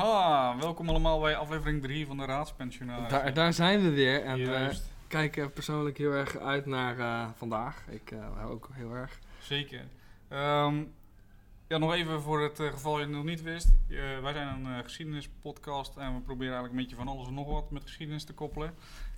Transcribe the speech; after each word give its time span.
Haha, 0.00 0.58
welkom 0.58 0.88
allemaal 0.88 1.20
bij 1.20 1.36
aflevering 1.36 1.82
3 1.82 2.06
van 2.06 2.16
de 2.16 2.24
Raadspensionaris. 2.24 3.10
Daar, 3.10 3.34
daar 3.34 3.52
zijn 3.52 3.80
we 3.82 3.90
weer 3.90 4.22
en 4.22 4.36
we 4.36 4.44
Juist, 4.44 4.90
kijken 5.08 5.52
persoonlijk 5.52 5.98
heel 5.98 6.12
erg 6.12 6.38
uit 6.38 6.66
naar 6.66 6.98
eh, 6.98 7.28
vandaag. 7.34 7.84
Ik 7.88 8.10
eh, 8.10 8.50
ook 8.50 8.68
heel 8.72 8.94
erg. 8.94 9.18
zeker. 9.40 9.86
Ehm, 10.28 10.82
ja, 11.66 11.78
nog 11.78 11.92
even 11.94 12.22
voor 12.22 12.42
het 12.42 12.60
eh, 12.60 12.66
geval 12.66 12.98
je 12.98 13.04
het 13.04 13.14
nog 13.14 13.24
niet 13.24 13.42
wist. 13.42 13.72
Eh, 13.88 13.96
wij 14.22 14.32
zijn 14.32 14.48
een 14.48 14.76
eh, 14.76 14.82
geschiedenispodcast 14.82 15.96
en 15.96 16.14
we 16.14 16.20
proberen 16.20 16.54
eigenlijk 16.54 16.72
een 16.72 16.80
beetje 16.80 17.04
van 17.04 17.08
alles 17.08 17.26
en 17.26 17.34
nog 17.34 17.48
wat 17.48 17.70
met 17.70 17.82
geschiedenis 17.82 18.24
te 18.24 18.32
koppelen. 18.32 18.68
En 18.68 18.74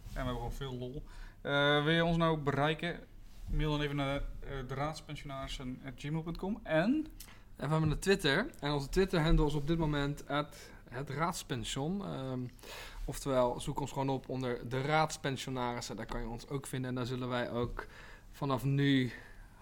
we 0.07 0.14
hebben 0.14 0.35
gewoon 0.35 0.53
veel 0.53 0.75
lol. 0.75 1.03
Eh, 1.40 1.85
wil 1.85 1.94
je 1.94 2.04
ons 2.04 2.17
nou 2.17 2.39
bereiken? 2.39 3.00
Mail 3.46 3.71
dan 3.71 3.80
even 3.80 3.96
naar 3.96 4.17
uh, 4.17 4.50
de 4.68 4.75
raadspensionarissen.gmail.com 4.75 6.61
en... 6.62 7.07
En 7.57 7.68
we 7.68 7.75
hebben 7.75 7.90
een 7.90 7.99
Twitter 7.99 8.50
en 8.61 8.72
onze 8.72 8.89
Twitter-handle 8.89 9.46
is 9.46 9.54
op 9.54 9.67
dit 9.67 9.79
moment 9.79 10.26
het 10.93 11.11
raadspension. 11.11 12.05
Ehm, 12.05 12.41
oftewel, 13.05 13.61
zoek 13.61 13.81
ons 13.81 13.93
gewoon 13.93 14.09
op 14.09 14.29
onder 14.29 14.69
de 14.69 14.81
raadspensionarissen. 14.81 15.96
Daar 15.96 16.07
kan 16.07 16.21
je 16.21 16.29
ons 16.29 16.49
ook 16.49 16.67
vinden 16.67 16.91
en 16.91 16.96
daar 16.96 17.07
zullen 17.07 17.29
wij 17.29 17.51
ook 17.51 17.87
vanaf 18.32 18.65
nu 18.65 19.13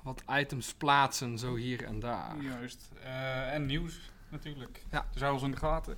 wat 0.02 0.22
items 0.30 0.74
plaatsen, 0.74 1.38
zo 1.38 1.54
hier 1.54 1.84
en 1.84 2.00
daar. 2.00 2.42
Juist. 2.42 2.90
Eh, 3.02 3.54
en 3.54 3.66
nieuws 3.66 4.10
natuurlijk. 4.28 4.82
Ja. 4.90 5.06
Dus 5.12 5.22
hou 5.22 5.34
ons 5.34 5.42
in 5.42 5.50
de 5.50 5.56
gaten. 5.56 5.96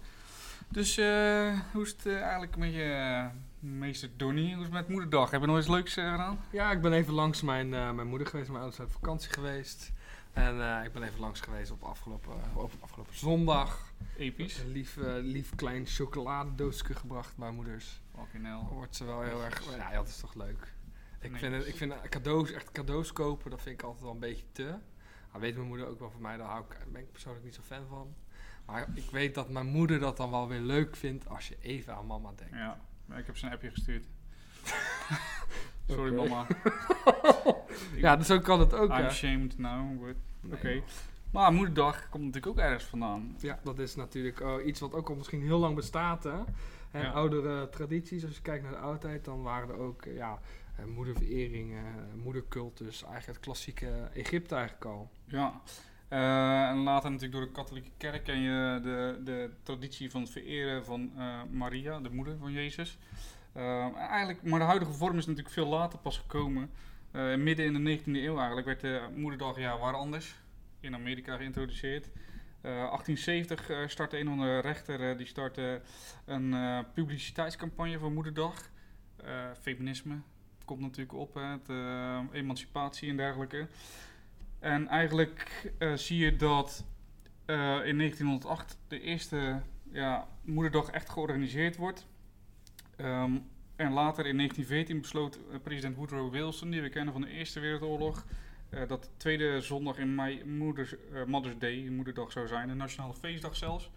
Dus 0.69 0.97
eh, 0.97 1.59
hoe 1.73 1.83
is 1.83 1.91
het 1.91 2.07
eh, 2.07 2.21
eigenlijk 2.21 2.57
met 2.57 2.73
je 2.73 3.29
meester 3.59 4.11
Donnie? 4.17 4.49
Hoe 4.55 4.57
is 4.57 4.63
het 4.63 4.73
met 4.73 4.89
moederdag? 4.89 5.31
Heb 5.31 5.41
je 5.41 5.47
nog 5.47 5.59
iets 5.59 5.69
leuks 5.69 5.93
gedaan? 5.93 6.39
Ja, 6.51 6.71
ik 6.71 6.81
ben 6.81 6.93
even 6.93 7.15
langs 7.15 7.43
mijn, 7.43 7.69
mijn 7.69 8.07
moeder 8.07 8.27
geweest. 8.27 8.49
Mijn 8.49 8.63
ouders 8.63 8.77
zijn 8.77 8.89
op 8.89 8.95
vakantie 8.95 9.33
geweest. 9.33 9.93
En 10.33 10.85
ik 10.85 10.93
ben 10.93 11.03
even 11.03 11.21
langs 11.21 11.41
geweest 11.41 11.71
op 11.71 11.83
afgelopen, 11.83 12.33
op 12.55 12.73
afgelopen 12.81 13.17
zondag. 13.17 13.92
Episch. 14.17 14.59
Een 14.59 14.73
lief, 14.73 14.97
eh, 14.97 15.13
lief 15.21 15.55
klein 15.55 15.87
chocoladedoosje 15.87 16.95
gebracht 16.95 17.37
bij 17.37 17.51
moeders. 17.51 18.01
Fucking 18.19 18.45
hell. 18.45 18.75
Wordt 18.75 18.97
ze 18.97 19.05
wel 19.05 19.23
heel 19.23 19.43
erg... 19.45 19.77
Ja, 19.77 19.91
ja, 19.91 19.97
dat 19.97 20.09
is 20.09 20.17
toch 20.17 20.35
leuk. 20.35 20.73
Ik 21.21 21.31
Nee. 21.31 21.41
vind, 21.41 21.55
het, 21.55 21.67
ik 21.67 21.77
vind 21.77 21.95
cadeaus, 22.09 22.51
echt 22.51 22.73
cadeaus 22.73 23.13
kopen, 23.13 23.51
dat 23.51 23.63
vind 23.63 23.75
ik 23.81 23.85
altijd 23.85 24.03
wel 24.03 24.13
een 24.13 24.19
beetje 24.19 24.45
te. 24.53 24.63
Nou, 25.29 25.41
weet 25.41 25.55
mijn 25.57 25.69
moeder 25.69 25.87
ook 25.87 25.99
wel 25.99 26.11
van 26.11 26.21
mij, 26.21 26.37
daar, 26.37 26.47
hou 26.49 26.65
ik, 26.69 26.93
ben 26.93 27.03
ik 27.03 27.13
persoonlijk 27.13 27.45
niet 27.45 27.55
zo 27.55 27.63
fan 27.63 27.87
van. 27.89 28.15
Maar 28.67 28.89
ik 28.95 29.11
weet 29.11 29.35
dat 29.35 29.51
mijn 29.51 29.67
moeder 29.67 29.99
dat 29.99 30.17
dan 30.17 30.31
wel 30.31 30.49
weer 30.49 30.61
leuk 30.61 30.97
vindt 30.97 31.29
als 31.29 31.49
je 31.49 31.57
even 31.61 31.95
aan 31.95 32.07
mama 32.07 32.33
denkt. 32.37 32.55
Ja, 32.55 32.81
maar 33.07 33.19
ik 33.19 33.27
heb 33.27 33.37
ze 33.37 33.47
een 33.47 33.53
appje 33.53 33.71
gestuurd. 33.71 34.07
Sorry 35.89 36.15
mama. 36.15 36.47
Ja, 37.97 38.17
dus 38.17 38.27
zo 38.27 38.39
kan 38.39 38.61
het 38.61 38.75
ook. 38.75 38.91
I'm 38.91 38.97
hè. 38.97 39.07
ashamed 39.07 39.59
now, 39.59 40.05
but 40.05 40.17
Nee, 40.41 40.53
oké. 40.53 40.83
Maar 41.33 41.53
moederdag 41.53 42.09
komt 42.09 42.25
natuurlijk 42.25 42.59
ook 42.59 42.65
ergens 42.65 42.85
vandaan. 42.85 43.37
Ja, 43.41 43.59
dat 43.63 43.79
is 43.79 43.95
natuurlijk 43.95 44.41
oh, 44.41 44.67
iets 44.67 44.81
wat 44.81 44.93
ook 44.95 45.09
al 45.09 45.15
misschien 45.15 45.43
heel 45.43 45.59
lang 45.59 45.75
bestaat. 45.75 46.25
Hè? 46.25 46.39
En 46.91 47.03
Ja. 47.03 47.11
oudere 47.11 47.69
tradities, 47.69 48.25
als 48.25 48.37
je 48.37 48.43
kijkt 48.43 48.63
naar 48.63 48.73
de 48.73 48.79
oudheid, 48.79 49.25
dan 49.25 49.43
waren 49.43 49.69
er 49.69 49.77
ook 49.77 50.03
eh, 50.03 50.15
ja, 50.17 50.39
eh, 50.77 50.85
moederverering, 50.85 51.73
eh, 51.73 51.79
moedercultus, 52.23 53.03
eigenlijk 53.03 53.27
het 53.37 53.41
klassieke 53.41 54.09
Egypte 54.15 54.55
eigenlijk 54.55 54.85
al. 54.85 55.11
Ja. 55.25 55.61
Eh, 56.09 56.69
en 56.69 56.77
later 56.77 57.11
natuurlijk 57.11 57.39
door 57.39 57.47
de 57.47 57.61
katholieke 57.61 57.91
kerk 57.97 58.25
ken 58.25 58.41
je 58.41 58.81
de, 58.83 59.21
de 59.25 59.51
traditie 59.63 60.11
van 60.11 60.21
het 60.21 60.31
vereren 60.31 60.85
van 60.85 61.13
eh, 61.17 61.41
Maria, 61.51 62.01
de 62.01 62.11
moeder 62.11 62.37
van 62.39 62.53
Jezus. 62.53 62.99
Eh, 63.53 63.97
eigenlijk, 63.97 64.43
maar 64.43 64.59
de 64.59 64.65
huidige 64.65 64.93
vorm 64.93 65.19
is 65.19 65.27
natuurlijk 65.27 65.55
veel 65.55 65.67
later 65.67 65.99
pas 65.99 66.19
gekomen. 66.19 66.71
Eh, 67.11 67.35
midden 67.37 67.65
in 67.67 67.73
de 67.85 67.99
19e 67.99 68.05
eeuw 68.25 68.37
eigenlijk 68.37 68.67
werd 68.67 68.81
de 68.81 69.01
moederdag 69.15 69.59
ja, 69.59 69.79
waar 69.79 69.95
anders 69.95 70.41
in 70.83 70.95
Amerika 70.95 71.37
geïntroduceerd. 71.37 72.11
Eh 72.61 72.71
1870 72.71 73.71
eh, 73.71 73.87
startte 73.87 74.19
een 74.19 74.27
van 74.27 74.39
de 74.39 74.59
rechter 74.59 75.11
eh, 75.11 75.17
die 75.17 75.27
startte 75.27 75.81
een 76.25 76.55
eh, 76.55 76.79
publiciteitscampagne 76.95 77.99
voor 77.99 78.13
moederdag. 78.13 78.71
Eh, 79.17 79.51
feminisme 79.61 80.21
komt 80.65 80.81
natuurlijk 80.81 81.19
op, 81.19 81.35
hè, 81.35 81.43
het, 81.43 81.69
eh, 81.69 82.21
emancipatie 82.33 83.11
en 83.11 83.17
dergelijke. 83.17 83.67
En 84.59 84.89
eigenlijk 84.89 85.73
eh, 85.79 85.95
zie 85.95 86.19
je 86.19 86.37
dat 86.37 86.85
eh, 87.45 87.57
in 87.87 87.99
1908 87.99 88.79
de 88.89 89.01
eerste 89.01 89.61
ja, 89.93 90.29
moederdag 90.45 90.91
echt 90.91 91.09
georganiseerd 91.09 91.77
wordt. 91.77 92.07
Ehm, 92.97 93.39
en 93.77 93.93
later 93.93 94.27
in 94.27 94.37
1914 94.37 95.01
besloot 95.01 95.39
eh, 95.51 95.59
president 95.63 95.97
Woodrow 95.97 96.33
Wilson, 96.33 96.71
die 96.71 96.83
we 96.83 96.89
kennen 96.89 97.13
van 97.13 97.23
de 97.23 97.29
Eerste 97.31 97.61
Wereldoorlog, 97.61 98.27
eh, 98.73 98.89
dat 98.89 99.03
de 99.03 99.09
tweede 99.17 99.61
zondag 99.61 99.99
in 99.99 100.15
mei 100.15 100.45
Moeders, 100.45 100.95
eh, 101.15 101.25
Mother's 101.27 101.59
Day, 101.59 101.89
moederdag 101.91 102.33
zou 102.33 102.47
zijn, 102.47 102.69
een 102.69 102.77
nationale 102.77 103.15
feestdag 103.15 103.57
zelfs. 103.57 103.91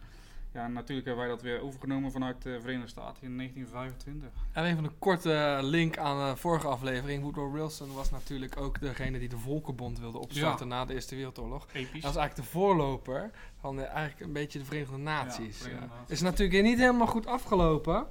Ja, 0.54 0.68
natuurlijk 0.68 1.08
hebben 1.08 1.26
wij 1.26 1.34
dat 1.36 1.44
weer 1.44 1.62
overgenomen 1.62 2.12
vanuit 2.12 2.42
de 2.42 2.62
Verenigde 2.62 2.90
Staten 2.90 3.24
in 3.24 3.36
1925. 3.36 4.30
En 4.52 4.66
even 4.66 4.84
een 4.84 5.00
korte 5.00 5.60
link 5.62 5.98
aan 5.98 6.30
de 6.30 6.38
vorige 6.38 6.68
aflevering. 6.68 7.24
Woodrow 7.24 7.54
Wilson 7.54 7.94
was 7.94 8.12
natuurlijk 8.12 8.58
ook 8.58 8.80
degene 8.80 9.20
die 9.20 9.30
de 9.30 9.38
Volkenbond 9.38 10.00
wilde 10.00 10.18
opstarten 10.18 10.68
na 10.68 10.86
de 10.86 10.94
Eerste 10.94 11.16
Wereldoorlog. 11.16 11.68
Episch. 11.74 12.02
Dat 12.02 12.12
is 12.12 12.18
eigenlijk 12.18 12.36
de 12.36 12.44
voorloper 12.44 13.32
van 13.60 13.80
eh, 13.80 13.88
eigenlijk 13.88 14.20
een 14.26 14.34
beetje 14.34 14.60
de 14.60 14.66
Verenigde 14.66 14.98
Naties. 14.98 15.58
Verenigde 15.58 15.86
Ja. 15.88 15.94
Naties. 15.96 16.12
Is 16.14 16.22
natuurlijk 16.22 16.64
niet 16.64 16.78
helemaal 16.80 17.08
goed 17.08 17.26
afgelopen. 17.28 18.08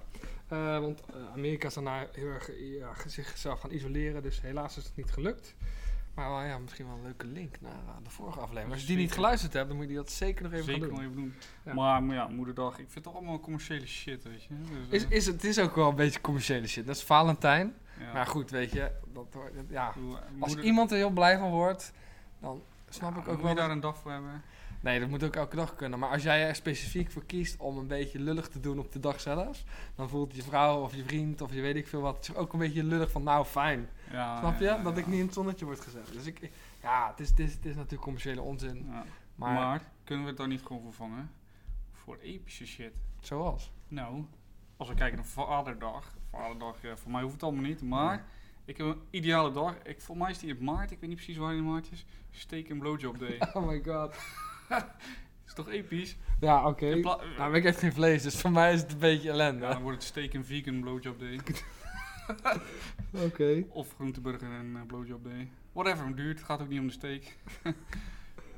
eh, 0.48 0.78
want 0.78 1.00
eh, 1.00 1.14
Amerika 1.32 1.66
is 1.66 1.74
daarna 1.74 2.06
heel 2.12 2.26
erg 2.26 2.50
eh, 2.50 2.74
ja, 2.78 2.92
zichzelf 3.06 3.60
gaan 3.60 3.70
isoleren. 3.72 4.22
Dus 4.22 4.40
helaas 4.40 4.76
is 4.76 4.84
het 4.84 4.96
niet 4.96 5.10
gelukt. 5.10 5.54
Maar 6.14 6.28
wel, 6.30 6.42
ja, 6.42 6.58
misschien 6.58 6.86
wel 6.86 6.94
een 6.96 7.02
leuke 7.02 7.26
link 7.26 7.60
naar 7.60 7.72
eh, 7.72 7.94
de 8.02 8.10
vorige 8.10 8.38
aflevering. 8.40 8.72
Als 8.72 8.80
je 8.80 8.86
die 8.86 8.96
niet 8.96 9.04
Zeker. 9.08 9.22
geluisterd 9.22 9.52
hebt, 9.52 9.66
dan 9.68 9.76
moet 9.76 9.84
je 9.86 9.92
die 9.92 10.00
dat 10.02 10.10
zeker 10.12 10.42
nog 10.42 10.52
even 10.52 10.64
Zeker 10.64 10.80
gaan 10.80 10.90
nog 10.90 10.98
doen. 10.98 11.08
even 11.10 11.22
doen. 11.22 11.34
Ja. 11.64 11.74
Maar, 11.74 12.02
maar 12.02 12.16
ja, 12.16 12.28
moederdag, 12.28 12.70
ik 12.70 12.76
vind 12.76 12.94
het 12.94 13.02
toch 13.04 13.14
allemaal 13.14 13.40
commerciële 13.40 13.86
shit, 13.86 14.24
weet 14.24 14.42
je. 14.44 14.48
Dus, 14.88 15.02
Is, 15.02 15.04
eh, 15.04 15.10
is, 15.16 15.26
het 15.26 15.44
is 15.44 15.58
ook 15.58 15.74
wel 15.74 15.88
een 15.88 15.94
beetje 15.94 16.20
commerciële 16.20 16.66
shit. 16.66 16.86
Dat 16.86 16.96
is 16.96 17.02
Valentijn. 17.02 17.74
ja. 18.00 18.12
Maar 18.12 18.26
goed, 18.26 18.50
weet 18.50 18.70
je, 18.72 18.90
dat, 19.12 19.26
ja, 19.68 19.94
eh, 19.96 20.42
als 20.42 20.56
iemand 20.56 20.90
er 20.90 20.96
heel 20.96 21.10
blij 21.10 21.38
van 21.38 21.50
wordt, 21.50 21.92
dan 22.40 22.62
snap 22.88 23.14
ja, 23.14 23.20
ik 23.20 23.28
ook 23.28 23.32
moet 23.34 23.40
wel. 23.40 23.48
je 23.50 23.56
dat- 23.56 23.64
daar 23.64 23.74
een 23.74 23.80
dag 23.80 23.96
voor 23.98 24.10
hebben? 24.10 24.42
Nee, 24.84 25.00
dat 25.00 25.08
moet 25.08 25.24
ook 25.24 25.36
elke 25.36 25.56
dag 25.56 25.76
kunnen. 25.76 25.98
Maar 25.98 26.10
als 26.10 26.22
jij 26.22 26.48
er 26.48 26.54
specifiek 26.54 27.10
voor 27.10 27.24
kiest 27.24 27.56
om 27.60 27.78
een 27.78 27.86
beetje 27.86 28.18
lullig 28.20 28.48
te 28.48 28.60
doen 28.60 28.78
op 28.78 28.92
de 28.92 29.00
dag 29.00 29.20
zelf, 29.20 29.64
dan 29.94 30.08
voelt 30.08 30.34
je 30.34 30.42
vrouw 30.42 30.82
of 30.82 30.94
je 30.94 31.04
vriend 31.04 31.40
of 31.40 31.52
je 31.52 31.60
weet 31.60 31.76
ik 31.76 31.86
veel 31.88 32.00
wat 32.00 32.24
zich 32.24 32.34
ook 32.34 32.52
een 32.52 32.58
beetje 32.58 32.84
lullig 32.84 33.10
van, 33.10 33.22
nou 33.22 33.44
fijn. 33.44 33.88
Ja, 34.10 34.38
Snap 34.38 34.58
je? 34.58 34.64
ja, 34.64 34.82
dat 34.82 34.98
ik 34.98 35.06
niet 35.06 35.18
in 35.18 35.24
het 35.24 35.34
zonnetje 35.34 35.64
word 35.64 35.80
gezet. 35.80 36.12
Dus 36.12 36.26
ik, 36.26 36.50
ja, 36.82 37.10
het 37.10 37.20
is, 37.20 37.28
het, 37.30 37.38
is, 37.38 37.52
het 37.52 37.64
is 37.64 37.74
natuurlijk 37.74 38.02
commerciële 38.02 38.40
onzin. 38.40 38.86
Ja. 38.90 39.04
Maar, 39.34 39.52
Maar, 39.54 39.82
kunnen 40.04 40.24
we 40.24 40.30
het 40.30 40.38
dan 40.38 40.48
niet 40.48 40.62
gewoon 40.62 40.82
vervangen 40.82 41.30
voor 41.92 42.16
epische 42.22 42.66
shit? 42.66 42.92
zoals. 43.20 43.70
Nou, 43.88 44.24
als 44.76 44.88
we 44.88 44.94
kijken 44.94 45.16
naar 45.16 45.26
Vaderdag. 45.26 46.14
Vaderdag, 46.30 46.82
ja, 46.82 46.96
voor 46.96 47.10
mij 47.10 47.22
hoeft 47.22 47.34
het 47.34 47.42
allemaal 47.42 47.62
niet. 47.62 47.82
Maar 47.82 48.24
ik 48.64 48.76
heb 48.76 48.86
een 48.86 49.00
ideale 49.10 49.52
dag. 49.52 49.74
Ik, 49.82 50.00
voor 50.00 50.16
mij 50.16 50.30
is 50.30 50.38
die 50.38 50.56
in 50.56 50.64
maart. 50.64 50.90
Ik 50.90 51.00
weet 51.00 51.08
niet 51.08 51.18
precies 51.18 51.36
waar 51.36 51.54
in 51.54 51.64
maart 51.64 51.88
is. 51.92 52.04
Steak 52.30 52.68
en 52.68 52.78
blowjob 52.78 53.18
day. 53.18 53.40
Oh 53.54 53.66
my 53.66 53.82
god. 53.84 54.16
is 55.46 55.54
toch 55.54 55.68
episch? 55.68 56.16
Ja, 56.40 56.68
oké. 56.68 56.94
Nou, 56.94 57.20
maar 57.38 57.54
ik 57.54 57.64
eet 57.64 57.76
geen 57.76 57.92
vlees, 57.92 58.22
dus 58.22 58.40
voor 58.40 58.52
mij 58.52 58.72
is 58.72 58.80
het 58.80 58.92
een 58.92 58.98
beetje 58.98 59.30
ellende. 59.30 59.64
ja, 59.64 59.72
dan 59.72 59.82
wordt 59.82 59.98
het 59.98 60.06
steak 60.06 60.32
en 60.32 60.44
vegan 60.44 60.80
blowjob 60.80 61.18
day. 61.18 61.40
Oké. 63.26 63.64
Of 63.68 63.94
groenteburger 63.94 64.50
en 64.50 64.76
eh, 64.76 64.86
blowjob 64.86 65.24
day. 65.24 65.50
Whatever, 65.72 66.16
duurt. 66.16 66.38
Het 66.38 66.46
gaat 66.46 66.60
ook 66.60 66.68
niet 66.68 66.80
om 66.80 66.86
de 66.86 66.92
steak. 66.92 67.22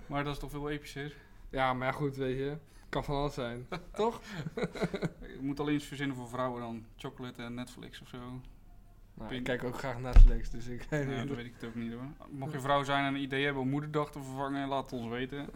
maar 0.06 0.24
dat 0.24 0.32
is 0.32 0.38
toch 0.38 0.50
veel 0.50 0.70
epischer. 0.70 1.14
Ja, 1.50 1.72
maar 1.74 1.86
ja, 1.86 1.92
goed, 1.92 2.16
weet 2.16 2.38
je. 2.38 2.56
Kan 2.88 3.04
van 3.04 3.16
alles 3.16 3.34
zijn. 3.34 3.66
Toch? 3.92 4.20
Je 5.20 5.38
moet 5.40 5.60
alleen 5.60 5.74
iets 5.74 5.84
verzinnen 5.84 6.16
voor 6.16 6.28
vrouwen 6.28 6.60
dan. 6.60 6.84
Chocolate 6.96 7.42
en 7.42 7.54
Netflix 7.54 8.00
of 8.00 8.08
zo. 8.08 8.40
Nou, 9.18 9.34
ik 9.34 9.42
kijk 9.42 9.64
ook 9.64 9.78
graag 9.78 9.98
Netflix, 10.00 10.50
dus 10.50 10.66
ik 10.66 10.86
Ja, 10.90 11.04
dan 11.04 11.34
weet 11.34 11.46
ik 11.46 11.54
het 11.60 11.68
ook 11.68 11.74
niet 11.74 11.92
hoor. 11.92 12.06
Mocht 12.30 12.52
je 12.52 12.60
vrouw 12.60 12.82
zijn 12.82 13.04
en 13.04 13.14
een 13.14 13.20
idee 13.20 13.44
hebben 13.44 13.62
om 13.62 13.68
moederdag 13.68 14.10
te 14.10 14.22
vervangen, 14.22 14.68
laat 14.68 14.90
het 14.90 15.00
ons 15.00 15.08
weten. 15.08 15.48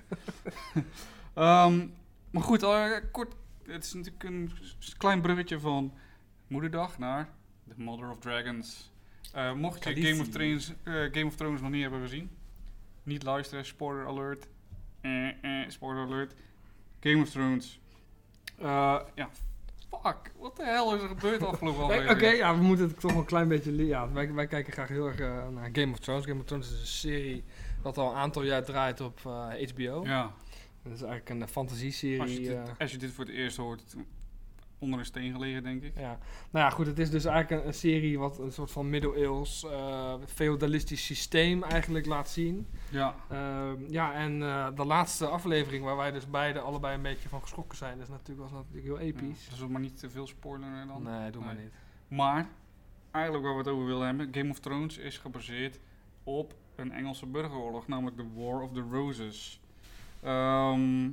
Ehm, 1.34 1.86
maar 2.30 2.42
goed, 2.42 2.62
eh, 2.62 2.96
kort. 3.10 3.34
Het 3.66 3.84
is 3.84 3.92
natuurlijk 3.92 4.24
een 4.24 4.52
klein 4.96 5.20
bruggetje 5.20 5.60
van 5.60 5.92
moederdag 6.46 6.98
naar 6.98 7.28
The 7.68 7.74
Mother 7.76 8.10
of 8.10 8.18
Dragons. 8.18 8.90
Eh, 9.32 9.52
mocht 9.52 9.84
je. 9.84 10.02
Game 10.02 10.20
of, 10.20 10.28
Thrones, 10.28 10.72
eh, 10.82 10.94
Game 10.94 11.26
of 11.26 11.36
Thrones 11.36 11.60
nog 11.60 11.70
niet 11.70 11.82
hebben 11.82 12.00
gezien, 12.00 12.30
niet 13.02 13.22
luisteren, 13.22 13.64
spoiler 13.64 14.06
alert. 14.06 14.48
Eh, 15.00 15.28
eh, 15.28 15.68
spoiler 15.68 16.04
alert. 16.04 16.34
Game 17.00 17.22
of 17.22 17.30
Thrones. 17.30 17.80
Ja, 18.58 19.30
fuck. 20.02 20.32
Wat 20.38 20.56
de 20.56 20.64
hel 20.64 20.94
is 20.94 21.02
er 21.02 21.08
gebeurd 21.08 21.42
afgelopen 21.42 21.84
Oké, 21.84 21.94
aflevering? 21.94 22.36
ja, 22.36 22.56
we 22.56 22.62
moeten 22.62 22.86
het 22.86 23.00
toch 23.00 23.10
wel 23.10 23.20
een 23.20 23.26
klein 23.26 23.48
beetje... 23.48 23.86
Ja, 23.86 24.12
wij, 24.12 24.32
wij 24.32 24.46
kijken 24.46 24.72
graag 24.72 24.88
heel 24.88 25.06
erg 25.06 25.18
eh, 25.18 25.48
naar 25.48 25.68
Game 25.72 25.92
of 25.92 25.98
Thrones. 25.98 26.24
Game 26.24 26.40
of 26.40 26.46
Thrones 26.46 26.72
is 26.72 26.80
een 26.80 26.86
serie 26.86 27.44
dat 27.82 27.98
al 27.98 28.10
een 28.10 28.16
aantal 28.16 28.42
jaar 28.42 28.64
draait 28.64 29.00
op 29.00 29.20
eh, 29.26 29.68
HBO. 29.70 30.02
Ja. 30.04 30.32
Dat 30.82 30.92
is 30.92 31.02
eigenlijk 31.02 31.28
een 31.30 31.36
eh, 31.36 31.42
Als 31.42 31.48
je, 31.50 31.54
fantasieserie. 31.54 32.40
dit, 32.40 32.56
eh 32.56 32.62
als 32.78 32.90
je 32.90 32.96
dit 32.98 33.10
voor 33.12 33.24
het 33.24 33.34
eerst 33.34 33.56
hoort, 33.56 33.94
onder 34.80 34.98
een 34.98 35.04
steen 35.04 35.32
gelegen, 35.32 35.62
denk 35.62 35.82
ik. 35.82 35.92
Ja. 35.98 36.18
Nou 36.50 36.64
ja, 36.64 36.70
goed, 36.70 36.86
het 36.86 36.98
is 36.98 37.10
dus 37.10 37.24
eigenlijk 37.24 37.62
een, 37.62 37.68
een 37.68 37.74
serie 37.74 38.18
wat 38.18 38.38
een 38.38 38.52
soort 38.52 38.70
van 38.70 38.90
middeleeuws 38.90 39.64
eh 39.64 40.14
feodalistisch 40.26 41.04
systeem 41.04 41.62
eigenlijk 41.62 42.06
laat 42.06 42.28
zien. 42.28 42.66
Ja, 42.90 43.14
Ehm, 43.28 43.74
ja, 43.88 44.12
en 44.14 44.42
eh, 44.42 44.66
de 44.74 44.84
laatste 44.84 45.26
aflevering 45.26 45.84
waar 45.84 45.96
wij 45.96 46.10
dus 46.10 46.30
beide 46.30 46.60
allebei 46.60 46.94
een 46.94 47.02
beetje 47.02 47.28
van 47.28 47.40
geschrokken 47.42 47.78
zijn, 47.78 48.00
is 48.00 48.08
natuurlijk, 48.08 48.40
was 48.40 48.50
natuurlijk 48.52 48.84
heel 48.86 48.98
episch. 48.98 49.48
dus 49.48 49.58
we 49.58 49.68
maar 49.68 49.80
niet 49.80 49.98
te 49.98 50.10
veel 50.10 50.26
spoileren 50.26 50.86
dan. 50.86 51.02
Nee, 51.02 51.30
doe 51.30 51.44
maar 51.44 51.54
Nee. 51.54 51.64
niet. 51.64 51.72
Maar, 52.08 52.48
eigenlijk 53.10 53.44
waar 53.44 53.52
we 53.54 53.58
het 53.60 53.68
over 53.68 53.86
willen 53.86 54.06
hebben, 54.06 54.28
Game 54.32 54.50
of 54.50 54.58
Thrones 54.58 54.98
is 54.98 55.18
gebaseerd 55.18 55.78
op 56.24 56.54
een 56.76 56.92
Engelse 56.92 57.26
burgeroorlog, 57.26 57.86
namelijk 57.86 58.16
de 58.16 58.26
War 58.34 58.60
of 58.62 58.72
the 58.72 58.84
Roses. 58.90 59.60
Ehm, 60.22 61.08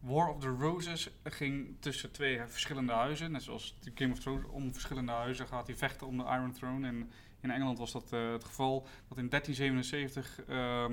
War 0.00 0.28
of 0.28 0.40
the 0.40 0.48
Roses 0.48 1.10
ging 1.24 1.76
tussen 1.80 2.10
twee 2.10 2.40
verschillende 2.46 2.92
huizen. 2.92 3.30
Net 3.30 3.42
zoals 3.42 3.78
Game 3.94 4.12
of 4.12 4.18
Thrones 4.18 4.46
om 4.46 4.72
verschillende 4.72 5.12
huizen 5.12 5.46
gaat 5.46 5.66
hij 5.66 5.76
vechten 5.76 6.06
om 6.06 6.16
de 6.16 6.24
Iron 6.24 6.52
Throne. 6.52 6.86
En 6.86 7.10
in 7.40 7.50
Engeland 7.50 7.78
was 7.78 7.92
dat 7.92 8.12
eh, 8.12 8.32
het 8.32 8.44
geval 8.44 8.86
dat 9.08 9.18
in 9.18 9.28
1377 9.28 10.44
ehm, 10.44 10.92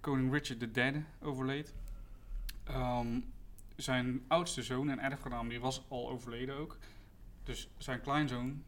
koning 0.00 0.32
Richard 0.32 0.76
III 0.76 1.04
overleed. 1.20 1.74
Ehm, 2.64 3.20
zijn 3.76 4.24
oudste 4.28 4.62
zoon 4.62 4.90
en 4.90 4.98
erfgenaam 4.98 5.48
die 5.48 5.60
was 5.60 5.84
al 5.88 6.10
overleden 6.10 6.54
ook. 6.54 6.76
Dus 7.44 7.68
zijn 7.78 8.00
kleinzoon 8.00 8.62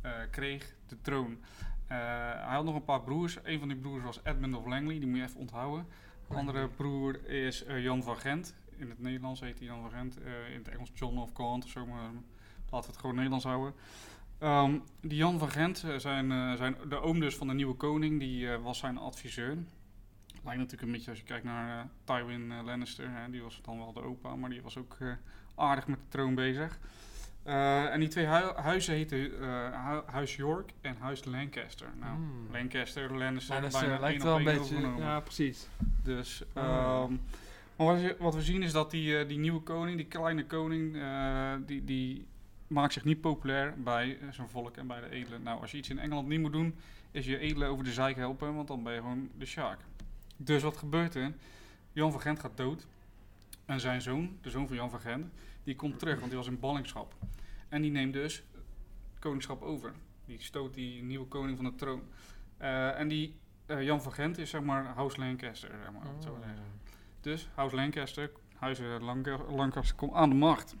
eh, 0.00 0.12
kreeg 0.30 0.74
de 0.86 1.00
troon. 1.00 1.38
Eh, 1.86 1.96
hij 2.32 2.54
had 2.54 2.64
nog 2.64 2.74
een 2.74 2.84
paar 2.84 3.02
broers. 3.02 3.38
Een 3.42 3.58
van 3.58 3.68
die 3.68 3.76
broers 3.76 4.04
was 4.04 4.20
Edmund 4.22 4.54
of 4.56 4.66
Langley, 4.66 4.98
die 4.98 5.08
moet 5.08 5.18
je 5.18 5.24
even 5.24 5.40
onthouden. 5.40 5.86
De 6.28 6.34
andere 6.34 6.68
broer 6.68 7.28
is 7.28 7.64
Jan 7.68 8.02
van 8.02 8.16
Gent. 8.16 8.54
In 8.78 8.88
het 8.90 8.98
Nederlands 8.98 9.40
heet 9.40 9.58
hij 9.58 9.66
Jan 9.66 9.80
van 9.80 9.90
Gent. 9.90 10.18
eh, 10.22 10.50
in 10.52 10.58
het 10.58 10.68
Engels 10.68 10.90
John 10.94 11.18
of 11.18 11.30
Gaunt 11.34 11.64
of 11.64 11.70
zo, 11.70 11.86
maar 11.86 12.02
laten 12.70 12.80
we 12.80 12.86
het 12.86 12.96
gewoon 12.96 13.14
Nederlands 13.14 13.44
houden. 13.44 13.74
Ehm, 14.38 14.78
die 15.00 15.16
Jan 15.16 15.38
van 15.38 15.48
Gent, 15.50 15.82
eh, 15.84 15.96
zijn, 15.96 16.32
eh, 16.32 16.52
zijn, 16.54 16.76
de 16.88 17.00
oom 17.00 17.20
dus 17.20 17.36
van 17.36 17.46
de 17.46 17.54
nieuwe 17.54 17.74
koning, 17.74 18.18
die 18.20 18.48
was 18.48 18.78
zijn 18.78 18.98
adviseur. 18.98 19.56
Lijkt 20.44 20.58
natuurlijk 20.60 20.82
een 20.82 20.92
beetje 20.92 21.10
als 21.10 21.18
je 21.18 21.24
kijkt 21.24 21.44
naar 21.44 21.88
Tywin 22.04 22.62
Lannister. 22.64 23.10
Hè, 23.10 23.30
die 23.30 23.42
was 23.42 23.60
dan 23.64 23.78
wel 23.78 23.92
de 23.92 24.02
opa, 24.02 24.36
maar 24.36 24.50
die 24.50 24.62
was 24.62 24.76
ook 24.76 24.96
aardig 25.54 25.86
met 25.86 25.98
de 25.98 26.08
troon 26.08 26.34
bezig. 26.34 26.78
En 27.44 28.00
die 28.00 28.08
twee 28.08 28.24
hui- 28.26 28.52
huizen 28.56 28.94
heten 28.94 29.18
Hu- 29.88 30.02
Huis 30.06 30.36
York 30.36 30.70
en 30.80 30.96
Huis 30.98 31.24
Lancaster. 31.24 31.88
Nou, 32.00 32.14
Hmm. 32.14 32.46
Lancaster, 32.52 33.18
Lannister, 33.18 33.64
is, 33.64 33.72
bijna 33.72 33.98
lijkt 33.98 34.22
wel 34.22 34.36
een 34.38 34.44
beetje. 34.44 34.76
Ja, 34.98 35.20
precies. 35.20 35.68
Dus, 36.02 36.42
Ah. 36.54 37.04
Maar 37.86 38.14
wat, 38.18 38.34
we 38.34 38.42
zien 38.42 38.62
is 38.62 38.72
dat 38.72 38.90
die, 38.90 39.18
eh, 39.18 39.28
die 39.28 39.38
nieuwe 39.38 39.60
koning, 39.60 39.96
die 39.96 40.06
kleine 40.06 40.46
koning, 40.46 40.96
eh, 40.96 41.54
die, 41.66 41.84
die 41.84 42.26
maakt 42.66 42.92
zich 42.92 43.04
niet 43.04 43.20
populair 43.20 43.82
bij 43.82 44.18
eh, 44.20 44.28
zijn 44.30 44.48
volk 44.48 44.76
en 44.76 44.86
bij 44.86 45.00
de 45.00 45.10
edelen. 45.10 45.42
Nou, 45.42 45.60
als 45.60 45.70
je 45.70 45.76
iets 45.76 45.90
in 45.90 45.98
Engeland 45.98 46.28
niet 46.28 46.40
moet 46.40 46.52
doen, 46.52 46.74
is 47.10 47.26
je 47.26 47.38
edelen 47.38 47.68
over 47.68 47.84
de 47.84 47.92
zijk 47.92 48.16
helpen, 48.16 48.54
want 48.54 48.68
dan 48.68 48.82
ben 48.82 48.92
je 48.92 49.00
gewoon 49.00 49.30
de 49.38 49.46
sjaak. 49.46 49.78
Dus 50.36 50.62
wat 50.62 50.76
gebeurt 50.76 51.14
er? 51.14 51.32
Jan 51.92 52.12
van 52.12 52.20
Gent 52.20 52.40
gaat 52.40 52.56
dood. 52.56 52.86
En 53.64 53.80
zijn 53.80 54.02
zoon, 54.02 54.38
de 54.40 54.50
zoon 54.50 54.66
van 54.66 54.76
Jan 54.76 54.90
van 54.90 55.00
Gent, 55.00 55.26
die 55.64 55.76
komt 55.76 55.98
terug, 55.98 56.16
want 56.18 56.28
die 56.28 56.38
was 56.38 56.48
in 56.48 56.60
ballingschap. 56.60 57.14
En 57.68 57.82
die 57.82 57.90
neemt 57.90 58.12
dus 58.12 58.36
het 59.10 59.18
koningschap 59.18 59.62
over. 59.62 59.92
Die 60.26 60.42
stoot 60.42 60.74
die 60.74 61.02
nieuwe 61.02 61.26
koning 61.26 61.56
van 61.56 61.64
de 61.64 61.74
troon. 61.74 62.02
En 62.96 63.08
die 63.08 63.34
Jan 63.66 64.02
van 64.02 64.12
Gent 64.12 64.38
is 64.38 64.50
zeg 64.50 64.60
maar 64.60 64.84
House 64.84 65.18
Lancaster, 65.18 65.70
zeg 65.82 65.92
maar, 65.92 66.12
het 66.14 66.22
zo. 66.22 66.38
Dus 67.20 67.48
House 67.54 67.76
Lancaster, 67.76 68.30
Huizen 68.56 69.02
Lanca- 69.02 69.44
Lancaster 69.50 69.96
komt 69.96 70.12
aan 70.12 70.28
de 70.28 70.34
macht. 70.34 70.76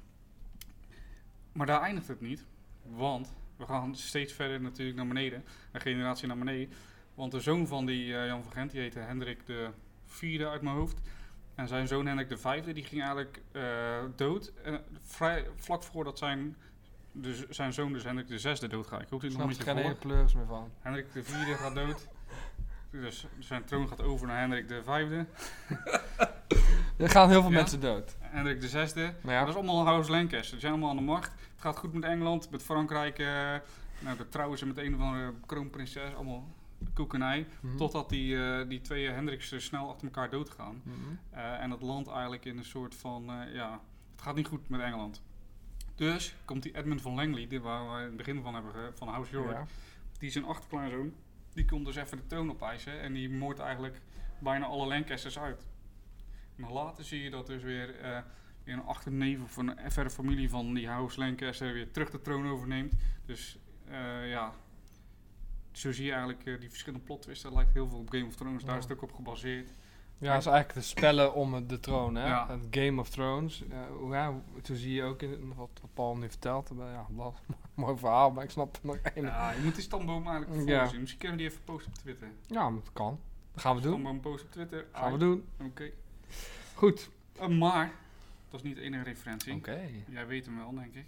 Maar 1.52 1.66
daar 1.66 1.80
eindigt 1.82 2.08
het 2.08 2.20
niet, 2.20 2.46
want 2.82 3.36
we 3.56 3.66
gaan 3.66 3.94
steeds 3.96 4.32
verder 4.32 4.60
natuurlijk 4.60 4.96
naar 4.96 5.06
beneden, 5.06 5.44
een 5.72 5.80
generatie 5.80 6.26
naar 6.28 6.38
beneden. 6.38 6.72
Want 7.14 7.32
de 7.32 7.40
zoon 7.40 7.66
van 7.66 7.86
die 7.86 8.16
eh, 8.16 8.26
Jan 8.26 8.42
van 8.42 8.52
Gent, 8.52 8.70
die 8.70 8.80
heette 8.80 8.98
Hendrik 8.98 9.46
de 9.46 9.70
vierde 10.04 10.48
uit 10.48 10.62
mijn 10.62 10.76
hoofd. 10.76 11.00
En 11.54 11.68
zijn 11.68 11.88
zoon 11.88 12.06
Hendrik 12.06 12.28
de 12.28 12.36
vijfde, 12.38 12.72
die 12.72 12.84
ging 12.84 13.00
eigenlijk 13.00 13.42
eh, 13.52 13.98
dood. 14.16 14.52
En 14.62 14.84
vrij, 15.00 15.46
vlak 15.56 15.82
voordat 15.82 16.18
zijn, 16.18 16.56
dus 17.12 17.48
zijn 17.48 17.72
zoon, 17.72 17.92
dus 17.92 18.04
Hendrik 18.04 18.28
de 18.28 18.38
zesde, 18.38 18.68
doodgaat. 18.68 19.02
Ik 19.02 19.08
hoop 19.08 19.20
het 19.20 19.30
nog 19.32 19.40
een 19.40 19.48
er 19.50 19.56
beetje 19.56 19.82
geen 19.82 19.98
pleurs 19.98 20.34
meer 20.34 20.46
van. 20.46 20.70
Hendrik 20.78 21.12
de 21.12 21.22
vierde 21.22 21.54
gaat 21.54 21.74
dood. 21.74 22.08
Dus 22.90 23.26
zijn 23.38 23.64
troon 23.64 23.88
gaat 23.88 24.02
over 24.02 24.26
naar 24.26 24.38
Hendrik 24.40 24.68
de 24.68 24.82
vijfde. 24.84 25.26
Er 26.96 27.10
gaan 27.10 27.28
heel 27.28 27.40
veel 27.42 27.50
Ja. 27.50 27.56
mensen 27.56 27.80
dood. 27.80 28.16
Hendrik 28.20 28.60
de 28.60 28.68
zesde. 28.68 29.14
Ja, 29.24 29.38
dat 29.40 29.48
is 29.48 29.54
allemaal 29.54 29.84
House 29.84 30.10
Lancaster. 30.10 30.50
Die 30.50 30.60
zijn 30.60 30.72
allemaal 30.72 30.90
aan 30.90 30.96
de 30.96 31.02
macht. 31.02 31.30
Het 31.30 31.60
gaat 31.60 31.76
goed 31.78 31.92
met 31.92 32.02
Engeland, 32.04 32.50
met 32.50 32.62
Frankrijk. 32.62 33.18
eh 33.18 33.26
nou, 34.00 34.16
daar 34.16 34.28
trouwen 34.28 34.58
ze 34.58 34.66
met 34.66 34.78
een 34.78 34.94
of 34.94 35.00
andere 35.00 35.34
kroonprinses. 35.46 36.14
Allemaal 36.14 36.48
koekenij. 36.94 37.46
mhm. 37.60 37.76
Totdat 37.76 38.08
die, 38.08 38.42
eh, 38.44 38.68
die 38.68 38.80
twee 38.80 39.08
Hendricks 39.08 39.50
er 39.52 39.60
snel 39.62 39.88
achter 39.88 40.04
elkaar 40.04 40.30
doodgaan. 40.30 40.82
Eh, 41.30 41.60
en 41.62 41.70
het 41.70 41.82
land 41.82 42.08
eigenlijk 42.08 42.44
in 42.44 42.58
een 42.58 42.64
soort 42.64 42.94
van, 42.94 43.24
ja, 43.52 43.80
het 44.12 44.22
gaat 44.22 44.34
niet 44.34 44.46
goed 44.46 44.68
met 44.68 44.80
Engeland. 44.80 45.22
Dus 45.94 46.34
komt 46.44 46.62
die 46.62 46.76
Edmund 46.76 47.02
van 47.02 47.14
Langley, 47.14 47.46
die 47.46 47.60
waar 47.60 47.90
we 47.92 47.98
in 48.00 48.06
het 48.06 48.16
begin 48.16 48.42
van 48.42 48.54
hebben, 48.54 48.72
van 48.94 49.08
House 49.08 49.32
York. 49.32 49.50
Ja. 49.52 49.66
Die 50.18 50.30
zijn 50.30 50.44
achterkleinzoon, 50.44 51.12
die 51.58 51.66
komt 51.66 51.86
dus 51.86 51.96
even 51.96 52.16
de 52.16 52.26
troon 52.26 52.50
opeisen. 52.50 53.00
En 53.00 53.12
die 53.12 53.30
moordt 53.30 53.60
eigenlijk 53.60 54.00
bijna 54.38 54.66
alle 54.66 54.86
Lancasters 54.86 55.38
uit. 55.38 55.66
En 56.56 56.62
dan 56.62 56.72
later 56.72 57.04
zie 57.04 57.22
je 57.22 57.30
dat 57.30 57.46
dus 57.46 57.62
weer, 57.62 57.94
weer 58.64 58.74
een 58.74 58.82
achterneef 58.82 59.42
of 59.42 59.56
een 59.56 59.76
verre 59.86 60.10
familie 60.10 60.50
van 60.50 60.74
die 60.74 60.88
House 60.88 61.18
Lancaster 61.18 61.72
weer 61.72 61.90
terug 61.90 62.10
de 62.10 62.20
troon 62.20 62.48
overneemt. 62.48 62.94
Dus 63.26 63.58
eh, 63.84 64.28
ja, 64.28 64.52
zo 65.72 65.92
zie 65.92 66.04
je 66.04 66.10
eigenlijk 66.10 66.46
eh, 66.46 66.60
die 66.60 66.68
verschillende 66.68 67.04
plot 67.04 67.22
twists. 67.22 67.42
Dat 67.42 67.52
lijkt 67.52 67.72
heel 67.72 67.88
veel 67.88 67.98
op 67.98 68.10
Game 68.10 68.26
of 68.26 68.34
Thrones, 68.34 68.64
daar 68.64 68.76
is 68.76 68.84
het 68.84 68.92
ook 68.92 69.02
op 69.02 69.12
gebaseerd. 69.12 69.70
Ja, 70.20 70.32
dat 70.32 70.40
is 70.40 70.46
eigenlijk 70.46 70.74
de 70.74 70.80
spellen 70.80 71.34
om 71.34 71.66
de 71.66 71.80
troon, 71.80 72.14
hè? 72.14 72.26
Ja. 72.26 72.46
Het 72.48 72.66
Game 72.70 73.00
of 73.00 73.08
Thrones. 73.08 73.64
Ja, 74.10 74.32
zo 74.62 74.74
zie 74.74 74.92
je 74.94 75.02
ook 75.02 75.22
in 75.22 75.52
wat, 75.56 75.68
wat 75.80 75.90
Paul 75.94 76.16
nu 76.16 76.28
vertelt. 76.28 76.70
Ja, 76.78 77.06
dat 77.10 77.32
is 77.32 77.38
een 77.48 77.54
mooi 77.74 77.96
verhaal, 77.98 78.30
maar 78.30 78.44
ik 78.44 78.50
snap 78.50 78.74
er 78.76 78.80
nog 78.82 78.96
één. 78.96 79.24
Ja, 79.24 79.50
Ja, 79.50 79.56
je 79.56 79.62
moet 79.64 79.74
die 79.74 79.82
stamboom 79.84 80.26
eigenlijk 80.28 80.68
Ja. 80.68 80.78
voorzien. 80.80 81.00
Misschien 81.00 81.20
kunnen 81.20 81.38
we 81.38 81.42
die 81.44 81.52
even 81.52 81.64
posten 81.64 81.92
op 81.92 81.98
Twitter. 81.98 82.28
maar 82.48 82.72
dat 82.72 82.90
kan. 82.92 83.18
Dat 83.52 83.62
gaan 83.62 83.76
we 83.76 83.82
doen. 83.82 83.92
Stamboom 83.92 84.20
posten 84.20 84.46
op 84.46 84.52
Twitter. 84.52 84.86
Gaan 84.92 85.06
we 85.08 85.12
Ah, 85.14 85.20
doen. 85.20 85.44
Oké. 85.62 85.90
Goed. 86.74 87.10
Eh, 87.38 87.48
maar, 87.48 87.90
dat 88.50 88.60
is 88.60 88.66
niet 88.66 88.76
de 88.76 88.82
enige 88.82 89.02
referentie. 89.04 89.54
Oké. 89.54 89.80
Jij 90.08 90.26
weet 90.26 90.46
hem 90.46 90.56
wel, 90.56 90.74
denk 90.74 90.94
ik. 90.94 91.06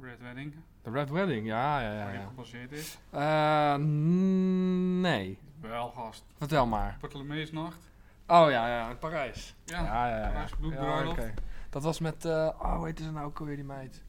Red 0.00 0.20
Wedding, 0.20 0.54
De 0.82 0.90
Red 0.90 1.10
Wedding, 1.10 1.46
ja, 1.46 1.80
ja, 1.80 1.92
ja. 1.92 1.96
waar 2.04 2.10
die 2.12 2.20
op 2.20 2.22
ja. 2.24 2.28
gebaseerd 2.28 2.72
is. 2.72 2.98
Eh, 3.10 3.74
n- 3.74 5.00
nee. 5.00 5.38
Wel, 5.60 5.88
gast. 5.90 6.24
Vertel 6.38 6.66
maar. 6.66 6.96
Bartholomeusnacht. 7.00 7.88
Oh 8.28 8.50
ja, 8.50 8.68
ja, 8.68 8.90
in 8.90 8.98
Parijs. 8.98 9.56
Ja. 9.64 9.82
ja, 9.84 10.08
ja. 10.08 10.16
ja. 10.18 10.28
Parijs 10.28 10.50
bloedbruiloft. 10.58 11.18
oké. 11.18 11.34
Dat 11.70 11.82
was 11.82 11.98
met, 12.00 12.24
eh, 12.24 12.32
oh, 12.58 12.76
hoe 12.76 12.86
heet 12.86 12.98
ze 12.98 13.10
nou 13.12 13.26
ook 13.26 13.38
alweer 13.38 13.56
die 13.56 13.64
meid? 13.64 14.04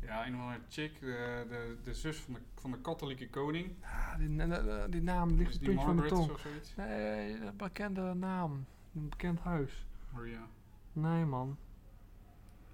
Ja, 0.00 0.26
een 0.26 0.34
of 0.34 0.40
andere 0.40 0.60
chick, 0.68 1.00
de, 1.00 1.46
de, 1.48 1.76
de 1.84 1.94
zus 1.94 2.16
van 2.18 2.34
de, 2.34 2.40
van 2.60 2.70
de 2.70 2.78
katholieke 2.80 3.30
koning. 3.30 3.72
Ah, 3.84 4.16
die, 4.18 4.28
na- 4.28 4.44
na- 4.44 4.86
die 4.88 5.02
naam 5.02 5.28
ligt 5.36 5.54
op 5.54 5.60
die 5.60 5.68
het 5.68 5.78
puntje 5.78 5.84
van 5.84 5.94
mijn 5.94 5.96
Margaret 5.96 6.18
tong. 6.26 6.30
of 6.30 6.40
zoiets? 6.40 6.74
Nee, 6.76 7.32
een 7.46 7.56
bekende 7.56 8.14
naam. 8.14 8.66
Een 8.94 9.08
bekend 9.08 9.40
huis. 9.40 9.86
Maria. 10.10 10.40
Nee, 10.92 11.24
man. 11.24 11.56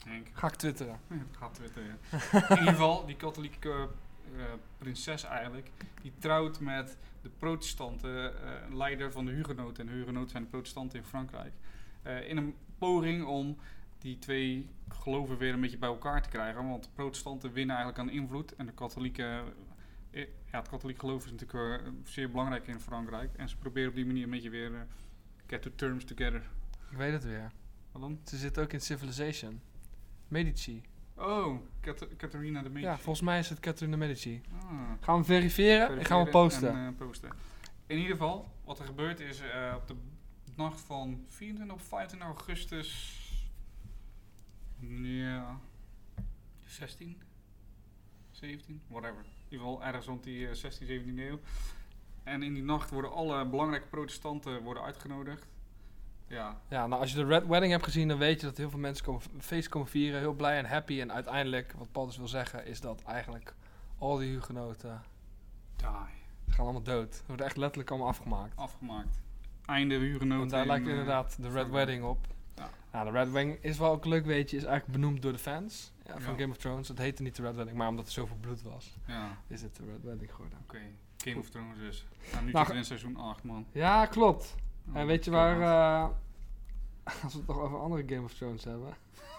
Henk. 0.04 0.28
Ga 0.32 0.46
ik 0.46 0.54
twitteren. 0.54 0.96
Ja, 1.08 1.16
dat 1.16 1.36
gaat 1.36 1.54
Twitter, 1.54 1.82
ja. 1.82 1.94
In 2.48 2.58
ieder 2.58 2.72
geval, 2.74 3.06
die 3.06 3.16
katholieke 3.16 3.70
eh, 3.70 3.82
prinses 4.78 5.24
eigenlijk, 5.24 5.70
die 6.02 6.12
trouwt 6.18 6.60
met 6.60 6.96
de 7.22 7.30
protestanten, 7.38 8.42
eh, 8.42 8.74
leider 8.74 9.12
van 9.12 9.24
de 9.24 9.32
hugenoten. 9.32 9.86
En 9.86 9.92
de 9.92 9.98
hugenoten 9.98 10.30
zijn 10.30 10.42
de 10.42 10.48
protestanten 10.48 10.98
in 10.98 11.04
Frankrijk. 11.04 11.52
Eh, 12.02 12.28
in 12.28 12.36
een 12.36 12.54
poging 12.78 13.24
om 13.24 13.56
die 13.98 14.18
twee 14.18 14.68
geloven 14.88 15.38
weer 15.38 15.52
een 15.52 15.60
beetje 15.60 15.78
bij 15.78 15.88
elkaar 15.88 16.22
te 16.22 16.28
krijgen. 16.28 16.68
Want 16.68 16.84
de 16.84 16.90
protestanten 16.94 17.52
winnen 17.52 17.76
eigenlijk 17.76 18.08
aan 18.08 18.14
invloed. 18.14 18.56
En 18.56 18.66
de 18.66 18.72
katholieke, 18.72 19.42
eh, 20.10 20.26
ja, 20.50 20.58
het 20.58 20.68
katholiek 20.68 20.98
geloof 20.98 21.24
is 21.24 21.30
natuurlijk 21.30 21.82
eh, 21.82 21.92
zeer 22.04 22.30
belangrijk 22.30 22.66
in 22.66 22.80
Frankrijk. 22.80 23.34
En 23.34 23.48
ze 23.48 23.56
proberen 23.56 23.88
op 23.88 23.94
die 23.94 24.06
manier 24.06 24.24
een 24.24 24.30
beetje 24.30 24.50
weer 24.50 24.74
eh, 24.74 24.80
get 25.46 25.62
to 25.62 25.70
terms 25.74 26.04
together. 26.04 26.42
Ik 26.90 26.96
weet 26.96 27.12
het 27.12 27.24
weer. 27.24 27.52
Wat 27.92 28.02
dan? 28.02 28.20
Ze 28.24 28.36
zit 28.36 28.58
ook 28.58 28.72
in 28.72 28.80
Civilization. 28.80 29.60
Medici. 30.28 30.82
Oh, 31.18 31.60
Cat- 31.80 32.16
Catharina 32.16 32.62
de 32.62 32.68
Medici. 32.68 32.86
Ja, 32.90 32.96
volgens 32.98 33.20
mij 33.24 33.38
is 33.38 33.48
het 33.48 33.60
Catherine 33.60 33.96
de 33.96 34.06
Medici. 34.06 34.42
Ah. 34.52 34.92
Gaan 35.00 35.18
we 35.18 35.24
verifiëren? 35.24 35.98
Ik 35.98 36.06
ga 36.06 36.16
hem 36.22 36.30
posten. 36.30 36.68
En, 36.76 36.86
eh, 36.86 37.06
posten. 37.06 37.30
In 37.86 37.96
ieder 37.96 38.10
geval, 38.12 38.52
wat 38.64 38.78
er 38.78 38.84
gebeurt 38.84 39.20
is 39.20 39.40
eh, 39.40 39.74
op 39.76 39.86
de 39.88 39.94
nacht 40.56 40.80
van 40.80 41.24
24 41.28 41.76
op 41.76 41.82
25 41.82 42.28
augustus. 42.28 43.16
Ja. 45.00 45.60
16? 46.64 47.22
17? 48.30 48.82
Whatever. 48.88 49.20
In 49.24 49.44
ieder 49.48 49.66
geval 49.66 49.84
ergens 49.84 50.06
rond 50.06 50.22
die 50.24 50.48
eh, 50.48 50.54
16, 50.54 50.86
17 50.86 51.18
eeuw. 51.18 51.38
En 52.22 52.42
in 52.42 52.54
die 52.54 52.62
nacht 52.64 52.90
worden 52.90 53.12
alle 53.12 53.46
belangrijke 53.46 53.86
protestanten 53.86 54.62
worden 54.62 54.82
uitgenodigd. 54.82 55.46
Ja, 56.28 56.60
Ja, 56.68 56.86
nou 56.86 57.00
als 57.00 57.10
je 57.10 57.16
de 57.16 57.24
Red 57.24 57.46
Wedding 57.46 57.72
hebt 57.72 57.84
gezien, 57.84 58.08
dan 58.08 58.18
weet 58.18 58.40
je 58.40 58.46
dat 58.46 58.56
heel 58.56 58.70
veel 58.70 58.78
mensen 58.78 59.04
komen, 59.04 59.22
feest 59.38 59.68
komen 59.68 59.88
vieren, 59.88 60.20
heel 60.20 60.32
blij 60.34 60.58
en 60.58 60.64
happy. 60.66 61.00
En 61.00 61.12
uiteindelijk, 61.12 61.74
wat 61.78 61.92
Paul 61.92 62.06
dus 62.06 62.16
wil 62.16 62.28
zeggen, 62.28 62.66
is 62.66 62.80
dat 62.80 63.02
eigenlijk 63.02 63.54
al 63.98 64.16
die 64.16 64.30
hugenoten 64.30 65.02
die. 65.76 65.86
ze 66.46 66.52
gaan 66.54 66.64
allemaal 66.64 66.82
dood. 66.82 67.14
Ze 67.14 67.22
worden 67.26 67.46
echt 67.46 67.56
letterlijk 67.56 67.90
allemaal 67.90 68.08
afgemaakt. 68.08 68.56
Afgemaakt. 68.56 69.20
Einde 69.64 69.94
hurenoten. 69.94 70.42
En 70.42 70.48
daar 70.48 70.66
lijkt 70.66 70.84
eh, 70.86 70.90
inderdaad 70.90 71.36
de 71.42 71.50
Red. 71.50 71.70
Wedding 71.70 72.04
op. 72.04 72.26
Ja. 72.56 72.70
Nou, 72.92 73.04
de 73.12 73.18
Red 73.18 73.30
Wedding 73.30 73.58
is 73.60 73.78
wel 73.78 73.90
ook 73.90 74.04
leuk 74.04 74.24
weetje, 74.26 74.56
is 74.56 74.64
eigenlijk 74.64 75.00
benoemd 75.00 75.22
door 75.22 75.32
de 75.32 75.38
fans 75.38 75.92
ja, 76.06 76.18
van 76.20 76.32
Ja. 76.32 76.38
Game 76.38 76.50
of 76.52 76.56
Thrones. 76.56 76.88
Het 76.88 76.98
heette 76.98 77.22
niet 77.22 77.36
de 77.36 77.42
Red 77.42 77.54
Wedding, 77.54 77.76
maar 77.76 77.88
omdat 77.88 78.06
er 78.06 78.12
zoveel 78.12 78.36
bloed 78.40 78.62
was, 78.62 78.96
Ja, 79.06 79.38
is 79.46 79.62
het 79.62 79.76
de 79.76 79.84
Red 79.84 80.02
Wedding 80.02 80.30
geworden. 80.34 80.58
oké. 80.62 80.80
Game 81.16 81.38
of 81.38 81.48
Thrones 81.50 81.78
dus. 81.78 82.06
Nou, 82.32 82.44
nu 82.44 82.50
Nou, 82.52 82.66
zitten 82.66 82.66
we 82.72 82.74
in 82.80 82.84
seizoen 82.84 83.16
8, 83.16 83.42
man. 83.44 83.66
Ja, 83.72 84.06
klopt. 84.06 84.54
Oh 84.92 84.96
en 85.00 85.06
weet 85.06 85.24
je 85.24 85.30
waar, 85.30 85.60
eh, 85.60 86.08
als 87.24 87.32
we 87.32 87.38
het 87.38 87.48
nog 87.48 87.58
over 87.60 87.78
andere 87.78 88.02
Game 88.06 88.22
of 88.24 88.34
Thrones 88.34 88.64
hebben, 88.64 88.94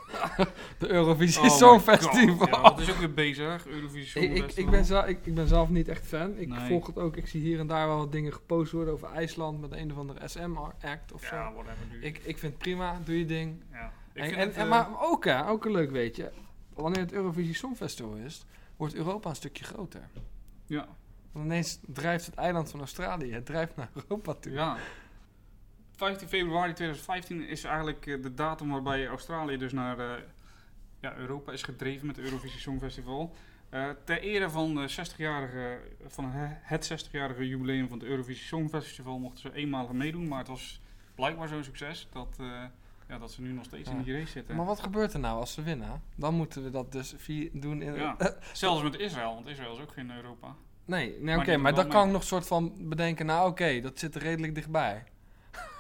de 0.80 0.90
Eurovisie 0.90 1.42
Oh 1.42 1.50
Songfestival. 1.50 2.48
Ja, 2.48 2.62
dat 2.62 2.80
is 2.80 2.92
ook 2.92 2.98
weer 2.98 3.14
bezig. 3.14 3.66
Eurovisie 3.68 4.22
Ik, 4.22 4.30
ik, 4.30 4.32
ik, 4.32 4.36
Songfestival. 4.38 4.72
ben 4.72 4.86
zelf, 4.86 5.06
ik, 5.06 5.20
ik 5.26 5.34
ben 5.36 5.48
zelf 5.48 5.70
niet 5.70 5.88
echt 5.88 6.08
fan. 6.08 6.38
Ik 6.38 6.48
Nee. 6.48 6.68
volg 6.68 6.88
het 6.88 6.98
ook. 6.98 7.16
Ik 7.18 7.28
zie 7.28 7.42
hier 7.42 7.60
en 7.60 7.68
daar 7.68 7.88
wel 7.88 7.98
wat 7.98 8.12
dingen 8.12 8.34
gepost 8.34 8.72
worden 8.72 8.94
over 8.94 9.08
IJsland 9.12 9.62
met 9.62 9.72
een 9.72 9.92
of 9.92 9.98
andere 9.98 10.28
SM-act 10.28 11.14
of 11.14 11.22
Ja, 11.30 11.48
zo. 11.48 11.54
whatever. 11.54 11.86
Nu. 11.92 12.02
Ik, 12.02 12.18
ik 12.18 12.38
vind 12.38 12.54
het 12.54 12.58
prima, 12.58 13.00
doe 13.04 13.18
je 13.20 13.26
ding. 13.26 13.64
ja. 13.72 13.92
En, 14.14 14.24
vind 14.26 14.38
en, 14.38 14.48
het, 14.48 14.56
en 14.56 14.64
eh, 14.64 14.70
maar 14.70 14.88
ook, 15.02 15.26
hè, 15.26 15.48
ook 15.48 15.66
een 15.66 15.72
leuk 15.72 15.92
weetje. 15.92 16.32
Wanneer 16.74 17.02
het 17.02 17.12
Eurovisie 17.14 17.56
Songfestival 17.56 18.16
is, 18.16 18.46
wordt 18.78 18.94
Europa 18.96 19.30
een 19.30 19.36
stukje 19.36 19.64
groter. 19.66 20.10
Ja, 20.66 20.88
Want 21.32 21.46
ineens 21.46 21.80
drijft 21.88 22.26
het 22.26 22.36
eiland 22.36 22.70
van 22.72 22.80
Australië, 22.80 23.32
het 23.34 23.46
drijft 23.46 23.76
naar 23.76 23.90
Europa 23.94 24.34
toe. 24.34 24.52
ja. 24.52 24.78
15 26.00 26.28
februari 26.28 26.74
2015 26.74 27.48
is 27.48 27.64
eigenlijk 27.64 28.06
eh, 28.08 28.22
de 28.22 28.34
datum 28.34 28.70
waarbij 28.70 29.08
Australië 29.08 29.58
dus 29.58 29.74
naar 29.74 30.00
eh, 30.00 30.24
ja, 31.00 31.16
Europa 31.16 31.52
is 31.52 31.64
gedreven 31.64 32.08
met 32.08 32.16
het 32.16 32.26
Eurovisie 32.26 32.60
Songfestival. 32.60 33.36
Eh 33.70 33.90
ter 34.04 34.22
ere 34.22 34.50
van, 34.50 34.76
de 34.76 34.90
60-jarige, 34.92 35.80
van 36.08 36.32
he- 36.32 36.58
het 36.62 37.06
60-jarige 37.08 37.48
jubileum 37.48 37.88
van 37.88 38.00
het 38.00 38.08
Eurovisie 38.08 38.46
Songfestival 38.46 39.20
mochten 39.20 39.40
ze 39.40 39.54
eenmalig 39.54 39.92
meedoen. 39.92 40.28
Maar 40.28 40.40
het 40.40 40.48
was 40.48 40.82
blijkbaar 41.16 41.48
zo'n 41.48 41.64
succes 41.64 42.08
dat, 42.12 42.36
ja, 43.08 43.18
dat 43.18 43.32
ze 43.32 43.42
nu 43.42 43.52
nog 43.52 43.66
steeds 43.66 43.90
Ja. 43.90 43.96
in 43.96 44.04
die 44.04 44.14
race 44.14 44.32
zitten. 44.32 44.56
Maar 44.56 44.66
wat 44.66 44.80
gebeurt 44.80 45.14
er 45.14 45.20
nou 45.20 45.40
als 45.40 45.54
ze 45.54 45.64
winnen? 45.64 46.02
Dan 46.16 46.34
moeten 46.34 46.64
we 46.64 46.70
dat 46.70 46.92
dus 46.92 47.14
vier 47.18 47.50
doen 47.54 47.82
in... 47.82 47.94
Ja. 47.94 48.16
Zelfs 48.54 48.84
met 48.84 48.98
Israël, 49.00 49.34
want 49.34 49.48
Israël 49.48 49.74
is 49.74 49.82
ook 49.82 49.92
geen 49.92 50.12
Europa. 50.16 50.56
Nee, 50.86 51.10
nee 51.10 51.22
Maar 51.36 51.38
oké, 51.38 51.58
maar 51.58 51.74
wel 51.74 51.82
dan 51.84 51.92
kan 51.92 52.06
ik 52.08 52.14
nog 52.14 52.24
soort 52.24 52.48
van 52.48 52.74
bedenken, 52.80 53.26
nou 53.26 53.50
oké, 53.50 53.80
dat 53.82 54.00
zit 54.00 54.16
er 54.16 54.22
redelijk 54.22 54.56
dichtbij. 54.56 55.04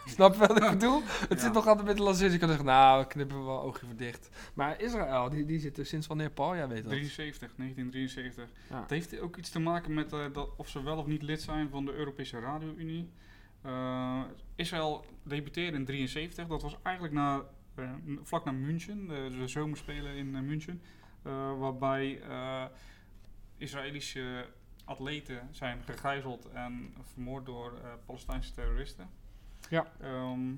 Snap 0.15 0.33
je 0.33 0.39
wat 0.39 0.63
ik 0.63 0.69
bedoel? 0.69 1.01
Het 1.03 1.29
Ja. 1.29 1.37
zit 1.37 1.53
nog 1.53 1.67
altijd 1.67 1.87
met 1.87 1.97
de 1.97 2.03
lancering. 2.03 2.33
Je 2.33 2.39
kan 2.39 2.47
zeggen, 2.47 2.65
nou, 2.65 3.05
knippen 3.05 3.37
we 3.37 3.43
wel 3.43 3.61
oogje 3.61 3.85
voor 3.85 3.95
dicht. 3.95 4.29
Maar 4.53 4.81
Israël, 4.81 5.29
die, 5.29 5.45
die 5.45 5.59
zit 5.59 5.77
er 5.77 5.85
sinds 5.85 6.07
wanneer, 6.07 6.29
Paul? 6.29 6.55
Jij 6.55 6.67
weet 6.67 6.83
dat. 6.83 6.91
73, 6.91 7.51
1973. 7.55 8.49
Ja. 8.69 8.81
Het 8.81 8.89
heeft 8.89 9.19
ook 9.19 9.37
iets 9.37 9.49
te 9.49 9.59
maken 9.59 9.93
met 9.93 10.13
eh, 10.13 10.25
dat 10.33 10.49
of 10.57 10.69
ze 10.69 10.83
wel 10.83 10.97
of 10.97 11.05
niet 11.05 11.21
lid 11.21 11.41
zijn 11.41 11.69
van 11.69 11.85
de 11.85 11.93
Europese 11.93 12.39
Radio-Unie. 12.39 13.09
Eh, 13.61 14.21
Israël 14.55 15.05
debuteerde 15.23 15.77
in 15.77 15.85
73. 15.85 16.47
Dat 16.47 16.61
was 16.61 16.75
eigenlijk 16.83 17.15
na, 17.15 17.43
eh, 17.75 17.91
vlak 18.23 18.45
na 18.45 18.51
München, 18.51 19.07
de, 19.07 19.29
de 19.39 19.47
zomerspelen 19.47 20.15
in 20.15 20.31
München. 20.45 20.81
waarbij 21.59 22.21
Israëlische 23.57 24.45
atleten 24.85 25.47
zijn 25.51 25.81
gegijzeld 25.85 26.49
en 26.53 26.93
vermoord 27.13 27.45
door 27.45 27.73
Palestijnse 28.05 28.51
terroristen. 28.53 29.09
Ja. 29.69 29.91
Ehm, 30.01 30.53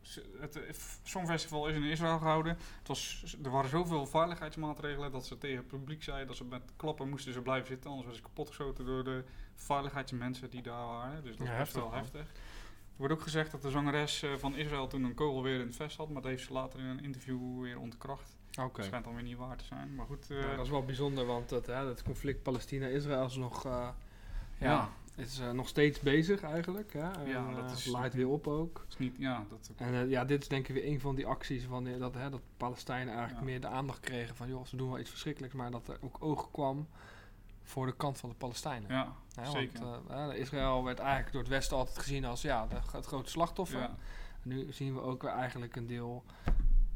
ze- 0.00 0.36
het 0.40 0.56
eh, 0.56 0.74
Songfestival 1.02 1.68
is 1.68 1.74
in 1.76 1.82
Israël 1.82 2.18
gehouden. 2.18 2.56
Het 2.78 2.88
was, 2.88 3.36
er 3.44 3.50
waren 3.50 3.70
zoveel 3.70 4.06
veiligheidsmaatregelen 4.06 5.12
dat 5.12 5.26
ze 5.26 5.38
tegen 5.38 5.56
het 5.56 5.66
publiek 5.68 6.02
zeiden 6.02 6.26
dat 6.26 6.36
ze 6.36 6.44
met 6.44 6.62
klappen 6.76 7.08
moesten 7.08 7.32
ze 7.32 7.40
blijven 7.40 7.66
zitten, 7.68 7.90
anders 7.90 8.06
werden 8.06 8.22
ze 8.24 8.28
kapotgeschoten 8.34 8.84
door 8.86 9.04
de 9.04 9.24
veiligheidsmensen 9.54 10.50
die 10.50 10.62
daar 10.62 10.86
waren. 10.86 11.22
Dus 11.24 11.36
dat 11.36 11.46
Ja, 11.46 11.52
is 11.52 11.58
best 11.58 11.72
heftig, 11.72 11.90
wel 11.90 12.00
heftig. 12.00 12.20
Er 12.20 13.00
wordt 13.00 13.14
ook 13.14 13.22
gezegd 13.22 13.50
dat 13.50 13.62
de 13.62 13.70
zangeres 13.70 14.22
eh, 14.22 14.34
van 14.36 14.56
Israël 14.56 14.86
toen 14.86 15.04
een 15.04 15.14
kogel 15.14 15.42
weer 15.42 15.60
in 15.60 15.66
het 15.66 15.76
vest 15.76 15.96
had, 15.96 16.08
maar 16.10 16.22
dat 16.22 16.30
heeft 16.30 16.44
ze 16.46 16.52
later 16.52 16.78
in 16.80 16.86
een 16.86 17.02
interview 17.04 17.60
weer 17.62 17.78
ontkracht. 17.78 18.36
Oké. 18.60 18.76
Dat 18.76 18.84
schijnt 18.84 19.04
dan 19.04 19.14
weer 19.14 19.22
niet 19.22 19.36
waar 19.36 19.56
te 19.56 19.64
zijn. 19.64 19.94
Maar 19.94 20.06
goed, 20.06 20.30
eh, 20.30 20.40
Ja, 20.40 20.56
dat 20.56 20.64
is 20.64 20.70
wel 20.70 20.84
bijzonder, 20.84 21.26
want 21.26 21.50
het, 21.50 21.66
hè, 21.66 21.86
het 21.86 22.02
conflict 22.02 22.42
Palestina-Israël 22.42 23.24
is 23.24 23.36
nog, 23.36 23.64
eh, 23.64 23.88
ja, 24.58 24.70
Ja. 24.70 24.88
Is, 25.16 25.38
eh, 25.38 25.50
nog 25.50 25.68
steeds 25.68 26.00
bezig 26.00 26.42
eigenlijk. 26.42 26.92
Hè? 26.92 26.98
Ja, 27.24 27.48
eh, 27.48 27.54
dat 27.54 27.70
is- 27.70 27.84
laait 27.86 28.14
weer 28.14 28.28
op 28.28 28.46
ook. 28.46 28.84
is 28.88 28.98
niet, 28.98 29.14
ja, 29.18 29.44
dat, 29.48 29.70
En 29.76 29.94
eh, 29.94 30.10
ja, 30.10 30.24
dit 30.24 30.42
is 30.42 30.48
denk 30.48 30.68
ik 30.68 30.74
weer 30.74 30.86
een 30.86 31.00
van 31.00 31.14
die 31.14 31.26
acties 31.26 31.66
wanneer 31.66 31.98
dat, 31.98 32.14
hè, 32.14 32.30
dat 32.30 32.40
Palestijnen 32.56 33.08
eigenlijk 33.14 33.38
Ja. 33.38 33.50
meer 33.50 33.60
de 33.60 33.66
aandacht 33.66 34.00
kregen 34.00 34.36
van 34.36 34.48
joh, 34.48 34.64
ze 34.66 34.76
doen 34.76 34.88
wel 34.90 34.98
iets 34.98 35.10
verschrikkelijks, 35.10 35.54
maar 35.54 35.70
dat 35.70 35.88
er 35.88 35.98
ook 36.00 36.16
oog 36.20 36.50
kwam 36.50 36.88
voor 37.62 37.86
de 37.86 37.96
kant 37.96 38.18
van 38.18 38.28
de 38.28 38.34
Palestijnen. 38.36 38.90
ja, 38.90 39.12
Hè, 39.34 39.50
zeker. 39.50 39.80
Want 39.80 40.10
eh, 40.10 40.38
Israël 40.40 40.84
werd 40.84 40.98
eigenlijk 40.98 41.32
door 41.32 41.40
het 41.40 41.50
Westen 41.50 41.76
altijd 41.76 41.98
gezien 41.98 42.24
als 42.24 42.42
ja, 42.42 42.66
de, 42.66 42.76
het 42.92 43.06
grote 43.06 43.30
slachtoffer. 43.30 43.78
ja. 43.80 43.96
En 44.42 44.48
nu 44.48 44.72
zien 44.72 44.94
we 44.94 45.00
ook 45.00 45.22
weer 45.22 45.30
eigenlijk 45.30 45.76
een 45.76 45.86
deel 45.86 46.24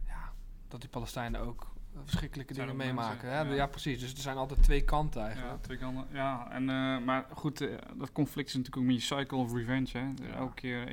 ja, 0.06 0.32
dat 0.68 0.80
die 0.80 0.90
Palestijnen 0.90 1.40
ook 1.40 1.60
eh, 1.62 1.68
verschrikkelijke 2.04 2.54
dingen 2.54 2.76
meemaken. 2.76 3.08
mensen, 3.26 3.46
hè. 3.46 3.50
ja. 3.50 3.54
Ja. 3.54 3.66
precies. 3.66 4.00
Dus 4.00 4.12
er 4.12 4.18
zijn 4.18 4.36
altijd 4.36 4.62
twee 4.62 4.84
kanten 4.84 5.20
Ja, 5.20 5.26
eigenlijk. 5.26 5.62
twee 5.62 5.76
kanten. 5.78 6.06
Ja, 6.12 6.50
en, 6.50 6.68
eh, 6.68 6.98
maar 7.04 7.26
goed, 7.32 7.60
eh, 7.60 7.68
dat 7.96 8.12
conflict 8.12 8.48
is 8.48 8.54
natuurlijk 8.54 8.76
ook 8.82 8.88
een 8.88 8.94
beetje 8.94 9.16
cycle 9.16 9.36
of 9.38 9.52
revenge. 9.52 9.88
Hè. 9.98 10.26
Ja. 10.26 10.34
Elke 10.34 10.54
keer 10.54 10.88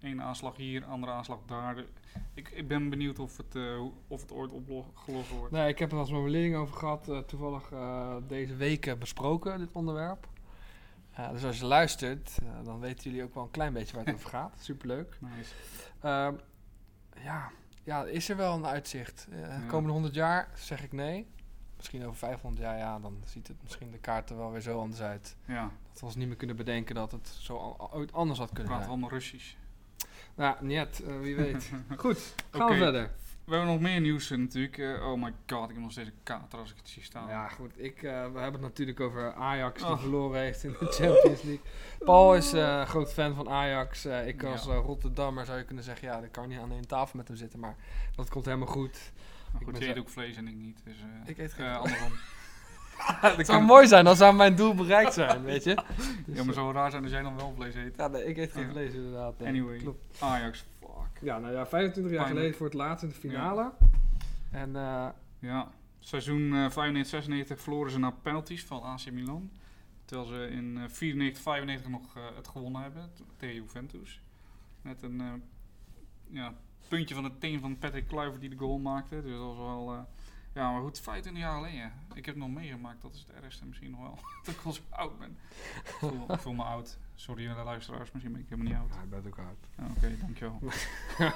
één, 0.00 0.22
aanslag 0.22 0.56
hier, 0.56 0.84
andere 0.84 1.12
aanslag 1.12 1.38
daar. 1.46 1.84
Ik, 2.34 2.48
ik 2.48 2.68
ben 2.68 2.90
benieuwd 2.90 3.18
of 3.18 3.36
het, 3.36 3.54
eh, 3.54 3.82
of 4.08 4.20
het 4.20 4.32
ooit 4.32 4.52
opgelost 4.52 5.30
wordt. 5.30 5.52
Nee, 5.52 5.68
ik 5.68 5.78
heb 5.78 5.92
er 5.92 5.98
als 5.98 6.10
mijn 6.10 6.30
leerling 6.30 6.56
over 6.56 6.76
gehad, 6.76 7.08
eh, 7.08 7.18
toevallig 7.18 7.68
deze 8.26 8.56
weken 8.56 8.98
besproken, 8.98 9.58
dit 9.58 9.72
onderwerp. 9.72 10.28
Dus 11.32 11.44
als 11.44 11.58
je 11.58 11.64
luistert, 11.66 12.38
dan 12.64 12.80
weten 12.80 13.10
jullie 13.10 13.24
ook 13.24 13.34
wel 13.34 13.42
een 13.44 13.50
klein 13.50 13.72
beetje 13.72 13.96
waar 13.96 14.04
het 14.04 14.14
over 14.18 14.28
gaat. 14.28 14.56
Superleuk. 14.60 15.18
Nice. 15.20 15.54
Ehm, 16.00 16.34
ja, 17.22 17.50
ja, 17.84 18.04
is 18.04 18.28
er 18.28 18.36
wel 18.36 18.54
een 18.54 18.66
uitzicht? 18.66 19.26
Ja. 19.30 19.60
Komende 19.66 19.92
100 19.92 20.14
jaar 20.14 20.48
zeg 20.54 20.82
ik 20.82 20.92
nee. 20.92 21.26
Misschien 21.76 22.04
over 22.04 22.18
500 22.18 22.62
jaar, 22.62 22.78
ja, 22.78 22.98
dan 22.98 23.22
ziet 23.24 23.48
het 23.48 23.56
misschien 23.62 23.90
de 23.90 23.98
kaart 23.98 24.30
er 24.30 24.36
wel 24.36 24.52
weer 24.52 24.60
zo 24.60 24.80
anders 24.80 25.00
uit. 25.02 25.36
Ja, 25.44 25.70
Dat 25.90 26.00
we 26.00 26.06
ons 26.06 26.14
niet 26.14 26.26
meer 26.28 26.36
kunnen 26.36 26.56
bedenken 26.56 26.94
dat 26.94 27.12
het 27.12 27.28
zo 27.40 27.76
ooit 27.92 28.12
anders 28.12 28.38
had 28.38 28.52
kunnen 28.52 28.72
zijn. 28.76 28.88
allemaal 28.88 29.10
Russisch. 29.10 29.54
Nou, 30.34 30.56
niet, 30.66 31.02
eh, 31.02 31.20
wie 31.20 31.36
weet. 31.36 31.70
Goed, 31.96 32.34
gaan 32.50 32.68
we 32.68 32.76
verder. 32.76 33.10
We 33.44 33.54
hebben 33.54 33.72
nog 33.72 33.80
meer 33.80 34.00
nieuws 34.00 34.30
eh, 34.30 34.38
natuurlijk. 34.38 34.78
Eh, 34.78 35.06
oh 35.10 35.22
my 35.22 35.32
god, 35.46 35.62
ik 35.68 35.74
heb 35.74 35.82
nog 35.82 35.92
steeds 35.92 36.08
een 36.08 36.14
kater 36.22 36.58
als 36.58 36.70
ik 36.70 36.76
het 36.76 36.88
zie 36.88 37.02
staan. 37.02 37.28
Ja, 37.28 37.48
goed. 37.48 37.70
Ik, 37.76 37.96
eh, 38.02 38.02
we 38.02 38.38
hebben 38.38 38.52
het 38.52 38.60
natuurlijk 38.60 39.00
over 39.00 39.32
Ajax 39.34 39.82
die 39.82 39.90
Oh. 39.90 39.98
verloren 40.00 40.40
heeft 40.40 40.64
in 40.64 40.70
de 40.80 40.86
Champions 40.86 41.42
League. 41.42 41.60
Paul 41.98 42.34
is 42.34 42.52
groot 42.88 43.12
fan 43.12 43.34
van 43.34 43.48
Ajax. 43.48 44.06
Ik 44.06 44.44
als 44.44 44.64
Rotterdammer 44.64 45.46
zou 45.46 45.58
je 45.58 45.64
kunnen 45.64 45.84
zeggen, 45.84 46.08
ja, 46.08 46.20
dan 46.20 46.30
kan 46.30 46.48
niet 46.48 46.58
aan 46.58 46.72
één 46.72 46.86
tafel 46.86 47.16
met 47.18 47.28
hem 47.28 47.36
zitten. 47.36 47.58
Maar 47.60 47.76
dat 48.16 48.28
komt 48.28 48.44
helemaal 48.44 48.66
goed. 48.66 49.12
Maar 49.52 49.60
ik 49.62 49.68
goed, 49.68 49.78
je 49.78 49.84
zo- 49.84 49.90
eet 49.90 49.98
ook 49.98 50.08
vlees 50.08 50.36
en 50.36 50.48
ik 50.48 50.54
niet. 50.54 50.80
Dus, 50.84 50.94
Ik 51.26 51.38
eet 51.38 51.52
geen 51.52 51.74
andersom. 51.74 52.12
Het 53.36 53.46
zou 53.46 53.62
mooi 53.62 53.86
zijn, 53.86 54.04
dan 54.04 54.16
zou 54.16 54.34
mijn 54.34 54.54
doel 54.56 54.74
bereikt 54.74 55.12
zijn, 55.14 55.42
weet 55.42 55.64
je. 55.64 55.74
Dus, 55.74 55.84
ja, 56.26 56.34
maar 56.36 56.44
het 56.44 56.54
zou 56.54 56.72
raar 56.74 56.90
zijn 56.90 57.02
als 57.02 57.12
jij 57.12 57.22
dan 57.22 57.36
wel 57.36 57.52
vlees 57.56 57.74
eet. 57.74 57.96
ja, 57.96 58.08
nee, 58.08 58.24
ik 58.24 58.36
eet 58.36 58.52
geen 58.52 58.70
vlees 58.70 58.92
inderdaad. 58.94 59.34
Anyway, 59.42 59.78
Klopt. 59.78 60.04
Ajax, 60.20 60.64
fuck. 61.02 61.22
Ja, 61.22 61.38
nou 61.38 61.52
ja, 61.54 61.66
25 61.66 62.12
jaar 62.12 62.22
Pijnlijk. 62.22 62.28
geleden 62.28 62.56
voor 62.56 62.66
het 62.66 62.74
laatst 62.74 63.02
in 63.02 63.08
de 63.08 63.14
finale. 63.14 63.72
En 64.50 64.76
eh, 64.76 65.08
Ja, 65.38 65.70
seizoen 65.98 66.54
eh 66.54 66.70
95-96 66.70 67.56
verloren 67.56 67.90
ze 67.92 67.98
naar 67.98 68.12
penalties 68.12 68.64
van 68.64 68.82
AC 68.82 69.10
Milan. 69.10 69.50
Terwijl 70.04 70.28
ze 70.28 70.48
in 70.50 70.78
eh 70.78 71.82
94-95 71.84 71.88
nog 71.88 72.16
eh, 72.16 72.22
het 72.36 72.48
gewonnen 72.48 72.82
hebben 72.82 73.10
tegen 73.36 73.54
Juventus. 73.54 74.20
Met 74.82 75.02
een 75.02 75.20
eh, 75.20 75.32
ja, 76.30 76.54
puntje 76.88 77.14
van 77.14 77.24
het 77.24 77.40
teen 77.40 77.60
van 77.60 77.78
Patrick 77.78 78.06
Kluivert 78.08 78.40
die 78.40 78.50
de 78.50 78.56
goal 78.56 78.78
maakte. 78.78 79.22
Dus 79.22 79.30
dat 79.32 79.40
was 79.40 79.56
wel... 79.56 79.92
eh, 79.92 80.00
ja, 80.54 80.72
maar 80.72 80.80
goed, 80.82 81.00
25 81.00 81.42
jaar 81.42 81.54
geleden. 81.56 81.92
Ik 82.14 82.26
heb 82.26 82.34
het 82.34 82.44
nog 82.44 82.52
meegemaakt, 82.54 83.02
dat 83.02 83.14
is 83.14 83.26
het 83.26 83.42
ergste 83.42 83.66
misschien 83.66 83.90
nog 83.90 84.00
wel. 84.00 84.18
dat 84.44 84.54
ik 84.54 84.60
al 84.64 84.72
zo 84.72 84.82
oud 84.90 85.18
ben. 85.18 85.38
Ik 85.84 85.90
voel, 85.98 86.32
ik 86.32 86.40
voel 86.40 86.52
me 86.52 86.62
oud. 86.62 86.98
Sorry 87.14 87.48
aan 87.48 87.56
de 87.56 87.62
luisteraars, 87.62 88.12
misschien 88.12 88.32
ben 88.32 88.42
ik 88.42 88.48
helemaal 88.48 88.72
niet 88.72 88.80
oud. 88.82 88.94
ja, 88.94 89.02
ik 89.02 89.10
ben 89.10 89.26
ook 89.26 89.38
oud. 89.38 89.68
Ja, 89.78 89.84
Oké, 89.96 90.16
dankjewel. 90.20 90.58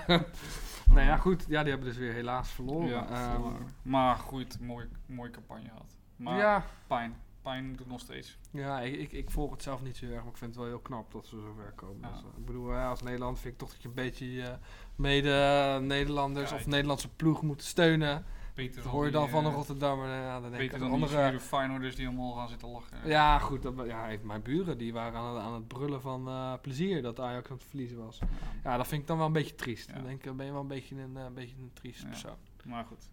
nou 0.94 1.06
ja, 1.06 1.16
goed. 1.16 1.44
Ja, 1.48 1.60
die 1.62 1.70
hebben 1.70 1.88
dus 1.88 1.98
weer 1.98 2.12
helaas 2.12 2.50
verloren. 2.50 2.88
Ja, 2.88 3.08
Ehm, 3.08 3.42
maar 3.82 4.16
goed, 4.16 4.60
mooie, 4.60 4.88
mooie 5.06 5.30
campagne 5.30 5.68
gehad. 5.68 5.96
Maar 6.16 6.36
ja, 6.38 6.64
pijn. 6.86 7.16
Pijn 7.42 7.76
doet 7.76 7.86
nog 7.86 8.00
steeds. 8.00 8.38
Ja, 8.50 8.80
ik, 8.80 8.94
ik, 9.00 9.12
ik 9.12 9.30
volg 9.30 9.50
het 9.50 9.62
zelf 9.62 9.82
niet 9.82 9.96
zo 9.96 10.04
erg, 10.06 10.22
maar 10.22 10.32
ik 10.32 10.36
vind 10.36 10.50
het 10.50 10.60
wel 10.60 10.66
heel 10.70 10.78
knap 10.78 11.12
dat 11.12 11.26
ze 11.26 11.40
zover 11.40 11.72
komen. 11.74 12.00
Ja. 12.00 12.08
Dus, 12.10 12.20
eh, 12.20 12.38
ik 12.38 12.44
bedoel, 12.46 12.72
als 12.74 13.02
Nederland 13.02 13.38
vind 13.38 13.52
ik 13.52 13.58
toch 13.58 13.70
dat 13.70 13.82
je 13.82 13.88
een 13.88 13.94
beetje 13.94 14.42
eh, 14.42 14.54
mede-Nederlanders 14.96 16.52
of 16.52 16.66
Nederlandse 16.66 17.08
ploeg 17.08 17.42
moet 17.42 17.62
steunen. 17.62 18.24
Dat 18.66 18.84
hoor 18.84 19.04
je 19.04 19.10
die, 19.10 19.20
dan 19.20 19.28
van 19.28 19.44
een 19.44 19.50
eh, 19.50 19.56
Rotterdammer. 19.56 20.08
Ja, 20.08 20.40
dan 20.40 20.50
denk 20.50 20.62
ik 20.62 20.70
Beter 20.70 20.74
aan 20.74 20.90
dan 20.90 21.02
andere... 21.02 21.30
die 21.30 21.40
Feyenoorders 21.40 21.96
die 21.96 22.06
allemaal 22.06 22.32
gaan 22.32 22.48
zitten 22.48 22.68
lachen. 22.68 22.98
Ja, 23.04 23.38
goed. 23.38 23.62
Dat, 23.62 23.74
ja, 23.86 24.08
even 24.08 24.26
mijn 24.26 24.42
buren 24.42 24.78
die 24.78 24.92
waren 24.92 25.20
aan 25.20 25.34
het, 25.34 25.44
aan 25.44 25.54
het 25.54 25.68
brullen 25.68 26.00
van 26.00 26.28
eh, 26.28 26.52
plezier 26.62 27.02
dat 27.02 27.20
Ajax 27.20 27.50
aan 27.50 27.56
het 27.56 27.64
verliezen 27.64 28.04
was. 28.04 28.18
Ja, 28.64 28.76
dat 28.76 28.88
vind 28.88 29.00
ik 29.00 29.06
dan 29.06 29.16
wel 29.16 29.26
een 29.26 29.32
beetje 29.32 29.54
triest. 29.54 29.88
Ja. 29.88 29.94
Dan 29.94 30.04
denk 30.04 30.24
ik, 30.24 30.36
ben 30.36 30.46
je 30.46 30.52
wel 30.52 30.60
een 30.60 30.66
beetje 30.66 30.96
een, 30.96 31.16
eh, 31.16 31.24
een, 31.24 31.34
beetje 31.34 31.56
een 31.56 31.70
triest 31.72 32.02
Ja. 32.02 32.08
persoon. 32.08 32.36
Maar 32.64 32.84
goed. 32.84 33.10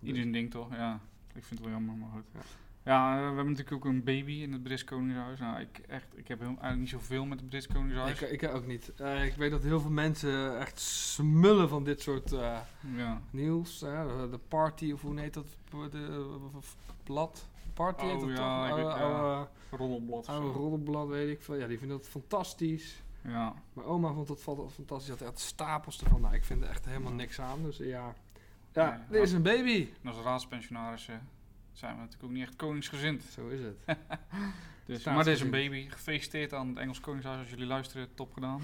Iedereen 0.00 0.32
denkt 0.32 0.50
toch, 0.50 0.74
ja. 0.74 1.00
Ik 1.34 1.44
vind 1.44 1.60
het 1.60 1.60
wel 1.60 1.70
jammer, 1.70 1.94
maar 1.94 2.10
goed. 2.10 2.24
Ja. 2.84 3.16
We 3.18 3.24
hebben 3.24 3.46
natuurlijk 3.48 3.72
ook 3.74 3.84
een 3.84 4.04
baby 4.04 4.32
in 4.32 4.52
het 4.52 4.62
Brits 4.62 4.84
Koningshuis. 4.84 5.38
Nou, 5.38 5.60
ik, 5.60 5.78
echt, 5.88 6.06
ik 6.14 6.28
heb 6.28 6.38
heel, 6.38 6.48
eigenlijk 6.48 6.78
niet 6.80 6.88
zoveel 6.88 7.24
met 7.24 7.40
het 7.40 7.48
Brits 7.48 7.66
Koningshuis. 7.66 8.20
Ik, 8.20 8.30
ik 8.42 8.48
ook 8.54 8.66
niet. 8.66 8.92
Eh, 8.96 9.24
ik 9.24 9.34
weet 9.34 9.50
dat 9.50 9.62
heel 9.62 9.80
veel 9.80 9.90
mensen 9.90 10.58
echt 10.58 10.80
smullen 10.80 11.68
van 11.68 11.84
dit 11.84 12.00
soort 12.00 12.32
eh, 12.32 12.58
ja. 12.96 13.20
nieuws. 13.30 13.80
hè. 13.80 14.30
de, 14.30 14.38
party, 14.48 14.92
of 14.92 15.00
hoe 15.02 15.20
heet 15.20 15.34
dat? 15.34 15.46
De, 15.70 15.88
de- 15.90 16.48
blad? 17.04 17.46
Party 17.74 18.04
heet 18.04 18.14
Oh, 18.14 18.20
dat 18.20 18.36
ja, 18.36 18.68
toch? 18.68 18.94
Oude, 19.00 19.48
Roddelblad. 19.70 20.26
oude 20.28 20.48
roddelblad, 20.48 21.08
weet 21.08 21.28
ik 21.30 21.42
veel. 21.42 21.54
Ja, 21.56 21.66
die 21.66 21.78
vinden 21.78 21.96
dat 21.96 22.08
fantastisch. 22.08 23.02
Ja. 23.22 23.54
Mijn 23.72 23.86
oma 23.86 24.12
vond 24.12 24.40
fa- 24.40 24.68
fantastisch. 24.74 25.06
Die 25.06 25.16
had 25.18 25.28
echt 25.28 25.38
stapels 25.38 26.02
ervan. 26.02 26.20
Nou, 26.20 26.34
ik 26.34 26.44
vind 26.44 26.62
er 26.62 26.68
echt 26.68 26.84
helemaal 26.84 27.12
niks 27.12 27.40
aan. 27.40 27.62
Dus 27.62 27.76
ja, 27.76 28.14
ja 28.72 29.04
Nee, 29.08 29.18
er 29.18 29.24
is 29.24 29.32
een 29.32 29.42
baby. 29.42 29.88
En 30.02 30.08
als 30.08 30.18
raadspensionarissen 30.24 31.28
zijn 31.72 31.94
we 31.94 31.98
natuurlijk 32.00 32.24
ook 32.24 32.30
niet 32.30 32.42
echt 32.42 32.56
koningsgezind. 32.56 33.22
Zo 33.22 33.48
is 33.48 33.60
het. 33.60 33.76
Dus, 34.86 35.04
maar 35.04 35.24
dit 35.24 35.34
is 35.34 35.40
een 35.40 35.50
baby. 35.50 35.88
Gefeliciteerd 35.88 36.52
aan 36.52 36.68
het 36.68 36.78
Engels 36.78 37.00
Koningshuis. 37.00 37.38
Als 37.38 37.50
jullie 37.50 37.66
luisteren, 37.66 38.14
top 38.14 38.32
gedaan. 38.32 38.60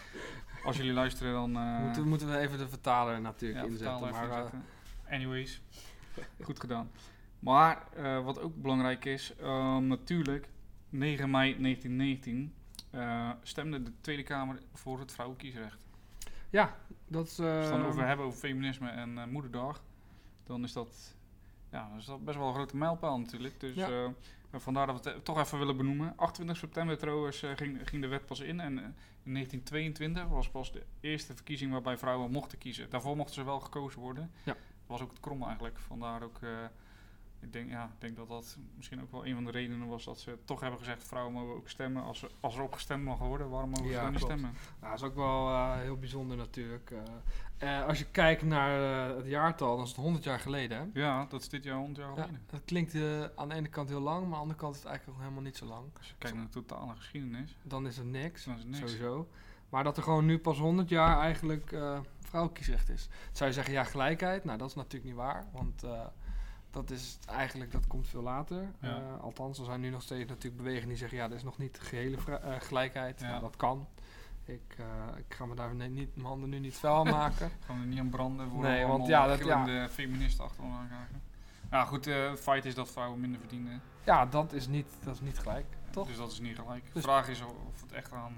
als 0.64 0.76
jullie 0.76 0.92
luisteren, 0.92 1.32
dan... 1.32 1.56
eh, 1.56 1.84
moeten, 1.84 2.08
moeten 2.08 2.30
we 2.30 2.38
even 2.38 2.58
de 2.58 2.68
vertaler 2.68 3.20
natuurlijk 3.20 3.60
ja, 3.60 3.66
inzetten. 3.66 3.98
vertaal 3.98 4.08
even 4.08 4.28
Maar, 4.28 4.38
eh, 4.38 4.44
inzetten. 4.44 4.64
Anyways, 5.10 5.60
goed 6.40 6.60
gedaan. 6.60 6.90
Maar 7.38 7.86
eh, 7.96 8.24
wat 8.24 8.40
ook 8.40 8.62
belangrijk 8.62 9.04
is, 9.04 9.34
ehm, 9.36 9.86
natuurlijk, 9.86 10.48
9 10.88 11.30
mei 11.30 11.60
1919 11.60 12.54
eh, 12.90 13.30
stemde 13.42 13.82
de 13.82 13.92
Tweede 14.00 14.22
Kamer 14.22 14.58
voor 14.72 14.98
het 14.98 15.12
vrouwenkiesrecht. 15.12 15.86
ja, 16.50 16.76
dat 17.06 17.26
is... 17.26 17.40
Als 17.40 17.48
we 17.48 17.54
het 17.54 17.68
dan 17.68 17.84
over 17.84 18.06
hebben 18.06 18.26
over 18.26 18.38
feminisme 18.38 18.88
en 18.88 19.18
eh, 19.18 19.24
moederdag, 19.24 19.82
dan 20.44 20.64
is 20.64 20.72
dat, 20.72 21.16
ja, 21.70 21.88
dat 21.92 21.98
is 22.18 22.24
best 22.24 22.38
wel 22.38 22.48
een 22.48 22.54
grote 22.54 22.76
mijlpaal 22.76 23.18
natuurlijk. 23.18 23.60
Dus 23.60 23.74
Ja. 23.74 23.88
eh, 24.50 24.60
vandaar 24.60 24.86
dat 24.86 25.04
we 25.04 25.10
het 25.10 25.24
toch 25.24 25.38
even 25.38 25.58
willen 25.58 25.76
benoemen. 25.76 26.12
28 26.16 26.56
september 26.56 26.98
trouwens 26.98 27.42
eh, 27.42 27.50
ging, 27.56 27.88
ging 27.88 28.02
de 28.02 28.08
wet 28.08 28.26
pas 28.26 28.40
in 28.40 28.60
en 28.60 28.78
eh, 28.78 28.84
in 29.22 29.32
1922 29.32 30.26
was 30.28 30.48
pas 30.50 30.72
de 30.72 30.82
eerste 31.00 31.34
verkiezing 31.34 31.72
waarbij 31.72 31.98
vrouwen 31.98 32.30
mochten 32.30 32.58
kiezen. 32.58 32.90
Daarvoor 32.90 33.16
mochten 33.16 33.34
ze 33.34 33.44
wel 33.44 33.60
gekozen 33.60 34.00
worden. 34.00 34.30
Ja. 34.44 34.52
Dat 34.52 34.56
was 34.86 35.00
ook 35.00 35.10
het 35.10 35.20
krom 35.20 35.42
eigenlijk. 35.42 35.78
Vandaar 35.78 36.22
ook, 36.22 36.38
eh, 36.42 36.48
ik 37.40 37.52
denk, 37.52 37.70
ja, 37.70 37.84
ik 37.84 38.00
denk 38.00 38.16
dat 38.16 38.28
dat 38.28 38.56
misschien 38.76 39.02
ook 39.02 39.12
wel 39.12 39.26
een 39.26 39.34
van 39.34 39.44
de 39.44 39.50
redenen 39.50 39.88
was 39.88 40.04
dat 40.04 40.20
ze 40.20 40.38
toch 40.44 40.60
hebben 40.60 40.78
gezegd, 40.78 41.04
vrouwen 41.04 41.32
mogen 41.34 41.54
ook 41.54 41.68
stemmen. 41.68 42.02
Als, 42.02 42.22
er- 42.22 42.30
als 42.40 42.56
er 42.56 42.62
op 42.62 42.72
gestemd 42.72 43.04
mag 43.04 43.18
worden, 43.18 43.48
waarom 43.50 43.70
mogen 43.70 43.86
ze 43.86 43.92
Ja, 43.92 44.02
dan 44.02 44.10
niet 44.12 44.20
stemmen? 44.20 44.52
Nou, 44.80 44.92
dat 44.92 45.00
is 45.02 45.06
ook 45.08 45.14
wel 45.14 45.48
eh, 45.48 45.76
heel 45.80 45.96
bijzonder 45.96 46.36
natuurlijk. 46.36 46.90
Eh, 47.58 47.78
eh, 47.78 47.86
als 47.86 47.98
je 47.98 48.04
kijkt 48.10 48.42
naar 48.42 48.70
het 49.16 49.26
jaartal, 49.26 49.74
dan 49.76 49.84
is 49.84 49.90
het 49.90 50.00
100 50.00 50.24
jaar 50.24 50.40
geleden. 50.40 50.78
Hè? 50.78 51.00
Ja, 51.00 51.26
dat 51.28 51.40
is 51.40 51.48
dit 51.48 51.64
jaar 51.64 51.76
100 51.76 51.96
jaar 51.98 52.08
Ja, 52.08 52.14
geleden. 52.22 52.42
dat 52.50 52.60
klinkt 52.64 52.94
aan 53.36 53.48
de 53.48 53.54
ene 53.54 53.68
kant 53.68 53.88
heel 53.88 54.00
lang, 54.00 54.16
maar 54.20 54.24
aan 54.26 54.30
de 54.32 54.36
andere 54.40 54.58
kant 54.60 54.74
is 54.74 54.80
het 54.80 54.88
eigenlijk 54.88 55.18
nog 55.18 55.26
helemaal 55.28 55.48
niet 55.50 55.58
zo 55.58 55.66
lang. 55.66 55.84
Als 55.98 56.08
je 56.08 56.14
kijkt 56.18 56.36
naar 56.36 56.44
de 56.44 56.50
totale 56.50 56.94
geschiedenis, 56.96 57.56
Dan 57.62 57.86
is 57.86 57.96
het 57.96 58.06
niks, 58.06 58.44
dan 58.44 58.54
is 58.54 58.60
het 58.60 58.68
niks. 58.70 58.78
sowieso. 58.92 59.28
Maar 59.68 59.84
dat 59.84 59.96
er 59.96 60.02
gewoon 60.02 60.24
nu 60.26 60.38
pas 60.38 60.58
100 60.58 60.88
jaar 60.88 61.18
eigenlijk 61.20 61.76
vrouwenkiesrecht 62.20 62.88
is. 62.88 63.08
Zou 63.32 63.48
je 63.48 63.54
zeggen, 63.54 63.72
ja, 63.74 63.84
gelijkheid. 63.84 64.44
Nou, 64.44 64.58
dat 64.58 64.68
is 64.68 64.74
natuurlijk 64.74 65.04
niet 65.04 65.14
waar, 65.14 65.46
want 65.52 65.82
dat 66.70 66.90
is 66.90 67.18
eigenlijk, 67.26 67.72
dat 67.72 67.86
komt 67.86 68.06
veel 68.08 68.22
later. 68.22 68.70
Ja. 68.80 68.88
Eh, 68.96 69.20
althans, 69.20 69.58
er 69.58 69.64
zijn 69.64 69.80
nu 69.80 69.90
nog 69.90 70.02
steeds 70.02 70.28
natuurlijk 70.28 70.56
bewegingen 70.56 70.88
die 70.88 70.96
zeggen, 70.96 71.18
ja, 71.18 71.24
er 71.24 71.34
is 71.34 71.42
nog 71.42 71.58
niet 71.58 71.78
gehele 71.80 72.16
eh, 72.16 72.54
gelijkheid. 72.58 73.20
Ja. 73.20 73.28
Nou, 73.28 73.40
dat 73.40 73.56
kan. 73.56 73.86
Ik, 74.44 74.74
eh, 74.78 74.84
ik 75.18 75.34
ga 75.34 75.46
me 75.46 75.54
daar 75.54 75.74
nee, 75.74 75.88
niet, 75.88 76.14
mijn 76.16 76.26
handen 76.28 76.48
nu 76.48 76.58
niet 76.58 76.76
vuil 76.76 76.94
aan 76.94 77.06
maken. 77.10 77.50
Gaan 77.64 77.76
we 77.76 77.82
er 77.82 77.88
niet 77.88 77.98
aan 77.98 78.08
branden 78.10 78.48
voor 78.50 78.62
Nee, 78.62 78.86
want 78.86 79.06
ja, 79.06 79.26
dat- 79.26 79.36
gillende 79.38 79.88
feministen 79.90 80.44
achter 80.44 80.64
ons 80.64 80.74
aankrijgen. 80.76 81.22
Ja, 81.70 81.84
goed, 81.84 82.04
het 82.04 82.40
feit 82.40 82.64
is 82.64 82.74
dat 82.74 82.90
vrouwen 82.90 83.20
minder 83.20 83.40
verdienen. 83.40 83.80
ja, 84.04 84.26
dat 84.26 84.52
is 84.52 84.66
niet, 84.66 84.86
dat 85.04 85.14
is 85.14 85.20
niet 85.20 85.38
gelijk, 85.38 85.66
toch? 85.90 86.06
Dus 86.06 86.16
dat 86.16 86.32
is 86.32 86.40
niet 86.40 86.58
gelijk. 86.58 86.84
De 86.86 86.90
Dus- 86.92 87.02
vraag 87.02 87.28
is 87.28 87.42
of 87.42 87.80
het 87.80 87.92
echt 87.92 88.12
aan, 88.12 88.34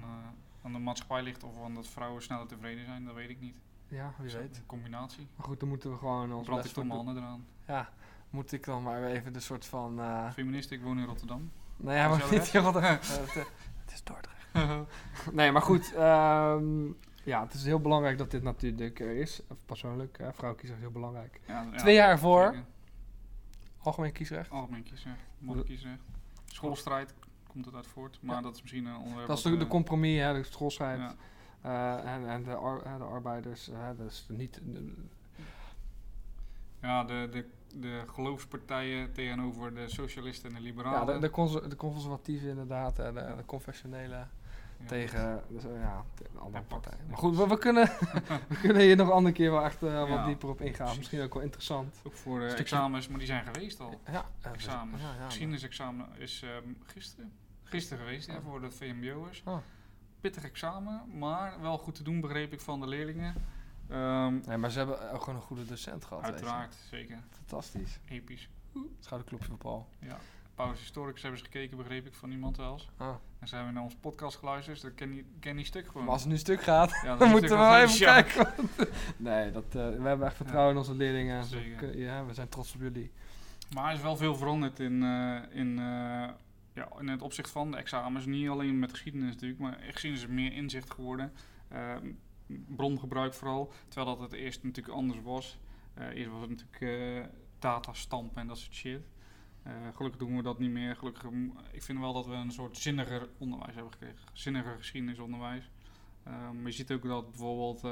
aan 0.61 0.71
de 0.71 0.79
maatschappij 0.79 1.21
ligt 1.23 1.43
of 1.43 1.63
aan 1.63 1.73
dat 1.73 1.87
vrouwen 1.87 2.21
sneller 2.23 2.47
tevreden 2.47 2.85
zijn, 2.85 3.05
dat 3.05 3.13
weet 3.13 3.29
ik 3.29 3.39
niet. 3.41 3.55
Ja, 3.87 4.13
wie 4.17 4.23
Dus 4.25 4.33
weet. 4.33 4.57
Een 4.57 4.65
combinatie. 4.65 5.27
Maar 5.35 5.45
goed, 5.45 5.59
dan 5.59 5.69
moeten 5.69 5.91
we 5.91 5.97
gewoon 5.97 6.33
ons 6.33 6.45
Brand 6.45 6.61
best 6.61 6.73
voor 6.73 6.85
handen 6.85 7.17
eraan. 7.17 7.45
Ja, 7.67 7.89
moet 8.31 8.51
ik 8.51 8.65
dan 8.65 8.83
maar 8.83 9.03
even 9.03 9.33
de 9.33 9.39
soort 9.39 9.65
van... 9.65 9.99
eh 9.99 10.31
Feminist, 10.31 10.71
ik 10.71 10.81
woon 10.83 10.97
in 10.99 11.05
Rotterdam. 11.05 11.51
nee, 11.77 12.07
maar 12.07 12.23
niet 12.31 12.49
heel 12.51 12.61
wat... 12.61 12.75
eh, 12.75 12.89
het, 12.89 13.91
is 13.93 14.03
Dordrecht. 14.03 14.39
Nee, 15.33 15.51
maar 15.51 15.61
goed. 15.61 15.93
ehm, 15.93 16.85
ja, 17.23 17.43
het 17.43 17.53
is 17.53 17.63
heel 17.63 17.79
belangrijk 17.79 18.17
dat 18.17 18.31
dit 18.31 18.43
natuurlijk 18.43 18.99
er 18.99 19.15
is. 19.15 19.41
Persoonlijk, 19.65 20.17
uh, 20.21 20.27
vrouwenkiesrecht 20.31 20.79
is 20.81 20.85
heel 20.85 20.93
belangrijk. 20.99 21.39
Ja, 21.47 21.61
ja, 21.71 21.77
Twee 21.77 21.95
jaar 21.95 22.09
ervoor, 22.09 22.43
zeker. 22.53 22.65
algemeen 23.77 24.11
kiesrecht. 24.11 24.49
Algemeen 24.49 24.83
kiesrecht, 24.83 25.19
mogen 25.39 25.63
kiesrecht. 25.63 26.01
Schoolstrijd 26.45 27.13
komt 27.47 27.65
het 27.65 27.75
uit 27.75 27.87
voort, 27.87 28.19
maar 28.21 28.35
Ja. 28.35 28.41
dat 28.41 28.55
is 28.55 28.61
misschien 28.61 28.85
een 28.85 28.95
onderwerp. 28.97 29.27
Dat 29.27 29.37
is 29.37 29.43
wat, 29.43 29.53
de, 29.53 29.59
de 29.59 29.67
compromis, 29.67 30.19
hè, 30.19 30.33
de 30.33 30.43
schoolstrijd. 30.43 30.99
ja. 30.99 31.15
Eh, 31.61 32.13
en 32.13 32.27
en 32.29 32.43
de, 32.43 32.55
ar- 32.55 32.97
de 32.97 33.03
arbeiders, 33.03 33.69
dat 33.97 34.07
is 34.11 34.25
niet... 34.29 34.61
Ja, 36.81 37.03
de, 37.03 37.27
de, 37.31 37.45
de 37.75 38.03
geloofspartijen 38.07 39.11
tegenover 39.13 39.73
de 39.75 39.89
socialisten 39.89 40.49
en 40.49 40.55
de 40.55 40.61
ja, 40.61 40.67
liberalen. 40.67 41.21
de, 41.21 41.29
de, 41.31 41.67
de 41.67 41.75
conservatieven 41.75 42.49
inderdaad, 42.49 42.99
en 42.99 43.13
de, 43.13 43.33
de 43.37 43.45
confessionele 43.45 44.15
Ja. 44.79 44.87
tegen 44.87 45.43
dus, 45.49 45.63
eh, 45.65 45.79
ja, 45.81 46.05
de 46.17 46.39
andere 46.39 46.57
Ja, 46.63 46.67
partijen. 46.67 47.05
Maar 47.07 47.17
goed, 47.17 47.37
we, 47.37 47.47
we 47.47 47.57
kunnen, 47.57 47.85
we 48.49 48.57
kunnen 48.61 48.81
hier 48.81 48.95
nog 48.95 49.07
een 49.07 49.13
andere 49.13 49.35
keer 49.35 49.51
wel 49.51 49.63
echt 49.63 49.83
eh, 49.83 49.99
wat 49.99 50.07
Ja, 50.07 50.25
dieper 50.25 50.49
op 50.49 50.61
ingaan. 50.61 50.75
precies. 50.75 50.97
Misschien 50.97 51.21
ook 51.21 51.33
wel 51.33 51.43
interessant. 51.43 52.01
Ook 52.03 52.13
voor 52.13 52.41
examens, 52.41 53.07
maar 53.07 53.17
die 53.17 53.27
zijn 53.27 53.43
geweest 53.45 53.79
al. 53.79 53.99
Ja, 54.11 54.25
eh, 54.41 54.51
Examens. 54.51 55.01
Ja, 55.01 55.13
ja, 55.19 55.25
Geschiedenisexamen 55.25 56.07
is 56.17 56.41
ehm, 56.43 56.73
gisteren, 56.85 57.31
gisteren 57.63 58.03
geweest 58.05 58.27
ja, 58.27 58.35
Oh. 58.37 58.43
voor 58.43 58.61
de 58.61 58.71
VMBO'ers. 58.71 59.41
Oh. 59.45 59.57
Pittig 60.21 60.43
examen, 60.43 61.01
maar 61.17 61.61
wel 61.61 61.77
goed 61.77 61.95
te 61.95 62.03
doen 62.03 62.21
begreep 62.21 62.53
ik 62.53 62.61
van 62.61 62.79
de 62.79 62.87
leerlingen. 62.87 63.33
Ehm, 63.91 64.39
Nee, 64.45 64.57
maar 64.57 64.71
ze 64.71 64.77
hebben 64.77 65.11
ook 65.11 65.21
gewoon 65.23 65.35
een 65.35 65.45
goede 65.45 65.65
docent 65.65 66.05
gehad. 66.05 66.23
uiteraard, 66.23 66.75
zeker. 66.89 67.19
Fantastisch. 67.29 67.99
Episch. 68.09 68.49
Schouderklopje 68.99 69.47
voor 69.47 69.57
Paul. 69.57 69.87
Ja. 69.99 70.17
Paulus 70.55 70.79
Historicus 70.79 71.21
hebben 71.21 71.39
ze 71.39 71.45
gekeken, 71.45 71.77
begreep 71.77 72.05
ik 72.05 72.13
van 72.13 72.31
iemand 72.31 72.57
wel 72.57 72.73
eens. 72.73 72.89
Ah. 72.97 73.15
En 73.39 73.47
ze 73.47 73.55
hebben 73.55 73.73
naar 73.73 73.83
ons 73.83 73.95
podcast 73.95 74.37
geluisterd, 74.37 74.75
dus 74.75 74.83
dat 74.83 74.95
ken 74.95 75.11
die, 75.11 75.25
ken 75.39 75.55
die 75.55 75.65
stuk 75.65 75.87
gewoon. 75.87 76.03
Maar 76.03 76.13
als 76.13 76.21
het 76.21 76.31
nu 76.31 76.37
stuk 76.37 76.61
gaat, 76.61 76.99
ja, 77.03 77.15
dan 77.17 77.29
moeten 77.29 77.49
we 77.49 77.55
wel 77.55 77.77
even 77.83 78.05
kijken. 78.05 78.53
nee, 79.17 79.51
dat, 79.51 79.63
eh, 79.65 79.71
we 79.71 80.07
hebben 80.07 80.27
echt 80.27 80.35
vertrouwen 80.35 80.71
in 80.71 80.77
onze 80.77 80.95
leerlingen. 80.95 81.43
Ze 81.43 81.49
Zeker. 81.59 81.97
Ja, 81.97 82.25
we 82.25 82.33
zijn 82.33 82.49
trots 82.49 82.75
op 82.75 82.81
jullie. 82.81 83.11
Maar 83.73 83.89
er 83.89 83.95
is 83.95 84.01
wel 84.01 84.15
veel 84.17 84.35
veranderd 84.35 84.79
in, 84.79 85.03
eh, 85.03 85.57
in, 85.59 85.79
eh, 85.79 86.29
ja, 86.73 86.87
in 86.99 87.07
het 87.07 87.21
opzicht 87.21 87.49
van 87.49 87.71
de 87.71 87.77
examens. 87.77 88.25
Niet 88.25 88.49
alleen 88.49 88.79
met 88.79 88.91
geschiedenis 88.91 89.33
natuurlijk, 89.33 89.61
maar 89.61 89.77
geschiedenis 89.91 90.25
is 90.25 90.33
meer 90.33 90.53
inzicht 90.53 90.93
geworden. 90.93 91.33
Ehm, 91.69 92.11
brongebruik 92.67 93.33
vooral, 93.33 93.73
terwijl 93.87 94.17
dat 94.17 94.31
het 94.31 94.39
eerst 94.39 94.63
natuurlijk 94.63 94.95
anders 94.95 95.21
was. 95.21 95.59
Eh, 95.93 96.07
eerst 96.09 96.31
was 96.31 96.41
het 96.41 96.49
natuurlijk 96.49 96.81
eh, 96.81 97.33
data 97.59 97.93
stampen 97.93 98.41
en 98.41 98.47
dat 98.47 98.57
soort 98.57 98.73
shit. 98.73 99.01
Eh, 99.63 99.73
gelukkig 99.93 100.19
doen 100.19 100.35
we 100.35 100.43
dat 100.43 100.59
niet 100.59 100.71
meer. 100.71 100.95
Gelukkig, 100.95 101.31
mm, 101.31 101.53
ik 101.71 101.83
vind 101.83 101.99
wel 101.99 102.13
dat 102.13 102.25
we 102.25 102.33
een 102.33 102.51
soort 102.51 102.77
zinniger 102.77 103.29
onderwijs 103.37 103.73
hebben 103.73 103.91
gekregen. 103.91 104.19
Zinniger 104.33 104.77
geschiedenisonderwijs. 104.77 105.69
Ehm, 106.23 106.55
maar 106.55 106.65
je 106.65 106.71
ziet 106.71 106.91
ook 106.91 107.03
dat 107.03 107.29
bijvoorbeeld 107.29 107.83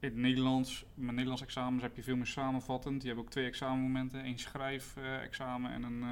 in 0.00 0.08
het 0.08 0.16
Nederlands, 0.16 0.84
met 0.94 1.10
Nederlands 1.10 1.42
examens 1.42 1.82
heb 1.82 1.96
je 1.96 2.02
veel 2.02 2.16
meer 2.16 2.26
samenvattend. 2.26 3.02
Je 3.02 3.08
hebt 3.08 3.20
ook 3.20 3.30
twee 3.30 3.46
examenmomenten. 3.46 4.22
één 4.22 4.38
schrijfexamen 4.38 5.70
en 5.70 5.82
een, 5.82 6.02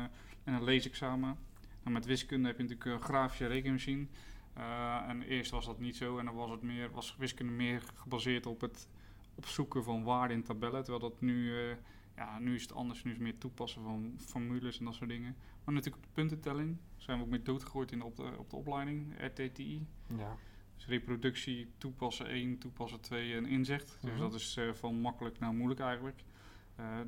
en 0.45 0.55
een 0.55 0.65
leesexamen. 0.65 1.37
En 1.83 1.93
met 1.93 2.05
wiskunde 2.05 2.47
heb 2.49 2.57
je 2.57 2.63
natuurlijk 2.63 2.91
een 2.91 3.03
grafische 3.03 3.47
rekenmachine. 3.47 4.07
Eh, 4.57 5.09
en 5.09 5.23
eerst 5.23 5.51
was 5.51 5.67
dat 5.67 5.79
niet 5.79 5.97
zo 5.97 6.19
en 6.19 6.25
dan 6.25 6.35
was, 6.35 6.51
het 6.51 6.63
meer, 6.63 6.91
was 6.91 7.17
wiskunde 7.19 7.53
meer 7.53 7.83
gebaseerd 7.95 8.47
op 8.47 8.61
het 8.61 8.89
opzoeken 9.35 9.85
van 9.85 10.03
waarden 10.03 10.37
in 10.37 10.43
tabellen. 10.43 10.83
Terwijl 10.85 11.11
dat 11.11 11.21
nu, 11.21 11.59
eh, 11.71 11.77
ja, 12.17 12.39
nu 12.39 12.55
is 12.55 12.63
het 12.63 12.73
anders. 12.73 13.03
Nu 13.05 13.11
is 13.11 13.17
het 13.17 13.27
meer 13.27 13.39
toepassen 13.39 13.83
van 13.83 14.15
formules 14.19 14.79
en 14.79 14.85
dat 14.85 14.95
soort 14.95 15.11
dingen. 15.11 15.37
Maar 15.65 15.75
natuurlijk 15.75 16.03
op 16.05 16.09
de 16.09 16.15
puntentelling 16.21 16.77
zijn 16.97 17.19
we 17.19 17.25
ook 17.25 17.31
mee 17.31 17.43
doodgegooid 17.43 17.93
in 17.93 17.99
de, 17.99 18.05
op, 18.05 18.17
de, 18.17 18.35
op 18.39 18.51
de 18.51 18.57
opleiding, 18.57 19.15
RTTI. 19.21 19.87
Ja. 20.17 20.37
Dus 20.77 20.87
reproductie, 20.87 21.69
toepassen 21.79 22.27
1, 22.27 22.59
toepassen 22.59 23.01
2 23.01 23.35
en 23.37 23.47
inzicht. 23.47 23.99
Dus 24.01 24.11
Mhm. 24.11 24.21
dat 24.21 24.35
is 24.35 24.57
eh, 24.57 24.73
van 24.73 25.01
makkelijk 25.01 25.39
naar 25.39 25.55
moeilijk 25.55 25.81
eigenlijk. 25.81 26.23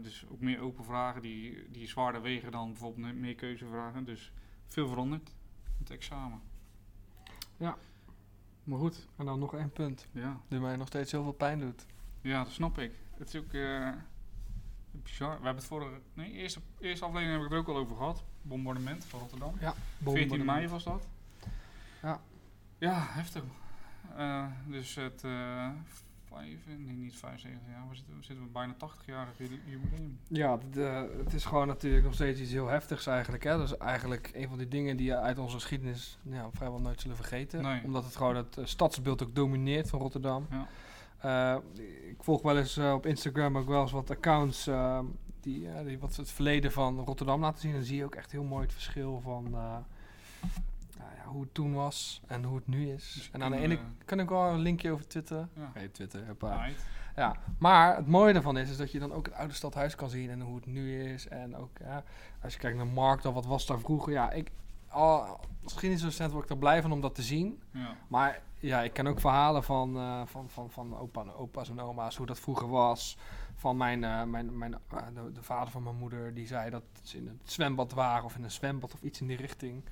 Dus 0.02 0.24
ook 0.28 0.40
meer 0.40 0.60
open 0.60 0.84
vragen 0.84 1.22
die, 1.22 1.70
die 1.70 1.86
zwaarder 1.86 2.22
wegen 2.22 2.50
dan 2.52 2.68
bijvoorbeeld 2.68 3.06
me- 3.06 3.12
meer 3.20 3.34
keuzevragen. 3.34 4.04
Dus 4.04 4.32
veel 4.66 4.88
veranderd. 4.88 5.34
Het 5.78 5.90
examen. 5.90 6.40
Maar 8.64 8.78
goed, 8.78 9.06
en 9.16 9.24
dan 9.24 9.38
nog 9.38 9.54
één 9.54 9.70
punt. 9.72 10.06
Ja, 10.12 10.40
Die 10.48 10.60
mij 10.60 10.76
nog 10.76 10.86
steeds 10.86 11.12
heel 11.12 11.22
veel 11.22 11.32
pijn 11.32 11.58
doet. 11.60 11.86
ja 12.20 12.44
dat 12.44 12.52
snap 12.52 12.78
ik. 12.78 12.92
Het 13.16 13.28
is 13.34 13.40
ook... 13.40 13.52
eh, 13.52 13.88
bizar. 14.90 15.28
We 15.28 15.34
hebben 15.34 15.54
het 15.54 15.64
vorige... 15.64 16.00
Nee, 16.14 16.32
eerste, 16.32 16.60
eerste 16.80 17.04
aflevering 17.04 17.32
heb 17.32 17.44
ik 17.46 17.52
het 17.52 17.52
er 17.52 17.58
ook 17.58 17.76
al 17.76 17.82
over 17.82 17.96
gehad. 17.96 18.24
Bombardement 18.42 19.04
van 19.04 19.20
Rotterdam. 19.20 19.54
Ja, 19.60 19.74
14 20.02 20.44
mei 20.44 20.68
was 20.68 20.84
dat. 20.84 21.06
Ja. 22.02 22.20
Ja, 22.78 23.06
heftig. 23.08 23.42
Eh, 24.16 24.46
dus 24.66 24.94
het... 24.94 25.24
eh 25.24 25.70
vijf, 26.28 26.66
nee, 26.66 26.96
niet 26.96 27.16
75 27.16 27.68
jaar. 27.70 27.88
We 27.88 27.96
zitten, 27.96 28.16
we 28.16 28.24
zitten 28.24 28.44
we 28.44 28.50
bijna 28.50 28.74
80-jarig 28.74 29.38
jubileum. 29.64 30.18
Ja, 30.28 30.58
het, 30.58 30.74
het 31.24 31.34
is 31.34 31.44
gewoon 31.44 31.66
natuurlijk 31.66 32.04
nog 32.04 32.14
steeds 32.14 32.40
iets 32.40 32.50
heel 32.50 32.66
heftigs 32.66 33.06
eigenlijk. 33.06 33.44
Hè? 33.44 33.56
Dat 33.56 33.66
is 33.66 33.76
eigenlijk 33.76 34.30
een 34.34 34.48
van 34.48 34.58
die 34.58 34.68
dingen 34.68 34.96
die 34.96 35.06
je 35.06 35.16
uit 35.16 35.38
onze 35.38 35.54
geschiedenis 35.54 36.18
ja, 36.22 36.50
vrijwel 36.52 36.80
nooit 36.80 37.00
zullen 37.00 37.16
vergeten. 37.16 37.62
Nee. 37.62 37.84
Omdat 37.84 38.04
het 38.04 38.16
gewoon 38.16 38.36
het 38.36 38.56
eh, 38.58 38.64
stadsbeeld 38.64 39.22
ook 39.22 39.34
domineert 39.34 39.88
van 39.88 40.00
Rotterdam. 40.00 40.46
Ja. 40.50 40.68
Eh, 41.18 41.62
ik 42.08 42.22
volg 42.22 42.42
wel 42.42 42.58
eens 42.58 42.76
eh, 42.76 42.92
op 42.92 43.06
Instagram 43.06 43.58
ook 43.58 43.68
wel 43.68 43.82
eens 43.82 43.92
wat 43.92 44.10
accounts 44.10 44.70
die, 45.40 45.68
die 45.84 45.98
wat 45.98 46.16
het 46.16 46.30
verleden 46.30 46.72
van 46.72 46.98
Rotterdam 46.98 47.40
laten 47.40 47.60
zien. 47.60 47.70
En 47.70 47.76
dan 47.76 47.86
zie 47.86 47.96
je 47.96 48.04
ook 48.04 48.14
echt 48.14 48.32
heel 48.32 48.44
mooi 48.44 48.62
het 48.62 48.72
verschil 48.72 49.20
van 49.20 49.54
hoe 51.28 51.42
het 51.42 51.54
toen 51.54 51.74
was 51.74 52.22
en 52.26 52.44
hoe 52.44 52.56
het 52.56 52.66
nu 52.66 52.92
is. 52.92 53.12
Dus 53.12 53.30
en 53.32 53.42
aan 53.42 53.50
de 53.50 53.58
ene 53.58 53.78
kan 54.04 54.20
ik 54.20 54.28
wel 54.28 54.48
een 54.48 54.58
linkje 54.58 54.90
over 54.90 55.06
Twitter. 55.06 55.48
Ja. 55.54 55.70
Hey, 55.74 55.88
Twitter. 55.88 56.36
Ja, 57.16 57.36
maar 57.58 57.96
het 57.96 58.06
mooie 58.06 58.34
ervan 58.34 58.58
is, 58.58 58.70
is 58.70 58.76
dat 58.76 58.92
je 58.92 58.98
dan 58.98 59.12
ook 59.12 59.26
het 59.26 59.34
oude 59.34 59.54
stadhuis 59.54 59.94
kan 59.94 60.10
zien 60.10 60.30
en 60.30 60.40
hoe 60.40 60.56
het 60.56 60.66
nu 60.66 61.02
is. 61.12 61.28
En 61.28 61.56
ook 61.56 61.78
ja, 61.78 62.04
als 62.42 62.52
je 62.52 62.58
kijkt 62.58 62.76
naar 62.76 62.86
Markt, 62.86 63.22
dan 63.22 63.34
wat 63.34 63.46
was 63.46 63.66
daar 63.66 63.78
vroeger. 63.78 64.12
Ja, 64.12 64.30
ik, 64.30 64.50
al, 64.88 65.40
misschien 65.62 65.90
niet 65.90 66.00
zo 66.00 66.06
recent 66.06 66.32
word 66.32 66.44
ik 66.44 66.50
er 66.50 66.58
blij 66.58 66.82
van 66.82 66.92
om 66.92 67.00
dat 67.00 67.14
te 67.14 67.22
zien. 67.22 67.62
Ja. 67.72 67.96
Maar 68.08 68.42
ja, 68.60 68.82
ik 68.82 68.92
ken 68.92 69.06
ook 69.06 69.20
verhalen 69.20 69.62
van, 69.62 69.96
eh, 69.96 70.22
van, 70.24 70.48
van, 70.48 70.70
van 70.70 70.96
opa, 70.96 71.24
opa's 71.36 71.70
en 71.70 71.80
oma's, 71.80 72.16
hoe 72.16 72.26
dat 72.26 72.40
vroeger 72.40 72.68
was. 72.68 73.16
Van 73.54 73.76
mijn, 73.76 74.04
eh, 74.04 74.24
mijn, 74.24 74.58
mijn, 74.58 74.74
eh, 74.74 74.98
de, 75.14 75.32
de 75.32 75.42
vader 75.42 75.70
van 75.70 75.82
mijn 75.82 75.96
moeder, 75.96 76.34
die 76.34 76.46
zei 76.46 76.70
dat 76.70 76.84
ze 77.02 77.16
in 77.16 77.26
het 77.26 77.50
zwembad 77.52 77.92
waren 77.92 78.24
of 78.24 78.36
in 78.36 78.44
een 78.44 78.50
zwembad 78.50 78.94
of 78.94 79.02
iets 79.02 79.20
in 79.20 79.26
die 79.26 79.36
richting. 79.36 79.84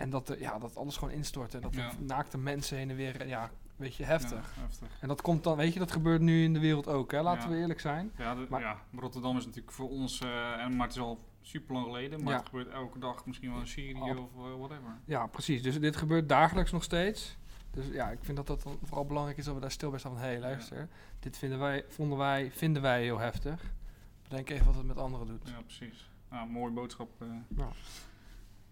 En 0.00 0.10
dat, 0.10 0.28
er- 0.28 0.40
ja, 0.40 0.58
dat 0.58 0.76
alles 0.76 0.96
gewoon 0.96 1.14
instortte. 1.14 1.56
En 1.56 1.62
dat 1.62 1.74
Ja. 1.74 1.90
naakte 1.98 2.38
mensen 2.38 2.76
heen 2.76 2.90
en 2.90 2.96
weer, 2.96 3.26
ja, 3.28 3.50
weet 3.76 3.94
je, 3.94 4.04
heftig. 4.04 4.54
Ja, 4.56 4.62
heftig. 4.62 4.88
En 5.00 5.08
dat 5.08 5.20
komt 5.22 5.44
dan, 5.44 5.56
weet 5.56 5.72
je, 5.72 5.78
dat 5.78 5.92
gebeurt 5.92 6.20
nu 6.20 6.42
in 6.44 6.52
de 6.52 6.58
wereld 6.60 6.86
ook, 6.88 7.12
hè? 7.12 7.22
Laten 7.22 7.48
Ja. 7.48 7.54
we 7.54 7.60
eerlijk 7.60 7.80
zijn. 7.80 8.10
Ja, 8.16 8.34
de- 8.34 8.46
Maar- 8.48 8.60
ja, 8.60 8.76
Rotterdam 8.98 9.36
is 9.36 9.44
natuurlijk 9.44 9.72
voor 9.74 9.88
ons, 9.88 10.20
eh, 10.20 10.62
en, 10.62 10.76
maar 10.76 10.86
het 10.86 10.96
is 10.96 11.02
al 11.02 11.18
super 11.40 11.74
lang 11.74 11.86
geleden, 11.86 12.22
maar 12.22 12.34
het 12.34 12.46
gebeurt 12.46 12.68
elke 12.68 12.98
dag 12.98 13.26
misschien 13.26 13.50
wel 13.50 13.60
in 13.60 13.66
Syrië 13.66 14.00
Al- 14.00 14.08
of 14.34 14.34
eh, 14.46 14.56
whatever. 14.58 14.98
Ja, 15.04 15.26
precies. 15.26 15.62
Dus 15.62 15.80
dit 15.80 15.96
gebeurt 15.96 16.28
dagelijks 16.28 16.70
nog 16.72 16.82
steeds. 16.82 17.36
Dus 17.70 17.86
ja, 17.86 18.10
ik 18.10 18.18
vind 18.22 18.36
dat 18.36 18.46
dat 18.46 18.62
vooral 18.82 19.06
belangrijk 19.06 19.38
is 19.38 19.44
dat 19.44 19.54
we 19.54 19.60
daar 19.60 19.70
stil 19.70 19.90
bij 19.90 19.98
staan 19.98 20.12
van... 20.12 20.20
hé, 20.20 20.26
hey, 20.28 20.40
luister, 20.40 20.88
dit 21.18 21.38
vinden 21.38 21.58
wij, 21.58 21.84
vonden 21.88 22.18
wij, 22.18 22.50
vinden 22.50 22.82
wij 22.82 23.02
heel 23.02 23.18
heftig. 23.18 23.72
Bedenk 24.22 24.50
even 24.50 24.66
wat 24.66 24.74
het 24.74 24.86
met 24.86 24.98
anderen 24.98 25.26
doet. 25.26 25.48
Ja, 25.48 25.60
precies. 25.62 26.10
Nou, 26.30 26.48
mooie 26.48 26.72
boodschap. 26.72 27.08
eh. 27.22 27.26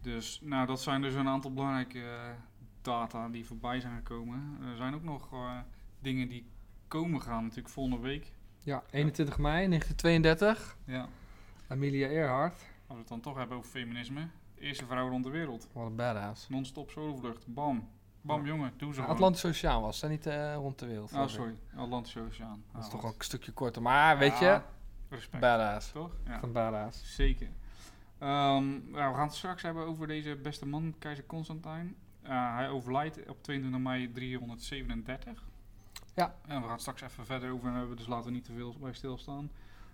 Dus, 0.01 0.41
nou, 0.43 0.67
dat 0.67 0.81
zijn 0.83 1.03
dus 1.03 1.15
een 1.15 1.29
aantal 1.29 1.53
belangrijke 1.53 2.01
eh, 2.01 2.31
data 2.83 3.29
die 3.29 3.47
voorbij 3.47 3.81
zijn 3.81 3.97
gekomen. 3.97 4.59
Er 4.71 4.77
zijn 4.77 4.95
ook 4.95 5.03
nog 5.03 5.33
eh, 5.33 5.59
dingen 6.01 6.29
die 6.29 6.51
komen 6.89 7.23
gaan, 7.23 7.43
natuurlijk 7.43 7.69
volgende 7.69 8.01
week. 8.01 8.33
Ja, 8.59 8.83
21 8.91 9.39
mei 9.39 9.69
1932. 9.69 10.77
Ja. 10.85 11.09
Amelia 11.69 12.09
Earhart. 12.09 12.55
Als 12.55 12.63
we 12.87 12.99
het 12.99 13.09
dan 13.09 13.21
toch 13.21 13.37
hebben 13.37 13.57
over 13.57 13.71
feminisme. 13.71 14.29
Eerste 14.59 14.87
vrouw 14.87 15.09
rond 15.09 15.25
de 15.25 15.31
wereld. 15.31 15.69
Wat 15.73 15.87
een 15.87 15.97
badass. 15.97 16.49
Non-stop 16.49 16.91
solovlucht. 16.91 17.47
Bam. 17.47 17.89
Bam, 18.21 18.41
Ja. 18.41 18.47
jongen. 18.47 18.73
Doe 18.77 18.95
ze. 18.95 19.03
Atlantische 19.03 19.49
Oceaan 19.49 19.81
was, 19.83 20.01
hè? 20.01 20.09
niet 20.09 20.27
eh, 20.27 20.55
rond 20.55 20.79
de 20.79 20.87
wereld. 20.87 21.13
Oh, 21.13 21.27
sorry. 21.27 21.55
Atlantische 21.77 22.21
Oceaan. 22.21 22.63
Dat 22.73 22.81
is 22.81 22.87
Ah, 22.87 22.93
toch 22.93 23.05
ook 23.05 23.19
een 23.19 23.25
stukje 23.25 23.53
korter. 23.53 23.83
Maar 23.83 24.19
weet 24.19 24.39
je, 24.39 24.45
Ja, 24.45 24.65
Respect. 25.09 25.41
badass. 25.43 25.93
Toch? 25.93 26.11
Ja. 26.27 26.43
Een 26.43 26.53
badass. 26.53 27.15
Zeker. 27.15 27.49
Ehm, 28.19 28.65
we 28.93 28.99
gaan 28.99 29.23
het 29.23 29.35
straks 29.35 29.63
hebben 29.63 29.87
over 29.87 30.07
deze 30.07 30.37
beste 30.37 30.67
man, 30.67 30.95
keizer 30.99 31.27
Constantijn. 31.27 31.97
Eh, 32.23 32.55
hij 32.55 32.69
overlijdt 32.69 33.29
op 33.29 33.43
22 33.43 33.81
mei 33.81 34.13
337. 34.13 35.45
Ja. 36.15 36.35
En 36.47 36.57
we 36.57 36.63
gaan 36.63 36.71
het 36.71 36.81
straks 36.81 37.03
even 37.03 37.27
verder 37.27 37.53
over 37.53 37.73
hebben, 37.73 37.97
dus 37.97 38.07
laten 38.07 38.27
we 38.27 38.33
niet 38.33 38.45
te 38.45 38.53
veel 38.53 38.75
bij 38.81 38.93
stilstaan. 38.93 39.51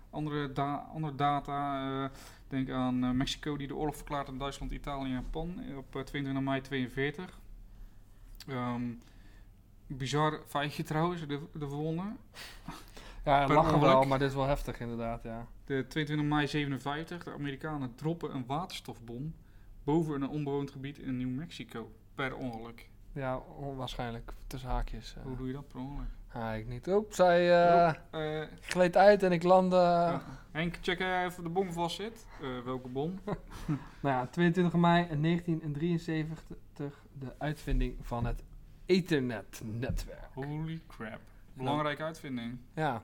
Andere, 0.09 0.53
da 0.53 0.75
andere 0.93 1.15
data, 1.15 1.87
eh, 2.03 2.09
denk 2.47 2.69
aan 2.69 3.03
eh, 3.03 3.09
Mexico 3.09 3.57
die 3.57 3.67
de 3.67 3.75
oorlog 3.75 3.95
verklaart 3.95 4.27
aan 4.27 4.37
Duitsland, 4.37 4.71
Italië 4.71 5.03
en 5.03 5.11
Japan 5.11 5.61
op 5.77 5.95
eh, 5.95 6.01
22 6.01 6.43
mei 6.43 6.61
42. 6.61 7.39
Ehm, 8.47 8.83
bizar 9.87 10.41
feitje 10.45 10.83
trouwens, 10.83 11.27
de, 11.27 11.39
de 11.53 11.67
volgende. 11.67 12.11
Ja, 13.25 13.47
lachen 13.47 13.79
wel, 13.79 14.03
maar 14.03 14.19
dit 14.19 14.29
is 14.29 14.35
wel 14.35 14.45
heftig 14.47 14.79
inderdaad, 14.79 15.23
ja. 15.23 15.47
De 15.65 15.85
22 15.87 16.27
mei 16.27 16.47
57, 16.47 17.23
de 17.23 17.31
Amerikanen 17.33 17.95
droppen 17.95 18.35
een 18.35 18.45
waterstofbom 18.45 19.35
boven 19.83 20.21
een 20.21 20.29
onbewoond 20.29 20.71
gebied 20.71 20.97
in 20.97 21.17
New 21.17 21.29
Mexico. 21.37 21.91
Per 22.15 22.35
ongeluk. 22.35 22.89
Ja, 23.11 23.37
onwaarschijnlijk. 23.37 24.33
Tussen 24.47 24.69
haakjes. 24.69 25.15
eh. 25.17 25.23
Hoe 25.23 25.35
doe 25.37 25.47
je 25.47 25.53
dat 25.53 25.67
per 25.67 25.79
ongeluk? 25.79 26.07
Ja, 26.33 26.53
ik 26.53 26.67
niet. 26.67 26.87
Oep, 26.87 27.13
zij 27.13 27.51
eh 27.51 27.93
Eh, 28.11 28.47
gleed 28.61 28.97
uit 28.97 29.23
en 29.23 29.31
ik 29.31 29.43
landde... 29.43 29.75
ja. 29.75 30.21
Henk, 30.51 30.77
check 30.81 30.99
even 30.99 31.25
of 31.27 31.35
de 31.35 31.49
bom 31.49 31.71
vast 31.73 31.95
zit. 31.95 32.25
Welke 32.65 32.87
bom? 32.89 33.19
Nou 34.01 34.15
ja, 34.15 34.25
22 34.27 34.73
mei 34.79 35.07
1973 35.21 37.03
de 37.19 37.33
uitvinding 37.37 37.95
van 38.01 38.25
het 38.25 38.43
Ethernet-netwerk. 38.85 40.27
Holy 40.33 40.81
crap. 40.87 41.19
Belangrijke 41.53 42.03
uitvinding. 42.03 42.57
Ja, 42.73 43.01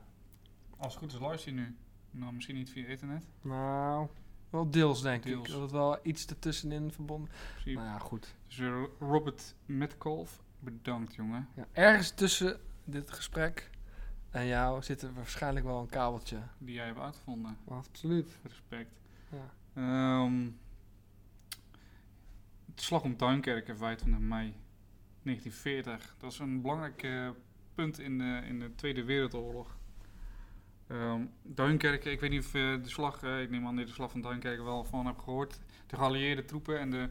Als 0.81 0.93
het 0.93 1.03
goed 1.03 1.13
is 1.13 1.19
luister 1.19 1.53
je 1.53 1.59
nu. 1.59 1.75
Nou, 2.11 2.33
misschien 2.33 2.55
niet 2.55 2.69
via 2.69 2.87
internet. 2.87 3.27
nou, 3.41 4.07
wel 4.49 4.69
deels 4.69 5.01
denk 5.01 5.23
Deels. 5.23 5.47
ik. 5.47 5.53
Dat 5.53 5.61
het 5.61 5.71
wel 5.71 5.99
iets 6.03 6.25
ertussenin 6.25 6.91
verbonden... 6.91 7.29
Je. 7.65 7.73
Nou 7.73 7.85
ja, 7.85 7.97
goed. 7.99 8.35
Dus 8.47 8.59
eh, 8.59 8.83
Robert 8.99 9.55
Metcalf, 9.65 10.43
bedankt 10.59 11.15
jongen. 11.15 11.47
Ja, 11.55 11.67
ergens 11.71 12.11
tussen 12.11 12.59
dit 12.83 13.11
gesprek 13.11 13.69
en 14.29 14.45
jou 14.45 14.83
zit 14.83 15.01
er 15.01 15.13
waarschijnlijk 15.13 15.65
wel 15.65 15.79
een 15.79 15.89
kabeltje. 15.89 16.37
Die 16.57 16.75
jij 16.75 16.85
hebt 16.85 16.99
uitgevonden. 16.99 17.57
Absoluut. 17.67 18.39
Respect. 18.43 18.99
Ja. 19.29 19.53
Ehm, 19.73 20.49
het 22.65 22.81
slag 22.81 23.03
om 23.03 23.17
Duinkerken, 23.17 23.77
25 23.77 24.21
mei 24.21 24.55
1940. 25.23 26.15
Dat 26.17 26.31
is 26.31 26.39
een 26.39 26.61
belangrijk 26.61 27.03
eh, 27.03 27.29
punt 27.73 27.99
in 27.99 28.17
de, 28.17 28.41
in 28.45 28.59
de 28.59 28.75
Tweede 28.75 29.03
Wereldoorlog. 29.03 29.79
Ehm, 30.91 31.25
Duinkerken, 31.41 32.11
ik 32.11 32.19
weet 32.19 32.29
niet 32.29 32.45
of 32.45 32.51
je 32.51 32.79
de 32.83 32.89
slag, 32.89 33.23
eh, 33.23 33.41
ik 33.41 33.49
neem 33.49 33.67
aan 33.67 33.75
dat 33.75 33.87
de 33.87 33.93
slag 33.93 34.11
van 34.11 34.21
Duinkerken 34.21 34.63
wel 34.63 34.83
van 34.83 35.05
hebt 35.05 35.21
gehoord. 35.21 35.59
De 35.87 35.95
geallieerde 35.95 36.45
troepen 36.45 36.79
en 36.79 36.91
de, 36.91 37.09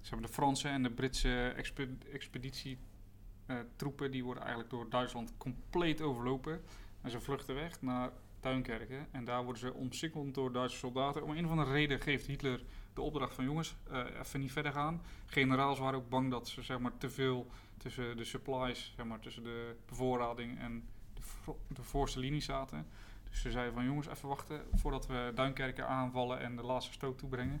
ze 0.00 0.08
hebben 0.08 0.26
de 0.26 0.32
Franse 0.32 0.68
en 0.68 0.82
de 0.82 0.90
Britse 0.90 1.52
expe- 1.56 1.96
expeditietroepen, 2.12 4.10
die 4.10 4.24
worden 4.24 4.42
eigenlijk 4.42 4.72
door 4.72 4.90
Duitsland 4.90 5.32
compleet 5.36 6.00
overlopen. 6.00 6.60
En 7.00 7.10
ze 7.10 7.20
vluchten 7.20 7.54
weg 7.54 7.82
naar 7.82 8.10
Duinkerken. 8.40 9.06
En 9.10 9.24
daar 9.24 9.44
worden 9.44 9.60
ze 9.62 9.74
omsingeld 9.74 10.34
door 10.34 10.52
Duitse 10.52 10.78
soldaten. 10.78 11.22
Om 11.22 11.30
een 11.30 11.44
of 11.44 11.50
andere 11.50 11.72
reden 11.72 12.00
geeft 12.00 12.26
Hitler 12.26 12.62
de 12.94 13.00
opdracht 13.00 13.34
van 13.34 13.44
jongens, 13.44 13.74
eh, 13.90 14.04
even 14.20 14.40
niet 14.40 14.52
verder 14.52 14.72
gaan. 14.72 15.02
Generaals 15.26 15.78
waren 15.78 15.98
ook 15.98 16.08
bang 16.08 16.30
dat 16.30 16.48
ze 16.48 16.62
zeg 16.62 16.78
maar, 16.78 16.98
te 16.98 17.10
veel 17.10 17.46
tussen 17.76 18.16
de 18.16 18.24
supplies, 18.24 18.92
zeg 18.96 19.06
maar, 19.06 19.20
tussen 19.20 19.42
de 19.42 19.76
bevoorrading 19.86 20.58
en 20.58 20.88
de, 21.14 21.20
de 21.68 21.82
voorste 21.82 22.18
linie 22.18 22.40
zaten. 22.40 22.86
Dus 23.32 23.40
ze 23.40 23.50
zeiden 23.50 23.74
van 23.74 23.84
jongens, 23.84 24.06
even 24.08 24.28
wachten 24.28 24.60
voordat 24.74 25.06
we 25.06 25.32
Duinkerken 25.34 25.88
aanvallen 25.88 26.40
en 26.40 26.56
de 26.56 26.62
laatste 26.62 26.92
stoot 26.92 27.18
toebrengen. 27.18 27.60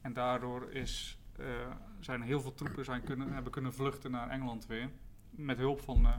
En 0.00 0.12
daardoor 0.12 0.70
is, 0.70 1.18
eh, 1.36 1.46
zijn 2.00 2.22
heel 2.22 2.40
veel 2.40 2.54
troepen 2.54 2.84
zijn 2.84 3.02
kunnen, 3.04 3.32
hebben 3.32 3.52
kunnen 3.52 3.74
vluchten 3.74 4.10
naar 4.10 4.28
Engeland 4.28 4.66
weer. 4.66 4.88
Met 5.30 5.58
hulp 5.58 5.80
van, 5.80 6.06
eh, 6.06 6.12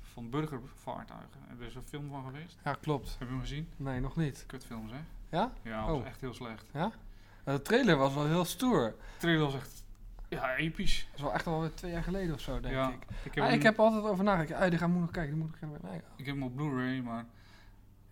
van 0.00 0.30
burgervaartuigen. 0.30 1.40
Er 1.60 1.66
is 1.66 1.74
een 1.74 1.82
film 1.82 2.08
van 2.10 2.24
geweest. 2.24 2.58
Ja, 2.64 2.72
klopt. 2.80 3.16
Heb 3.18 3.28
je 3.28 3.34
hem 3.34 3.40
gezien? 3.42 3.68
Nee, 3.76 4.00
nog 4.00 4.16
niet. 4.16 4.44
Kutfilms, 4.46 4.90
hè? 4.92 4.98
Ja? 5.28 5.52
Ja, 5.62 5.80
dat 5.80 5.88
was 5.90 5.98
Oh. 6.00 6.06
echt 6.06 6.20
heel 6.20 6.34
slecht. 6.34 6.64
Ja? 6.72 6.90
Nou, 7.44 7.58
de 7.58 7.62
trailer 7.62 7.96
was 7.96 8.14
wel 8.14 8.26
heel 8.26 8.44
stoer. 8.44 8.82
De 8.98 9.18
trailer 9.18 9.44
was 9.44 9.54
echt 9.54 9.84
ja, 10.28 10.56
episch. 10.56 11.04
Dat 11.10 11.14
is 11.16 11.22
wel 11.22 11.32
echt 11.32 11.46
al 11.46 11.70
twee 11.74 11.92
jaar 11.92 12.02
geleden 12.02 12.34
of 12.34 12.40
zo, 12.40 12.60
denk 12.60 12.74
ja, 12.74 12.88
ik. 12.88 13.06
ik 13.24 13.34
heb, 13.34 13.44
Ah, 13.44 13.52
ik 13.52 13.62
heb 13.62 13.78
altijd 13.78 14.04
over 14.04 14.24
nagedacht. 14.24 14.60
Ah, 14.62 14.70
die 14.70 14.78
gaan 14.78 14.90
moet 14.90 15.00
nog 15.00 15.10
kijken, 15.10 15.32
die 15.34 15.42
moet 15.42 15.50
nog 15.50 15.60
kijken. 15.70 15.88
Nee, 15.90 16.00
ik 16.16 16.26
heb 16.26 16.34
hem 16.34 16.44
op 16.44 16.54
Blu-ray, 16.56 17.00
maar 17.00 17.24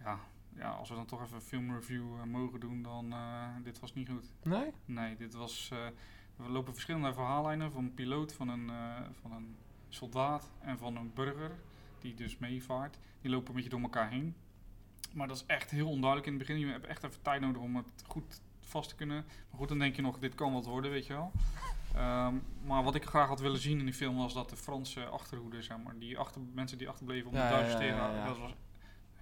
ja, 0.05 0.19
ja, 0.57 0.71
als 0.71 0.88
we 0.88 0.95
dan 0.95 1.07
toch 1.07 1.23
even 1.23 1.35
een 1.35 1.43
filmreview 1.43 2.19
eh, 2.19 2.25
mogen 2.25 2.61
doen, 2.61 2.83
dan 2.83 3.07
uh, 3.12 3.47
dit 3.62 3.81
was 3.81 3.95
niet 3.95 4.09
goed. 4.09 4.33
nee? 4.43 4.73
Nee, 4.85 5.17
dit 5.17 5.35
was. 5.35 5.71
Uh, 5.73 5.79
we 6.37 6.49
lopen 6.49 6.73
verschillende 6.73 7.15
verhaallijnen 7.15 7.73
van 7.73 7.85
een 7.85 7.95
piloot, 7.95 8.33
van 8.33 8.49
een, 8.49 8.71
van 9.21 9.33
een 9.33 9.57
soldaat 9.88 10.51
en 10.61 10.79
van 10.79 10.97
een 10.97 11.12
burger 11.15 11.51
die 12.01 12.15
dus 12.15 12.38
meevaart. 12.38 12.99
Die 13.21 13.31
lopen 13.31 13.49
een 13.49 13.55
beetje 13.55 13.71
door 13.71 13.81
elkaar 13.81 14.11
heen. 14.11 14.35
Maar 15.12 15.29
dat 15.29 15.37
is 15.37 15.45
echt 15.47 15.71
heel 15.71 15.88
onduidelijk 15.88 16.27
in 16.27 16.33
het 16.33 16.47
begin. 16.47 16.59
Je 16.59 16.67
hebt 16.67 16.87
echt 16.87 17.05
even 17.05 17.23
tijd 17.23 17.41
nodig 17.41 17.62
om 17.62 17.77
het 17.77 18.05
goed 18.07 18.41
vast 18.61 18.88
te 18.88 18.95
kunnen. 18.95 19.25
Maar 19.51 19.59
goed, 19.59 19.69
dan 19.69 19.79
denk 19.79 19.97
je 19.97 20.03
nog, 20.03 20.19
dit 20.19 20.35
kan 20.35 20.53
wat 20.53 20.65
worden, 20.65 20.91
weet 20.91 21.07
je 21.07 21.12
wel. 21.12 21.33
Um, 21.97 22.43
maar 22.65 22.83
wat 22.83 22.95
ik 22.95 23.05
graag 23.05 23.29
had 23.29 23.41
willen 23.41 23.61
zien 23.61 23.79
in 23.79 23.85
die 23.85 23.95
film 23.95 24.17
was 24.17 24.35
dat 24.35 24.51
de 24.51 24.57
Franse 24.57 25.05
achterhoede, 25.05 25.62
zeg 25.62 25.79
maar, 25.79 25.99
die 25.99 26.19
achter, 26.19 26.41
mensen 26.53 26.79
die 26.79 26.88
achterbleven 26.88 27.27
om 27.27 27.33
de 27.33 27.38
Duitsers 27.38 27.73
ja, 27.73 27.79
tegen 27.79 27.97
ja, 27.97 28.15
ja. 28.15 28.27
dat 28.27 28.38
was 28.38 28.55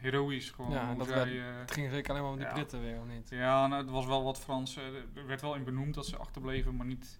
heroïs 0.00 0.50
gewoon. 0.50 0.70
Ja, 0.70 0.86
hoe 0.88 0.96
dat 0.98 1.08
zij, 1.08 1.38
eh, 1.40 1.58
Het 1.58 1.70
ging 1.70 1.90
zeker 1.90 2.10
alleen 2.10 2.22
maar 2.22 2.30
om 2.32 2.36
die 2.38 2.46
Ja. 2.46 2.52
Britten 2.52 2.80
weer, 2.80 3.00
of 3.00 3.06
niet? 3.06 3.28
ja, 3.28 3.66
nou, 3.66 3.82
het 3.82 3.90
was 3.90 4.06
wel 4.06 4.24
wat 4.24 4.40
Frans. 4.40 4.76
eh, 4.76 4.84
er 5.14 5.26
werd 5.26 5.40
wel 5.40 5.54
in 5.54 5.64
benoemd 5.64 5.94
dat 5.94 6.06
ze 6.06 6.16
achterbleven, 6.16 6.76
maar 6.76 6.86
niet, 6.86 7.18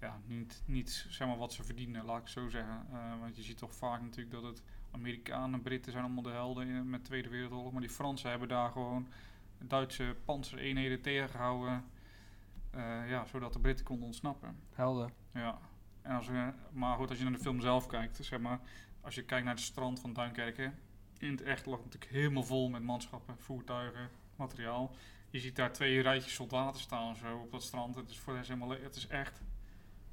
ja, 0.00 0.20
niet, 0.26 0.62
niet 0.66 1.06
zeg 1.08 1.28
maar, 1.28 1.36
wat 1.36 1.52
ze 1.52 1.62
verdienen, 1.64 2.04
laat 2.04 2.16
ik 2.16 2.22
het 2.22 2.32
zo 2.32 2.48
zeggen. 2.48 2.86
Eh, 2.92 3.20
want 3.20 3.36
je 3.36 3.42
ziet 3.42 3.58
toch 3.58 3.74
vaak 3.74 4.00
natuurlijk 4.00 4.30
dat 4.30 4.42
het 4.42 4.62
Amerikanen, 4.90 5.62
Britten 5.62 5.92
zijn 5.92 6.04
allemaal 6.04 6.22
de 6.22 6.30
helden 6.30 6.66
in, 6.68 6.90
met 6.90 7.00
de 7.00 7.06
Tweede 7.06 7.28
Wereldoorlog. 7.28 7.72
Maar 7.72 7.80
die 7.80 7.90
Fransen 7.90 8.30
hebben 8.30 8.48
daar 8.48 8.70
gewoon 8.70 9.08
Duitse 9.58 10.16
panzereenheden 10.24 11.00
tegengehouden. 11.00 11.84
eh, 12.70 13.10
ja, 13.10 13.24
zodat 13.24 13.52
de 13.52 13.58
Britten 13.58 13.84
konden 13.84 14.06
ontsnappen. 14.06 14.56
Helden. 14.74 15.12
Ja, 15.32 15.58
en 16.02 16.14
als 16.16 16.26
we, 16.26 16.52
maar 16.72 16.96
goed, 16.96 17.08
als 17.08 17.18
je 17.18 17.24
naar 17.24 17.32
de 17.32 17.38
film 17.38 17.60
zelf 17.60 17.86
kijkt, 17.86 18.18
zeg 18.20 18.40
maar, 18.40 18.60
als 19.00 19.14
je 19.14 19.22
kijkt 19.24 19.44
naar 19.44 19.54
het 19.54 19.62
strand 19.62 20.00
van 20.00 20.12
Duinkerken, 20.12 20.78
in 21.18 21.30
het 21.30 21.42
echt 21.42 21.66
lag 21.66 21.76
het 21.76 21.84
natuurlijk 21.84 22.12
helemaal 22.12 22.42
vol 22.42 22.68
met 22.68 22.82
manschappen, 22.82 23.38
voertuigen, 23.38 24.10
materiaal. 24.36 24.94
Je 25.30 25.38
ziet 25.38 25.56
daar 25.56 25.72
twee 25.72 26.00
rijtjes 26.00 26.34
soldaten 26.34 26.80
staan 26.80 27.16
zo 27.16 27.36
op 27.38 27.50
dat 27.50 27.62
strand. 27.62 27.94
Het 27.94 28.10
is 28.10 28.18
voor 28.18 28.34
rest 28.34 28.48
helemaal, 28.48 28.68
le- 28.68 28.82
het 28.82 28.96
is 28.96 29.06
echt, 29.06 29.42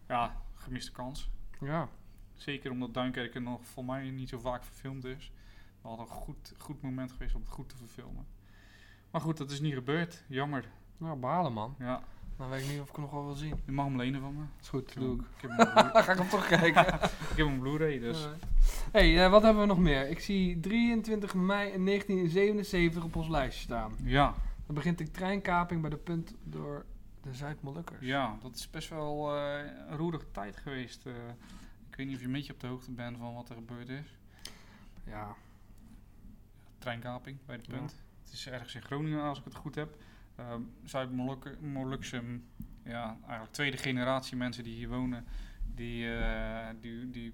ja, 0.07 0.41
gemiste 0.55 0.91
kans. 0.91 1.29
Ja. 1.59 1.89
Zeker 2.33 2.71
omdat 2.71 2.93
Duinkerken 2.93 3.43
nog 3.43 3.65
voor 3.65 3.85
mij 3.85 4.09
niet 4.09 4.29
zo 4.29 4.39
vaak 4.39 4.63
verfilmd 4.63 5.03
is. 5.05 5.31
We 5.81 5.87
hadden 5.87 6.05
een 6.05 6.11
goed, 6.11 6.53
goed 6.57 6.81
moment 6.81 7.11
geweest 7.11 7.35
om 7.35 7.41
het 7.41 7.49
goed 7.49 7.69
te 7.69 7.77
verfilmen. 7.77 8.27
Maar 9.11 9.21
goed, 9.21 9.37
dat 9.37 9.51
is 9.51 9.59
niet 9.59 9.73
gebeurd. 9.73 10.23
Jammer. 10.27 10.65
Nou, 10.97 11.19
behalen 11.19 11.53
man. 11.53 11.75
Ja, 11.79 12.03
Dan 12.37 12.49
weet 12.49 12.63
ik 12.63 12.69
niet 12.71 12.79
of 12.81 12.89
ik 12.89 12.95
hem 12.95 13.03
nog 13.03 13.13
wel 13.13 13.25
wil 13.25 13.33
zien. 13.33 13.53
je 13.65 13.71
mag 13.71 13.85
hem 13.85 13.97
lenen 13.97 14.21
van 14.21 14.33
me. 14.35 14.43
Is 14.61 14.67
goed, 14.69 14.81
Ik 14.87 14.93
heb 14.93 15.03
doe 15.03 15.15
ik. 15.15 15.21
hem- 15.41 15.51
ik 15.51 15.57
heb 15.57 15.73
hem 15.93 16.03
ga 16.03 16.11
ik 16.11 16.17
hem 16.17 16.29
toch 16.29 16.47
kijken. 16.47 16.81
ik 16.93 17.37
heb 17.37 17.37
hem 17.37 17.53
op 17.55 17.59
Blu-ray, 17.59 17.99
dus... 17.99 18.27
hey, 18.91 19.23
eh, 19.25 19.31
wat 19.31 19.41
hebben 19.43 19.61
we 19.61 19.67
nog 19.67 19.79
meer? 19.79 20.09
Ik 20.09 20.19
zie 20.19 20.59
23 20.59 21.33
mei 21.33 21.83
1977 21.85 23.03
op 23.03 23.15
ons 23.15 23.27
lijstje 23.27 23.63
staan. 23.63 23.93
Ja, 24.03 24.33
Dan 24.65 24.75
begint 24.75 24.97
de 24.97 25.11
treinkaping 25.11 25.81
bij 25.81 25.89
de 25.89 25.97
punt 25.97 26.33
door 26.43 26.85
de 27.21 27.33
Zuid-Molukkers. 27.33 27.99
Ja, 28.05 28.37
dat 28.41 28.55
is 28.55 28.69
best 28.69 28.89
wel 28.89 29.35
eh, 29.35 29.59
een 29.89 29.97
roerige 29.97 30.31
tijd 30.31 30.57
geweest. 30.57 31.05
eh. 31.05 31.13
ik 31.89 31.95
weet 31.95 32.05
niet 32.05 32.15
of 32.15 32.21
je 32.21 32.27
een 32.27 32.33
beetje 32.33 32.53
op 32.53 32.59
de 32.59 32.67
hoogte 32.67 32.91
bent 32.91 33.17
van 33.17 33.33
wat 33.33 33.49
er 33.49 33.55
gebeurd 33.55 33.89
is. 33.89 34.17
Ja. 35.05 35.35
Treinkaping 36.79 37.37
bij 37.45 37.57
de 37.57 37.63
Ja. 37.67 37.77
punt. 37.77 37.95
Het 38.23 38.33
is 38.33 38.47
ergens 38.47 38.75
in 38.75 38.81
Groningen, 38.81 39.21
als 39.23 39.37
ik 39.39 39.43
het 39.43 39.55
goed 39.55 39.75
heb. 39.75 39.95
Uh, 40.39 40.55
Zuid-Molukse, 40.83 42.23
ja, 42.83 43.17
eigenlijk 43.21 43.51
tweede 43.51 43.77
generatie 43.77 44.37
mensen 44.37 44.63
die 44.63 44.75
hier 44.75 44.89
wonen, 44.89 45.25
die, 45.75 46.17
eh, 46.17 46.67
die, 46.81 47.09
die 47.09 47.33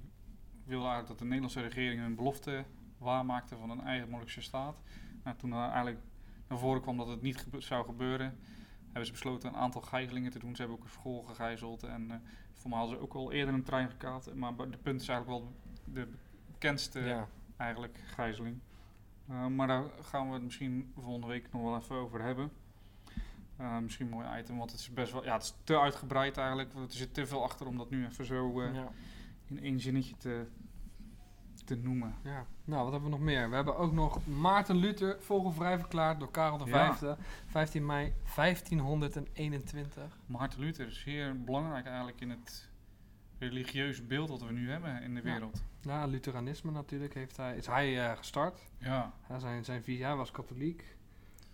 wilden 0.63 0.89
eigenlijk 0.89 1.07
dat 1.07 1.19
de 1.19 1.25
Nederlandse 1.25 1.61
regering 1.61 2.01
hun 2.01 2.15
belofte 2.15 2.65
waarmaakte 2.97 3.55
van 3.55 3.69
een 3.69 3.81
eigen 3.81 4.09
Molukse 4.09 4.41
staat. 4.41 4.81
Nou, 5.23 5.37
toen 5.37 5.51
er 5.51 5.69
eigenlijk 5.69 5.99
naar 6.47 6.57
voren 6.57 6.81
kwam 6.81 6.97
dat 6.97 7.07
het 7.07 7.21
niet 7.21 7.37
gebe- 7.37 7.61
zou 7.61 7.85
gebeuren, 7.85 8.37
hebben 8.83 9.05
ze 9.05 9.11
besloten 9.11 9.49
een 9.49 9.59
aantal 9.59 9.81
gijzelingen 9.81 10.31
te 10.31 10.39
doen. 10.39 10.55
Ze 10.55 10.61
hebben 10.61 10.79
ook 10.79 10.83
een 10.83 10.91
school 10.91 11.21
gegijzeld 11.21 11.83
en 11.83 12.11
eh 12.11 12.17
voor 12.61 12.69
mij 12.69 12.79
hadden 12.79 12.97
ze 12.97 13.03
ook 13.03 13.13
al 13.13 13.31
eerder 13.31 13.53
een 13.53 13.63
trein 13.63 13.89
gekaapt. 13.89 14.35
Maar 14.35 14.55
de 14.55 14.77
punt 14.77 15.01
is 15.01 15.07
eigenlijk 15.07 15.39
wel 15.39 15.55
de 15.85 16.07
bekendste 16.51 16.99
ja. 16.99 17.27
eigenlijk 17.57 17.99
gijzeling. 18.05 18.59
Uh, 19.29 19.47
maar 19.47 19.67
daar 19.67 19.83
gaan 20.01 20.27
we 20.27 20.33
het 20.33 20.43
misschien 20.43 20.91
volgende 20.97 21.27
week 21.27 21.51
nog 21.51 21.61
wel 21.61 21.77
even 21.77 21.95
over 21.95 22.21
hebben. 22.21 22.51
Uh, 23.61 23.77
misschien 23.77 24.05
een 24.05 24.11
mooi 24.11 24.39
item, 24.39 24.57
want 24.57 24.71
het 24.71 24.79
is 24.79 24.93
best 24.93 25.11
wel, 25.11 25.23
ja, 25.23 25.33
het 25.33 25.43
is 25.43 25.53
te 25.63 25.79
uitgebreid 25.79 26.37
eigenlijk. 26.37 26.73
Er 26.73 26.85
zit 26.87 27.13
te 27.13 27.25
veel 27.25 27.43
achter 27.43 27.67
om 27.67 27.77
dat 27.77 27.89
nu 27.89 28.05
even 28.05 28.25
zo 28.25 28.61
uh, 28.61 28.73
ja. 28.73 28.91
in 29.45 29.59
één 29.59 29.79
zinnetje 29.79 30.17
te, 30.17 30.45
te 31.65 31.75
noemen. 31.75 32.15
Ja. 32.23 32.45
Nou, 32.65 32.83
wat 32.83 32.91
hebben 32.91 33.09
we 33.09 33.15
nog 33.15 33.25
meer? 33.25 33.49
We 33.49 33.55
hebben 33.55 33.77
ook 33.77 33.91
nog 33.91 34.27
Maarten 34.27 34.75
Luther 34.75 35.17
vogelvrij 35.19 35.77
verklaard 35.77 36.19
door 36.19 36.31
Karel 36.31 36.67
V. 36.67 37.01
Ja. 37.01 37.17
15 37.45 37.85
mei 37.85 38.13
1521. 38.35 40.17
Maarten 40.25 40.59
Luther 40.59 40.87
is 40.87 40.99
zeer 40.99 41.43
belangrijk 41.43 41.85
eigenlijk 41.85 42.21
in 42.21 42.29
het 42.29 42.69
religieuze 43.39 44.03
beeld 44.03 44.27
dat 44.27 44.41
we 44.41 44.51
nu 44.51 44.69
hebben 44.69 45.01
in 45.01 45.15
de 45.15 45.21
wereld. 45.21 45.63
Ja, 45.81 46.05
Lutheranisme 46.05 46.71
natuurlijk 46.71 47.13
heeft 47.13 47.37
hij, 47.37 47.55
is 47.55 47.65
hij 47.65 48.09
eh, 48.09 48.17
gestart. 48.17 48.59
Ja, 48.77 49.13
Ja, 49.29 49.39
zijn, 49.39 49.65
zijn 49.65 49.83
hij 49.85 50.15
was 50.15 50.31
katholiek. 50.31 50.95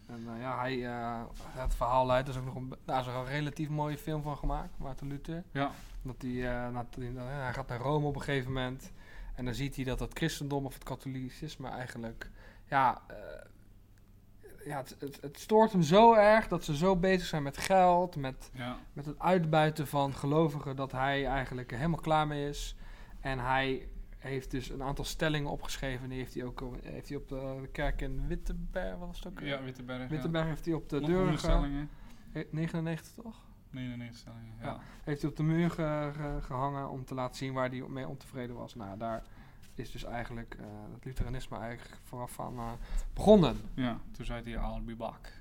En 0.07 0.27
eh, 0.33 0.41
ja, 0.41 0.59
hij, 0.59 0.85
eh, 0.85 1.21
het 1.47 1.75
verhaal 1.75 2.05
leidt, 2.05 2.29
is 2.29 2.37
ook 2.37 2.45
nog 2.45 2.55
een, 2.55 2.73
daar 2.85 2.99
is 2.99 3.07
er 3.07 3.13
een 3.15 3.25
relatief 3.25 3.69
mooie 3.69 3.97
film 3.97 4.21
van 4.21 4.37
gemaakt, 4.37 4.77
Maarten 4.77 5.07
Luther. 5.07 5.43
ja, 5.51 5.71
Dat 6.01 6.15
hij, 6.21 6.31
eh, 6.31 6.71
na- 6.71 6.85
nou 6.97 7.13
ja, 7.15 7.23
hij 7.43 7.53
gaat 7.53 7.67
naar 7.67 7.79
Rome 7.79 8.07
op 8.07 8.15
een 8.15 8.21
gegeven 8.21 8.51
moment. 8.53 8.91
En 9.35 9.45
dan 9.45 9.53
ziet 9.53 9.75
hij 9.75 9.85
dat 9.85 9.99
het 9.99 10.13
christendom 10.13 10.65
of 10.65 10.73
het 10.73 10.83
katholicisme 10.83 11.69
eigenlijk... 11.69 12.29
Ja, 12.65 13.01
eh, 13.07 13.15
ja 14.65 14.77
het, 14.77 14.95
het, 14.99 15.17
het 15.21 15.39
stoort 15.39 15.71
hem 15.71 15.81
zo 15.81 16.13
erg 16.13 16.47
dat 16.47 16.63
ze 16.63 16.75
zo 16.77 16.95
bezig 16.95 17.27
zijn 17.27 17.43
met 17.43 17.57
geld, 17.57 18.15
met, 18.15 18.49
ja, 18.53 18.77
met 18.93 19.05
het 19.05 19.19
uitbuiten 19.19 19.87
van 19.87 20.13
gelovigen, 20.13 20.75
dat 20.75 20.91
hij 20.91 21.25
eigenlijk 21.25 21.71
helemaal 21.71 21.99
klaar 21.99 22.27
mee 22.27 22.49
is. 22.49 22.75
En 23.21 23.39
hij 23.39 23.87
heeft 24.17 24.51
dus 24.51 24.69
een 24.69 24.83
aantal 24.83 25.05
stellingen 25.05 25.51
opgeschreven. 25.51 26.09
Die 26.09 26.17
heeft 26.17 26.33
hij 26.33 26.43
ook 26.43 26.63
heeft 26.83 27.07
hij 27.09 27.17
op 27.17 27.27
de, 27.29 27.69
kerk 27.71 28.01
in 28.01 28.27
Wittenberg, 28.27 28.97
wat 28.97 29.07
was 29.07 29.17
het 29.17 29.27
ook? 29.27 29.39
ja 29.39 29.63
Wittenberg. 29.63 30.09
Wittenberg 30.09 30.45
heeft 30.45 30.65
hij 30.65 30.73
op 30.73 30.89
de. 30.89 30.99
Nog 30.99 31.09
deur... 31.09 31.31
ge- 31.31 31.37
stellingen. 31.37 31.89
eh, 32.33 32.43
99 32.51 33.13
toch? 33.23 33.45
Nee, 33.69 33.87
nee, 33.87 33.97
nee, 33.97 34.13
stellingen. 34.13 34.53
Ja. 34.59 34.65
Ja. 34.65 34.79
Heeft 35.03 35.21
hij 35.21 35.29
op 35.29 35.37
de 35.37 35.43
muur 35.43 35.69
ge- 35.71 36.11
ge- 36.15 36.37
gehangen 36.41 36.89
om 36.89 37.05
te 37.05 37.13
laten 37.13 37.35
zien 37.35 37.53
waar 37.53 37.69
hij 37.69 37.81
mee 37.81 38.07
ontevreden 38.07 38.55
was. 38.55 38.75
Nou, 38.75 38.97
daar 38.97 39.23
is 39.73 39.91
dus 39.91 40.03
eigenlijk 40.03 40.55
eh, 40.59 40.65
het 40.93 41.05
Lutheranisme 41.05 41.57
eigenlijk 41.57 41.97
vooraf 42.03 42.39
aan 42.39 42.57
eh, 42.57 42.71
begonnen. 43.13 43.57
Ja, 43.73 43.99
toen 44.11 44.25
zei 44.25 44.43
hij, 44.43 44.51
I'll 44.71 44.81
be 44.83 44.95
back. 44.95 45.31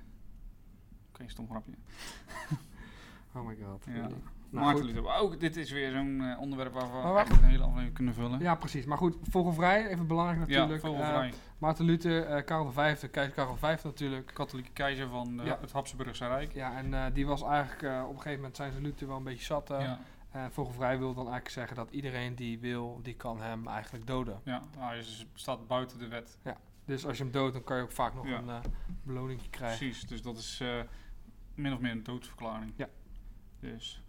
Oké, 1.09 1.23
stom 1.29 1.49
grapje. 1.49 1.73
Oh 3.33 3.45
my 3.47 3.55
god. 3.63 3.85
Ja. 3.85 3.91
really. 3.93 4.15
Nou, 4.49 4.65
Maarten. 4.65 4.85
Luther. 4.85 5.15
Ook 5.15 5.39
dit 5.39 5.55
is 5.55 5.71
weer 5.71 5.91
zo'n 5.91 6.21
eh, 6.21 6.39
onderwerp 6.39 6.73
waarvan 6.73 7.01
we 7.01 7.07
Maar 7.13 7.31
een 7.31 7.43
hele 7.43 7.63
aflevering 7.63 7.93
kunnen 7.93 8.13
vullen. 8.13 8.39
Ja, 8.39 8.55
precies. 8.55 8.85
Maar 8.85 8.97
goed, 8.97 9.17
vogelvrij, 9.29 9.87
even 9.87 10.07
belangrijk 10.07 10.49
ja 10.49 10.57
natuurlijk. 10.59 10.81
vogelvrij. 10.85 11.27
Eh, 11.27 11.33
Maarten 11.57 11.85
Luther, 11.85 12.25
eh, 12.25 12.45
Karel 12.45 12.71
V, 12.71 13.09
keizer 13.09 13.33
Karel 13.35 13.55
V 13.57 13.83
natuurlijk. 13.83 14.31
Katholieke 14.33 14.71
keizer 14.71 15.07
van 15.07 15.39
Ja. 15.43 15.57
het 15.61 15.71
Habsburgse 15.71 16.27
Rijk. 16.27 16.53
Ja, 16.53 16.77
en 16.77 17.13
die 17.13 17.25
was 17.27 17.43
eigenlijk, 17.43 18.03
op 18.03 18.09
een 18.09 18.15
gegeven 18.15 18.35
moment 18.35 18.55
zijn 18.55 18.71
ze 18.71 18.81
Luther 18.81 19.07
wel 19.07 19.17
een 19.17 19.23
beetje 19.23 19.45
zat. 19.45 19.67
ja, 19.67 19.99
En 20.31 20.51
vogelvrij 20.51 20.97
wil 20.97 21.07
dan 21.13 21.23
eigenlijk 21.23 21.49
zeggen 21.53 21.75
dat 21.75 21.89
iedereen 21.91 22.35
die 22.35 22.59
wil, 22.59 22.99
die 23.03 23.15
kan 23.15 23.41
hem 23.41 23.67
eigenlijk 23.67 24.07
doden. 24.07 24.39
ja. 24.43 24.63
Hij 24.77 24.97
is- 24.99 25.25
staat 25.33 25.67
buiten 25.67 25.99
de 25.99 26.07
wet. 26.07 26.37
Dus 26.85 27.05
als 27.05 27.17
je 27.17 27.23
hem 27.23 27.31
doodt, 27.31 27.53
dan 27.53 27.63
kan 27.63 27.77
je 27.77 27.83
ook 27.83 27.91
vaak 27.91 28.13
nog 28.13 28.27
Ja. 28.27 28.37
een 28.37 28.61
beloning 29.03 29.49
krijgen. 29.49 29.77
Precies, 29.77 30.07
dus 30.07 30.21
dat 30.21 30.37
is 30.37 30.63
min 31.55 31.73
of 31.73 31.79
meer 31.79 31.91
een 31.91 32.03
doodsverklaring. 32.03 32.73
Ja. 32.75 32.87
Dus 33.59 34.01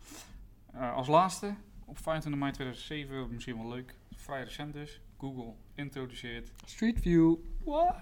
eh, 0.73 0.95
als 0.95 1.09
laatste, 1.09 1.55
op 1.85 1.99
25 1.99 2.41
mei 2.41 2.53
2007, 2.53 3.33
misschien 3.33 3.57
wel 3.57 3.69
leuk, 3.69 3.95
vrij 4.17 4.43
recent 4.43 4.73
dus, 4.73 5.01
Google 5.19 5.53
introduceert. 5.75 6.53
Street 6.65 7.01
View. 7.01 7.35
What? 7.65 7.95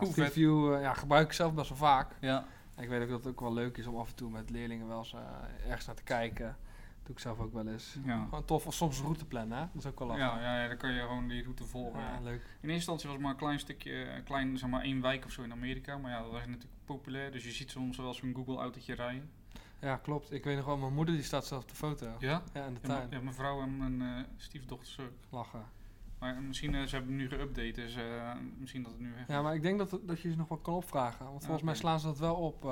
Ja, 0.00 0.04
Street. 0.04 0.32
View 0.32 0.74
eh, 0.74 0.80
ja, 0.80 0.94
gebruik 0.94 1.26
ik 1.26 1.32
zelf 1.32 1.54
best 1.54 1.68
wel 1.68 1.78
vaak. 1.78 2.16
Ja. 2.20 2.44
En 2.74 2.82
ik 2.82 2.88
weet 2.88 3.02
ook 3.02 3.08
dat 3.08 3.18
het 3.18 3.32
ook 3.32 3.40
wel 3.40 3.52
leuk 3.52 3.76
is 3.76 3.86
om 3.86 3.96
af 3.96 4.08
en 4.08 4.14
toe 4.14 4.30
met 4.30 4.50
leerlingen 4.50 4.88
wel 4.88 4.98
eens 4.98 5.14
eh, 5.14 5.68
ergens 5.68 5.86
naar 5.86 5.96
te 5.96 6.02
kijken. 6.02 6.56
doe 7.02 7.14
ik 7.14 7.20
zelf 7.20 7.38
ook 7.38 7.52
wel 7.52 7.68
eens. 7.68 7.96
Ja. 8.04 8.24
Gewoon 8.24 8.44
tof, 8.44 8.66
of 8.66 8.74
soms 8.74 8.98
een 8.98 9.04
route 9.04 9.24
plannen, 9.24 9.58
hè? 9.58 9.64
Dat 9.72 9.84
is 9.84 9.86
ook 9.86 9.98
wel 9.98 10.08
lachen. 10.08 10.24
Ja, 10.24 10.40
ja, 10.40 10.62
ja, 10.62 10.68
dan 10.68 10.76
kan 10.76 10.92
je 10.92 11.00
gewoon 11.00 11.28
die 11.28 11.42
route 11.42 11.64
volgen. 11.64 12.00
Ja, 12.00 12.20
leuk. 12.20 12.42
In 12.42 12.68
eerste 12.68 12.72
instantie 12.72 13.06
was 13.06 13.16
het 13.16 13.22
maar 13.22 13.32
een 13.32 13.38
klein 13.38 13.58
stukje, 13.58 13.92
een 13.92 14.24
klein, 14.24 14.58
zeg 14.58 14.68
maar 14.68 14.82
één 14.82 15.00
wijk 15.00 15.24
of 15.24 15.30
zo 15.30 15.42
in 15.42 15.52
Amerika. 15.52 15.98
Maar 15.98 16.10
ja, 16.10 16.22
dat 16.22 16.30
was 16.30 16.46
natuurlijk 16.46 16.72
populair. 16.84 17.32
Dus 17.32 17.44
je 17.44 17.50
ziet 17.50 17.70
soms 17.70 17.96
wel 17.96 18.14
zo'n 18.14 18.34
Google-autootje 18.34 18.94
rijden. 18.94 19.30
Ja, 19.82 19.96
klopt. 19.96 20.32
Ik 20.32 20.44
weet 20.44 20.56
nog 20.56 20.64
wel, 20.64 20.76
mijn 20.76 20.94
moeder 20.94 21.14
die 21.14 21.24
staat 21.24 21.46
zelf 21.46 21.62
op 21.62 21.68
de 21.68 21.74
foto. 21.74 22.06
Ja? 22.18 22.42
Ja, 22.52 22.64
in 22.64 22.74
de 22.74 22.80
tuin. 22.80 22.98
mijn- 22.98 23.10
ja, 23.10 23.20
mijn 23.20 23.34
vrouw 23.34 23.60
en 23.62 23.76
mijn 23.76 24.02
eh 24.02 24.24
stiefdochters 24.36 24.98
ook. 25.00 25.12
Lachen. 25.30 25.64
Maar 26.18 26.42
misschien, 26.42 26.74
eh, 26.74 26.82
ze 26.82 26.94
hebben 26.96 27.16
nu 27.16 27.28
geüpdate, 27.28 27.74
dus 27.74 27.96
eh, 27.96 28.32
misschien 28.58 28.82
dat 28.82 28.92
het 28.92 29.00
nu 29.00 29.12
weg 29.14 29.26
Ja, 29.26 29.42
maar 29.42 29.54
ik 29.54 29.62
denk 29.62 29.78
dat, 29.78 29.98
dat 30.02 30.20
je 30.20 30.30
ze 30.30 30.36
nog 30.36 30.48
wel 30.48 30.58
kan 30.58 30.74
opvragen. 30.74 31.24
Want 31.26 31.42
volgens 31.44 31.62
mij 31.64 31.74
slaan 31.74 32.00
ze 32.00 32.06
dat 32.06 32.18
wel 32.18 32.34
op, 32.34 32.62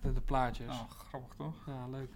de, 0.00 0.12
de 0.12 0.20
plaatjes. 0.20 0.68
Oh, 0.68 0.90
grappig 0.90 1.34
toch? 1.36 1.66
Ja, 1.66 1.88
leuk. 1.88 2.10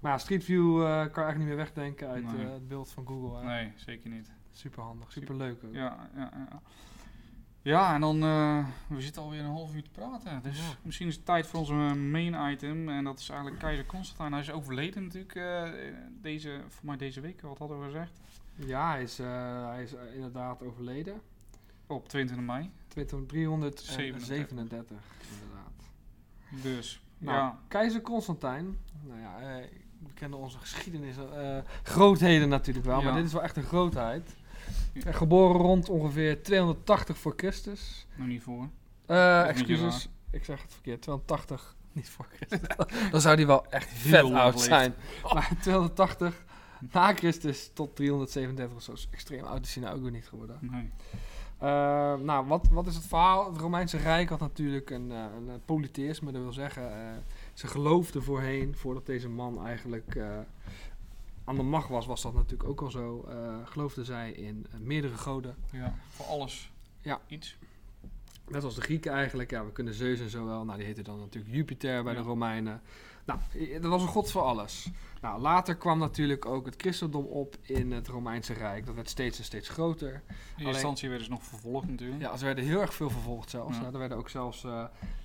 Maar 0.00 0.20
Street 0.20 0.44
View 0.44 0.76
kan 0.82 0.88
eigenlijk 0.96 1.38
niet 1.38 1.46
meer 1.46 1.56
wegdenken 1.56 2.08
uit 2.08 2.36
Nee. 2.36 2.46
het 2.46 2.68
beeld 2.68 2.90
van 2.90 3.06
Google. 3.06 3.38
Hè? 3.38 3.44
Nee, 3.46 3.72
zeker 3.76 4.10
niet. 4.10 4.32
Super 4.50 4.82
handig, 4.82 5.12
super 5.12 5.36
leuk 5.36 5.64
ook. 5.64 5.74
Ja, 5.74 6.08
ja, 6.16 6.30
ja. 6.50 6.62
Ja, 7.62 7.94
en 7.94 8.00
dan, 8.00 8.22
eh, 8.22 8.66
we 8.86 9.00
zitten 9.00 9.22
alweer 9.22 9.40
een 9.40 9.50
half 9.50 9.74
uur 9.74 9.82
te 9.82 9.90
praten. 9.90 10.42
Dus 10.42 10.58
Ja. 10.58 10.64
misschien 10.82 11.06
is 11.08 11.14
het 11.14 11.24
tijd 11.24 11.46
voor 11.46 11.58
onze 11.60 11.72
main 11.94 12.52
item. 12.52 12.88
En 12.88 13.04
dat 13.04 13.18
is 13.18 13.28
eigenlijk 13.28 13.60
keizer 13.60 13.86
Constantijn. 13.86 14.32
Hij 14.32 14.40
is 14.40 14.50
overleden 14.50 15.02
natuurlijk 15.02 15.34
uh, 15.34 15.68
deze, 16.20 16.60
voor 16.68 16.86
mij 16.86 16.96
deze 16.96 17.20
week. 17.20 17.40
Wat 17.40 17.58
hadden 17.58 17.78
we 17.78 17.84
gezegd? 17.84 18.20
Ja, 18.54 18.90
hij 18.90 19.02
is, 19.02 19.20
uh, 19.20 19.26
hij 19.68 19.82
is 19.82 19.94
uh, 19.94 20.00
inderdaad 20.14 20.62
overleden. 20.62 21.20
Op 21.86 22.08
22 22.08 22.46
mei. 22.46 22.70
337, 22.88 24.96
inderdaad. 25.30 25.72
Dus, 26.62 27.02
nou, 27.18 27.36
ja. 27.36 27.58
Keizer 27.68 28.00
Constantijn. 28.00 28.76
Nou 29.02 29.20
ja, 29.20 29.38
eh, 29.40 29.64
we 29.98 30.12
kennen 30.14 30.38
onze 30.38 30.58
geschiedenis. 30.58 31.16
grootheden 31.82 32.48
natuurlijk 32.48 32.86
wel, 32.86 32.98
Ja. 32.98 33.04
maar 33.04 33.14
dit 33.14 33.24
is 33.24 33.32
wel 33.32 33.42
echt 33.42 33.56
een 33.56 33.62
grootheid. 33.62 34.36
Geboren 34.94 35.60
rond 35.60 35.88
ongeveer 35.88 36.42
280 36.42 37.18
voor 37.18 37.32
Christus. 37.36 38.06
Nog 38.14 38.26
niet 38.26 38.42
voor. 38.42 38.68
Beetje 39.06 39.42
excuses, 39.46 40.08
ik 40.30 40.44
zeg 40.44 40.62
het 40.62 40.72
verkeerd. 40.72 41.02
280, 41.02 41.76
niet 41.92 42.08
voor 42.08 42.26
Christus. 42.36 42.60
Dan 43.10 43.20
zou 43.20 43.36
die 43.36 43.46
wel 43.46 43.66
echt 43.70 43.88
vet 43.92 44.32
oud 44.32 44.60
zijn. 44.60 44.94
Maar 45.32 45.52
280 45.60 46.44
na 46.90 47.14
Christus 47.14 47.70
tot 47.74 47.96
337 47.96 48.76
of 48.76 48.82
zo. 48.82 48.92
is 48.92 49.08
Extreem 49.10 49.44
oud 49.44 49.66
is 49.66 49.74
hij 49.74 49.84
nou 49.84 49.96
ook 49.96 50.02
weer 50.02 50.10
niet 50.10 50.28
geworden. 50.28 50.58
Nee. 50.60 50.90
Eh, 51.58 51.68
nou, 52.14 52.46
wat, 52.46 52.68
wat 52.70 52.86
is 52.86 52.94
het 52.94 53.06
verhaal? 53.06 53.52
Het 53.52 53.60
Romeinse 53.60 53.96
Rijk 53.96 54.28
had 54.28 54.40
natuurlijk 54.40 54.90
een, 54.90 55.12
eh, 55.12 55.24
een 55.48 55.60
polytheïsme. 55.64 56.32
Dat 56.32 56.42
wil 56.42 56.52
zeggen, 56.52 56.92
ze 57.52 57.66
geloofden 57.66 58.22
voorheen, 58.22 58.76
voordat 58.76 59.06
deze 59.06 59.28
man 59.28 59.66
eigenlijk 59.66 60.16
aan 61.44 61.56
de 61.56 61.62
macht 61.62 61.88
was, 61.88 62.06
was 62.06 62.22
dat 62.22 62.34
natuurlijk 62.34 62.68
ook 62.68 62.80
al 62.82 62.90
zo. 62.90 63.24
eh 63.28 63.56
geloofden 63.64 64.04
zij 64.04 64.32
in 64.32 64.66
eh, 64.72 64.78
meerdere 64.80 65.16
goden. 65.16 65.56
Ja, 65.72 65.94
voor 66.08 66.26
alles. 66.26 66.72
Ja. 67.00 67.20
Iets. 67.26 67.56
Net 68.48 68.64
als 68.64 68.74
de 68.74 68.80
Grieken 68.80 69.12
eigenlijk. 69.12 69.50
Ja, 69.50 69.64
we 69.64 69.72
kunnen 69.72 69.94
Zeus 69.94 70.20
en 70.20 70.30
zo 70.30 70.44
wel. 70.44 70.64
Nou, 70.64 70.76
die 70.78 70.86
heette 70.86 71.02
dan 71.02 71.18
natuurlijk 71.18 71.54
Jupiter 71.54 72.02
bij 72.02 72.12
Ja. 72.14 72.18
de 72.20 72.26
Romeinen. 72.26 72.80
Nou, 73.24 73.38
dat 73.80 73.90
was 73.90 74.02
een 74.02 74.08
god 74.08 74.30
voor 74.30 74.42
alles. 74.42 74.90
Nou, 75.20 75.40
later 75.40 75.76
kwam 75.76 75.98
natuurlijk 75.98 76.46
ook 76.46 76.66
het 76.66 76.74
christendom 76.80 77.24
op 77.24 77.56
in 77.62 77.92
het 77.92 78.08
Romeinse 78.08 78.52
Rijk. 78.52 78.86
Dat 78.86 78.94
werd 78.94 79.08
steeds 79.08 79.38
en 79.38 79.44
steeds 79.44 79.68
groter. 79.68 80.12
In 80.12 80.34
Alleen- 80.56 80.68
instantie 80.72 81.08
werden 81.08 81.26
ze 81.26 81.32
nog 81.32 81.42
vervolgd 81.44 81.88
natuurlijk. 81.88 82.20
Ja, 82.20 82.36
ze 82.36 82.44
werden 82.44 82.64
heel 82.64 82.80
erg 82.80 82.94
veel 82.94 83.10
vervolgd 83.10 83.50
zelfs. 83.50 83.76
Ja. 83.76 83.82
Ja. 83.82 83.92
er 83.92 83.98
werden 83.98 84.18
ook 84.18 84.28
zelfs 84.28 84.64
eh, 84.64 84.84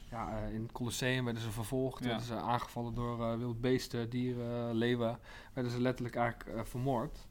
ja, 0.09 0.41
eh, 0.45 0.53
in 0.53 0.61
het 0.61 0.71
Colosseum 0.71 1.23
werden 1.25 1.43
ze 1.43 1.51
vervolgd. 1.51 2.03
Werden 2.05 2.25
ze 2.25 2.35
aangevallen 2.35 2.93
door 2.93 3.31
eh 3.31 3.37
wild 3.37 3.61
beesten, 3.61 4.09
dieren, 4.09 4.73
leeuwen. 4.75 5.19
Werden 5.53 5.71
ze 5.71 5.81
letterlijk 5.81 6.15
eigenlijk 6.15 6.57
eh, 6.57 6.63
vermoord. 6.65 7.27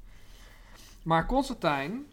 Maar 1.03 1.27
Constantijn, 1.27 2.05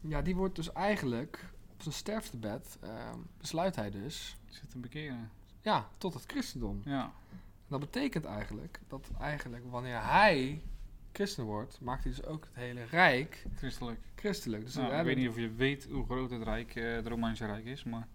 ja, 0.00 0.22
die 0.22 0.36
wordt 0.36 0.56
dus 0.56 0.72
eigenlijk 0.72 1.44
op 1.72 1.82
zijn 1.82 1.94
sterftebed, 1.94 2.78
eh, 2.80 2.90
besluit 3.38 3.76
hij 3.76 3.90
dus, 3.90 4.36
Zit 4.46 4.70
te 4.70 4.78
bekeren. 4.78 5.30
ja, 5.60 5.88
tot 5.98 6.14
het 6.14 6.24
christendom. 6.26 6.80
Ja. 6.84 7.12
Dat 7.68 7.80
betekent 7.80 8.24
eigenlijk 8.24 8.80
dat 8.88 9.10
eigenlijk 9.20 9.64
wanneer 9.70 10.02
hij 10.04 10.62
christen 11.12 11.44
wordt, 11.44 11.80
maakt 11.80 12.04
hij 12.04 12.12
dus 12.12 12.24
ook 12.24 12.44
het 12.44 12.54
hele 12.54 12.84
rijk 12.84 13.46
Christelijk. 13.56 14.00
christelijk. 14.14 14.64
Dus 14.64 14.74
Nou, 14.74 14.94
ik 14.94 15.04
weet 15.04 15.16
niet 15.16 15.28
of 15.28 15.36
je 15.36 15.50
weet 15.52 15.88
hoe 15.90 16.04
groot 16.04 16.30
het 16.30 16.42
Rijk, 16.42 16.74
eh, 16.74 16.92
het 16.94 17.06
Romeinse 17.06 17.46
Rijk 17.46 17.64
is, 17.64 17.84
maar 17.84 18.08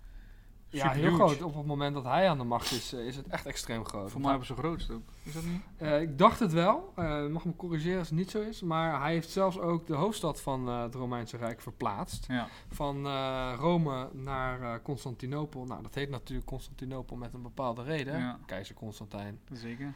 Ja, 0.70 0.90
heel 0.92 1.14
groot. 1.14 1.42
Op 1.42 1.56
het 1.56 1.66
moment 1.66 1.94
dat 1.94 2.04
hij 2.04 2.30
aan 2.30 2.38
de 2.38 2.44
macht 2.44 2.72
is, 2.72 2.94
eh, 2.94 3.06
is 3.06 3.16
het 3.16 3.28
echt 3.28 3.46
extreem 3.46 3.86
groot. 3.86 4.12
Voor 4.12 4.20
mij 4.22 4.30
hebben 4.30 4.48
ze 4.48 4.56
grootst 4.56 4.92
ook. 4.92 5.02
Is 5.24 5.34
dat 5.34 5.44
niet? 5.44 5.62
Eh, 5.78 6.02
ik 6.02 6.18
dacht 6.18 6.40
het 6.40 6.52
wel. 6.54 6.94
Eh 6.96 7.28
mag 7.28 7.46
me 7.46 7.56
corrigeren 7.56 8.00
als 8.00 8.10
het 8.10 8.18
niet 8.18 8.30
zo 8.32 8.42
is. 8.42 8.62
Maar 8.62 9.02
hij 9.02 9.12
heeft 9.12 9.30
zelfs 9.30 9.60
ook 9.60 9.88
de 9.88 9.94
hoofdstad 9.96 10.42
van 10.42 10.68
het 10.68 10.96
Romeinse 10.96 11.38
Rijk 11.38 11.62
verplaatst. 11.62 12.26
Ja. 12.28 12.48
Van 12.70 13.08
Rome 13.56 14.10
naar 14.14 14.82
Constantinopel. 14.82 15.66
Nou, 15.66 15.82
dat 15.84 15.96
heet 15.96 16.10
natuurlijk 16.10 16.48
Constantinopel 16.48 17.16
met 17.16 17.34
een 17.34 17.42
bepaalde 17.42 17.84
reden. 17.84 18.18
Ja. 18.20 18.40
Keizer 18.46 18.76
Constantijn. 18.76 19.40
Zeker. 19.52 19.94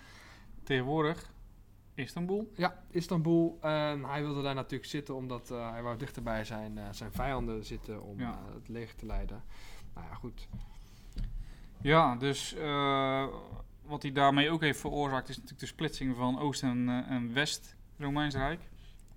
Tegenwoordig 0.63 1.32
Istanbul. 1.93 2.51
Ja, 2.55 2.84
Istanbul. 2.89 3.58
En 3.62 4.03
hij 4.03 4.21
wilde 4.23 4.41
daar 4.41 4.55
natuurlijk 4.55 4.89
zitten 4.89 5.15
omdat 5.15 5.49
hij 5.49 5.82
wou 5.84 5.97
dichter 5.97 6.23
bij 6.23 6.43
zijn, 6.43 6.79
zijn 6.91 7.12
vijanden 7.12 7.65
zitten 7.65 8.03
om 8.03 8.19
Ja. 8.19 8.39
het 8.53 8.67
leger 8.67 8.95
te 8.95 9.05
leiden. 9.05 9.43
Nou 9.99 10.12
ja, 10.12 10.17
goed. 10.17 10.47
Ja, 11.81 12.15
dus 12.15 12.53
eh, 12.55 13.25
wat 13.85 14.01
hij 14.01 14.12
daarmee 14.12 14.49
ook 14.51 14.62
heeft 14.62 14.79
veroorzaakt 14.79 15.29
is 15.29 15.35
natuurlijk 15.35 15.62
de 15.62 15.67
splitsing 15.67 16.15
van 16.15 16.39
Oost- 16.39 16.63
en, 16.63 16.89
eh, 16.89 17.12
en 17.15 17.33
West-Romeins 17.33 18.35
Rijk. 18.35 18.59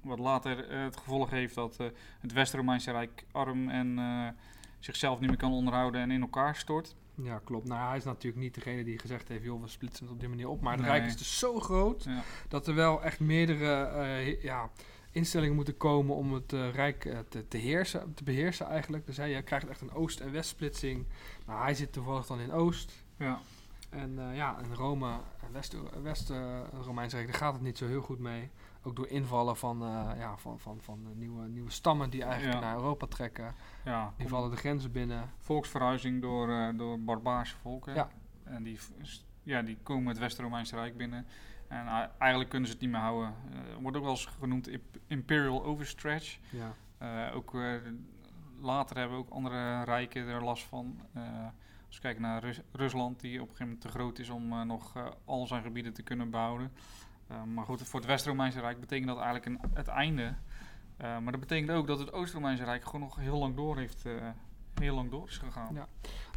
Wat 0.00 0.18
later 0.18 0.68
eh, 0.68 0.82
het 0.82 0.96
gevolg 0.96 1.30
heeft 1.30 1.54
dat 1.54 1.76
het 2.20 2.32
West-Romeinse 2.32 2.90
Rijk 2.90 3.24
arm 3.32 3.68
en 3.68 3.98
zichzelf 4.78 5.20
niet 5.20 5.28
meer 5.28 5.38
kan 5.38 5.52
onderhouden 5.52 6.00
en 6.00 6.10
in 6.10 6.20
elkaar 6.20 6.56
stort. 6.56 6.94
Ja, 7.14 7.40
klopt. 7.44 7.68
Nou, 7.68 7.88
hij 7.88 7.96
is 7.96 8.04
natuurlijk 8.04 8.42
niet 8.42 8.54
degene 8.54 8.84
die 8.84 8.98
gezegd 8.98 9.28
heeft, 9.28 9.44
joh, 9.44 9.62
we 9.62 9.68
splitsen 9.68 10.04
het 10.04 10.14
op 10.14 10.20
die 10.20 10.28
manier 10.28 10.48
op. 10.48 10.60
Maar 10.60 10.72
het 10.72 10.82
Nee. 10.82 10.90
Rijk 10.90 11.04
is 11.04 11.16
dus 11.16 11.38
zo 11.38 11.60
groot 11.60 12.04
Ja. 12.04 12.22
dat 12.48 12.66
er 12.66 12.74
wel 12.74 13.02
echt 13.02 13.20
meerdere 13.20 14.38
ja, 14.42 14.70
instellingen 15.12 15.54
moeten 15.54 15.76
komen 15.76 16.16
om 16.16 16.32
het 16.32 16.52
eh, 16.52 16.74
Rijk 16.74 17.04
eh, 17.04 17.18
te, 17.28 17.48
te, 17.48 17.56
heersen, 17.56 18.14
te 18.14 18.24
beheersen 18.24 18.66
eigenlijk. 18.66 19.06
Dus 19.06 19.16
hij 19.16 19.30
je 19.30 19.42
krijgt 19.42 19.68
echt 19.68 19.80
een 19.80 19.92
Oost- 19.92 20.20
en 20.20 20.32
Westsplitsing. 20.32 21.06
Nou, 21.46 21.62
hij 21.62 21.74
zit 21.74 21.92
toevallig 21.92 22.26
dan 22.26 22.40
in 22.40 22.52
Oost. 22.52 23.04
Ja. 23.16 23.38
En 23.90 24.18
eh, 24.18 24.36
ja, 24.36 24.58
in 24.58 24.74
Rome, 24.74 25.10
en 25.46 25.52
West, 25.52 25.76
West 26.02 26.30
eh, 26.30 26.60
Romeinse 26.84 27.16
Rijk, 27.16 27.28
daar 27.28 27.38
gaat 27.38 27.52
het 27.52 27.62
niet 27.62 27.78
zo 27.78 27.86
heel 27.86 28.00
goed 28.02 28.18
mee. 28.18 28.50
Ook 28.84 28.96
door 28.96 29.08
invallen 29.08 29.56
van, 29.56 29.78
ja, 30.18 30.36
van, 30.36 30.58
van, 30.60 30.78
van 30.80 31.06
nieuwe, 31.14 31.48
nieuwe 31.48 31.70
stammen 31.70 32.10
die 32.10 32.22
eigenlijk 32.22 32.60
Ja. 32.60 32.64
naar 32.66 32.76
Europa 32.76 33.06
trekken. 33.06 33.54
ja. 33.84 34.12
Die 34.16 34.28
vallen 34.28 34.50
de 34.50 34.56
grenzen 34.56 34.92
binnen. 34.92 35.30
Volksverhuizing 35.38 36.22
door, 36.22 36.72
door 36.76 37.00
barbaarse 37.00 37.56
volken. 37.56 37.94
Ja. 37.94 38.08
En 38.44 38.62
die, 38.62 38.78
ja, 39.42 39.62
die 39.62 39.78
komen 39.82 40.08
het 40.08 40.18
West-Romeinse 40.18 40.76
Rijk 40.76 40.96
binnen. 40.96 41.26
En 41.72 42.10
eigenlijk 42.18 42.50
kunnen 42.50 42.68
ze 42.68 42.74
het 42.74 42.82
niet 42.82 42.90
meer 42.92 43.00
houden. 43.00 43.34
Eh, 43.52 43.76
wordt 43.80 43.96
ook 43.96 44.02
wel 44.02 44.12
eens 44.12 44.26
genoemd 44.26 44.68
imp- 44.68 44.96
Imperial 45.06 45.64
Overstretch. 45.64 46.38
Ja. 46.50 46.72
Eh, 46.98 47.36
ook 47.36 47.54
eh, 47.54 47.74
later 48.60 48.96
hebben 48.96 49.18
ook 49.18 49.30
andere 49.30 49.82
rijken 49.84 50.26
er 50.26 50.44
last 50.44 50.64
van. 50.64 51.00
Als 51.86 51.96
we 51.96 52.00
kijken 52.02 52.22
naar 52.22 52.42
Rus- 52.42 52.60
Rusland, 52.72 53.20
die 53.20 53.32
op 53.34 53.48
een 53.48 53.56
gegeven 53.56 53.64
moment 53.66 53.80
te 53.82 53.88
groot 53.88 54.18
is 54.18 54.28
om 54.30 54.66
nog 54.66 54.92
al 55.24 55.46
zijn 55.46 55.62
gebieden 55.62 55.92
te 55.92 56.02
kunnen 56.02 56.30
behouden. 56.30 56.72
Eh, 57.26 57.42
maar 57.42 57.64
goed, 57.64 57.82
voor 57.82 58.00
het 58.00 58.08
West-Romeinse 58.08 58.60
Rijk 58.60 58.80
betekent 58.80 59.08
dat 59.08 59.18
eigenlijk 59.20 59.46
een, 59.46 59.70
het 59.74 59.88
einde. 59.88 60.34
Maar 60.96 61.30
dat 61.32 61.40
betekent 61.40 61.70
ook 61.70 61.86
dat 61.86 61.98
het 61.98 62.12
Oost-Romeinse 62.12 62.64
Rijk 62.64 62.84
gewoon 62.84 63.00
nog 63.00 63.16
heel 63.16 63.38
lang 63.38 63.56
door 63.56 63.76
heeft, 63.78 64.04
heel 64.74 64.94
lang 64.94 65.10
door 65.10 65.28
is 65.28 65.38
gegaan. 65.38 65.74
Ja. 65.74 65.88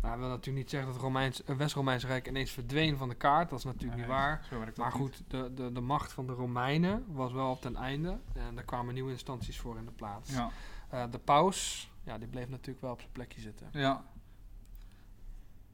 Nou, 0.02 0.13
dat 0.13 0.19
wil 0.19 0.30
natuurlijk 0.36 0.58
niet 0.58 0.69
zeggen 0.69 0.88
dat 0.91 0.98
het 1.02 1.08
Romeins, 1.12 1.43
eh, 1.43 1.56
West-Romeinse 1.56 2.08
Rijk 2.08 2.28
ineens 2.28 2.52
verdween 2.52 2.98
van 2.98 3.10
de 3.10 3.15
kaart. 3.15 3.50
Dat 3.50 3.60
is 3.60 3.65
natuurlijk 3.65 3.91
Nee, 4.00 4.02
niet 4.06 4.15
waar. 4.15 4.48
Maar 4.76 4.86
niet. 4.88 5.02
goed, 5.02 5.24
de, 5.28 5.54
de, 5.54 5.71
de 5.71 5.82
macht 5.82 6.12
van 6.13 6.28
de 6.28 6.34
Romeinen 6.34 7.06
was 7.08 7.32
wel 7.32 7.52
op 7.52 7.62
ten 7.62 7.76
einde. 7.76 8.19
En 8.34 8.58
er 8.58 8.63
kwamen 8.65 8.93
nieuwe 8.93 9.12
instanties 9.12 9.60
voor 9.60 9.78
in 9.78 9.86
de 9.86 9.91
plaats. 9.91 10.32
Ja, 10.32 10.50
Eh, 10.89 11.04
de 11.12 11.19
paus, 11.19 11.91
ja, 12.04 12.17
die 12.17 12.28
bleef 12.28 12.50
natuurlijk 12.50 12.82
wel 12.82 12.91
op 12.91 13.00
zijn 13.00 13.12
plekje 13.12 13.41
zitten. 13.41 13.69
ja. 13.71 14.04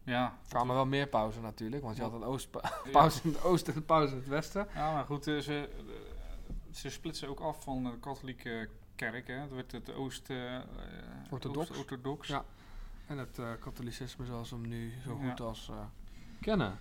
Ja. 0.04 0.26
Er 0.43 0.50
kwamen 0.50 0.76
wel 0.76 0.86
meer 0.86 1.08
pauzen 1.08 1.41
natuurlijk, 1.41 1.84
want 1.84 1.95
je 1.95 2.02
had 2.02 2.13
een 2.13 2.24
oost 2.24 2.50
Ja. 2.62 2.91
paus 2.91 3.21
in 3.21 3.30
het 3.34 3.43
oosten 3.43 3.74
en 3.74 3.80
een 3.80 3.86
paus 3.86 4.10
in 4.12 4.15
het 4.17 4.28
westen. 4.28 4.67
Ja, 4.74 4.93
maar 4.93 5.06
goed, 5.06 5.28
eh, 5.28 5.38
ze, 5.38 5.69
ze 6.71 6.89
splitsen 6.89 7.28
ook 7.30 7.39
af 7.39 7.63
van 7.63 7.84
de 7.84 8.00
katholieke 8.00 8.69
kerk. 8.95 9.27
Hè. 9.27 9.34
Het 9.34 9.51
werd 9.51 9.71
het 9.71 9.93
Oost... 9.93 10.30
eh, 10.30 10.56
eh, 10.56 10.63
Orthodox. 11.30 11.69
Oost-orthodox. 11.69 12.27
Ja. 12.27 12.43
En 13.08 13.17
het 13.17 13.39
eh, 13.39 13.51
katholicisme 13.60 14.25
zoals 14.25 14.49
we 14.49 14.56
hem 14.56 14.67
nu 14.67 14.93
zo 15.04 15.19
Ja. 15.21 15.30
goed 15.30 15.39
als 15.41 15.69
eh, 15.69 15.75
kennen. 16.41 16.77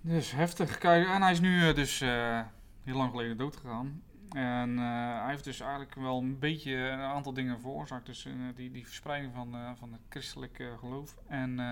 Dus 0.00 0.30
heftig. 0.32 0.78
Kijk, 0.78 1.06
en 1.06 1.22
hij 1.22 1.32
is 1.32 1.40
nu 1.40 1.72
dus 1.72 2.00
eh, 2.00 2.40
heel 2.84 2.96
lang 2.96 3.10
geleden 3.10 3.36
dood 3.36 3.56
gegaan. 3.56 4.02
En 4.30 4.78
eh, 4.78 4.84
hij 5.20 5.30
heeft 5.30 5.44
dus 5.44 5.60
eigenlijk 5.60 5.94
wel 5.94 6.18
een 6.18 6.38
beetje 6.38 6.74
een 6.76 7.00
aantal 7.00 7.32
dingen 7.32 7.60
veroorzaakt. 7.60 8.06
Dus 8.06 8.24
eh, 8.24 8.32
die, 8.54 8.70
die 8.70 8.84
verspreiding 8.86 9.32
van, 9.34 9.54
eh, 9.54 9.70
van 9.74 9.92
het 9.92 10.00
christelijke 10.08 10.74
geloof. 10.78 11.16
En 11.26 11.58
eh, 11.60 11.66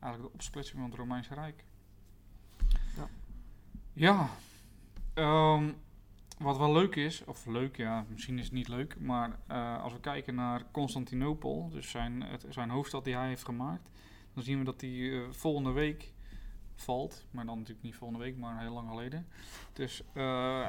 eigenlijk 0.00 0.22
de 0.22 0.32
opsplitsing 0.32 0.80
van 0.80 0.90
het 0.90 0.98
Romeinse 0.98 1.34
Rijk. 1.34 1.64
Ja. 2.96 3.08
Ja. 3.92 4.28
Ehm, 5.14 5.72
wat 6.38 6.56
wel 6.56 6.72
leuk 6.72 6.96
is, 6.96 7.24
of 7.24 7.46
leuk, 7.46 7.76
ja, 7.76 8.04
misschien 8.08 8.38
is 8.38 8.44
het 8.44 8.52
niet 8.54 8.68
leuk. 8.68 8.96
Maar 9.00 9.38
eh, 9.46 9.82
als 9.82 9.92
we 9.92 10.00
kijken 10.00 10.34
naar 10.34 10.62
Constantinopel, 10.70 11.68
dus 11.72 11.90
zijn, 11.90 12.22
het, 12.22 12.46
zijn 12.48 12.70
hoofdstad 12.70 13.04
die 13.04 13.14
hij 13.16 13.28
heeft 13.28 13.44
gemaakt. 13.44 13.90
Dan 14.34 14.42
zien 14.42 14.58
we 14.58 14.64
dat 14.64 14.80
die 14.80 15.12
eh, 15.12 15.20
volgende 15.30 15.70
week 15.72 16.12
valt. 16.76 17.26
Maar 17.30 17.46
dan 17.46 17.56
natuurlijk 17.58 17.84
niet 17.84 17.94
volgende 17.94 18.22
week, 18.24 18.36
maar 18.36 18.60
heel 18.60 18.72
lang 18.72 18.88
geleden. 18.88 19.26
Dus 19.72 20.02
eh, 20.12 20.22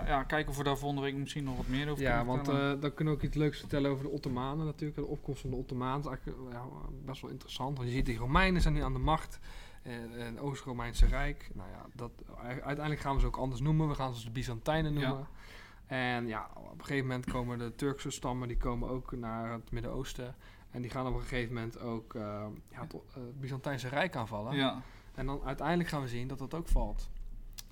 ja, 0.06 0.24
kijken 0.24 0.52
of 0.52 0.58
we 0.58 0.64
daar 0.64 0.78
volgende 0.78 1.04
week 1.04 1.16
misschien 1.16 1.44
nog 1.44 1.58
wat 1.58 1.68
meer 1.68 1.90
over 1.90 2.04
Ja, 2.04 2.10
kunnen 2.18 2.34
want 2.34 2.46
vertellen. 2.46 2.76
eh, 2.76 2.82
dan 2.82 2.94
kunnen 2.94 3.14
we 3.14 3.20
ook 3.20 3.26
iets 3.26 3.36
leuks 3.38 3.60
vertellen 3.60 3.92
over 3.92 4.04
de 4.04 4.10
Ottomanen 4.10 4.66
natuurlijk. 4.66 4.98
De 4.98 5.06
opkomst 5.06 5.42
van 5.42 5.50
de 5.50 5.56
Ottomanen 5.56 6.00
is 6.00 6.06
eigenlijk 6.08 6.52
ja, 6.52 6.66
best 7.06 7.22
wel 7.22 7.32
interessant. 7.32 7.78
Want 7.78 7.90
je 7.90 7.96
ziet, 7.96 8.06
die 8.06 8.18
Romeinen 8.18 8.62
zijn 8.62 8.74
nu 8.74 8.82
aan 8.84 8.94
de 8.94 9.00
macht. 9.00 9.40
En 9.86 10.40
Oost-Romeinse 10.40 11.06
Rijk. 11.06 11.50
Nou 11.54 11.70
ja, 11.70 11.86
dat, 11.94 12.12
uiteindelijk 12.42 13.00
gaan 13.00 13.14
we 13.16 13.20
ze 13.22 13.28
ook 13.28 13.38
anders 13.38 13.62
noemen. 13.62 13.88
We 13.88 13.96
gaan 13.96 14.16
ze 14.16 14.26
de 14.26 14.32
Byzantijnen 14.32 14.94
Ja. 14.94 15.08
noemen. 15.08 15.28
En 15.86 16.28
ja, 16.28 16.50
op 16.56 16.80
een 16.80 16.86
gegeven 16.86 17.08
moment 17.08 17.26
komen 17.32 17.58
de 17.58 17.76
Turkse 17.76 18.10
stammen, 18.10 18.48
die 18.48 18.58
komen 18.58 18.90
ook 18.90 19.12
naar 19.12 19.52
het 19.52 19.72
Midden-Oosten. 19.72 20.36
En 20.72 20.82
die 20.82 20.92
gaan 20.92 21.08
op 21.08 21.14
een 21.16 21.22
gegeven 21.22 21.54
moment 21.54 21.80
ook 21.80 22.16
eh, 22.16 22.22
ja, 22.72 22.82
het, 22.82 22.94
eh, 22.94 23.00
het 23.14 23.40
Byzantijnse 23.40 23.88
Rijk 23.88 24.16
aanvallen. 24.16 24.56
ja, 24.56 24.82
En 25.14 25.26
dan 25.26 25.42
uiteindelijk 25.46 25.90
gaan 25.90 26.02
we 26.02 26.08
zien 26.08 26.28
dat 26.28 26.38
dat 26.40 26.54
ook 26.54 26.68
valt. 26.68 27.10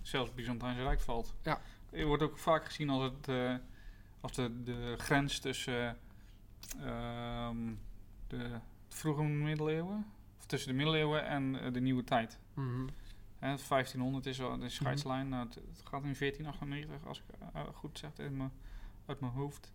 zelfs 0.01 0.27
het 0.27 0.35
Byzantijnse 0.35 0.83
Rijk 0.83 0.99
valt. 1.01 1.35
Ja. 1.41 1.61
Het 1.89 2.03
wordt 2.03 2.23
ook 2.23 2.37
vaak 2.37 2.65
gezien 2.65 2.89
als, 2.89 3.03
het, 3.03 3.27
eh, 3.27 3.55
als 4.21 4.31
de, 4.33 4.63
de 4.63 4.95
grens 4.97 5.39
tussen 5.39 5.97
eh, 6.79 7.45
ehm, 7.45 7.57
de 8.27 8.59
vroege 8.87 9.23
middeleeuwen, 9.23 10.05
tussen 10.53 10.71
de 10.71 10.77
middeleeuwen 10.77 11.25
en 11.25 11.59
eh, 11.61 11.73
de 11.73 11.79
nieuwe 11.79 12.03
tijd. 12.03 12.39
Mhm. 12.53 12.87
Hè, 13.39 13.49
het 13.49 13.67
1500 13.67 14.25
is 14.25 14.37
wel 14.37 14.57
de 14.57 14.69
scheidslijn. 14.69 15.29
Nou, 15.29 15.45
het, 15.45 15.55
het 15.55 15.81
gaat 15.83 16.03
in 16.03 16.15
1498, 16.19 17.07
als 17.07 17.19
ik 17.19 17.25
eh, 17.53 17.61
goed 17.73 17.97
zeg 17.97 18.11
uit 19.05 19.19
mijn 19.19 19.31
hoofd. 19.31 19.73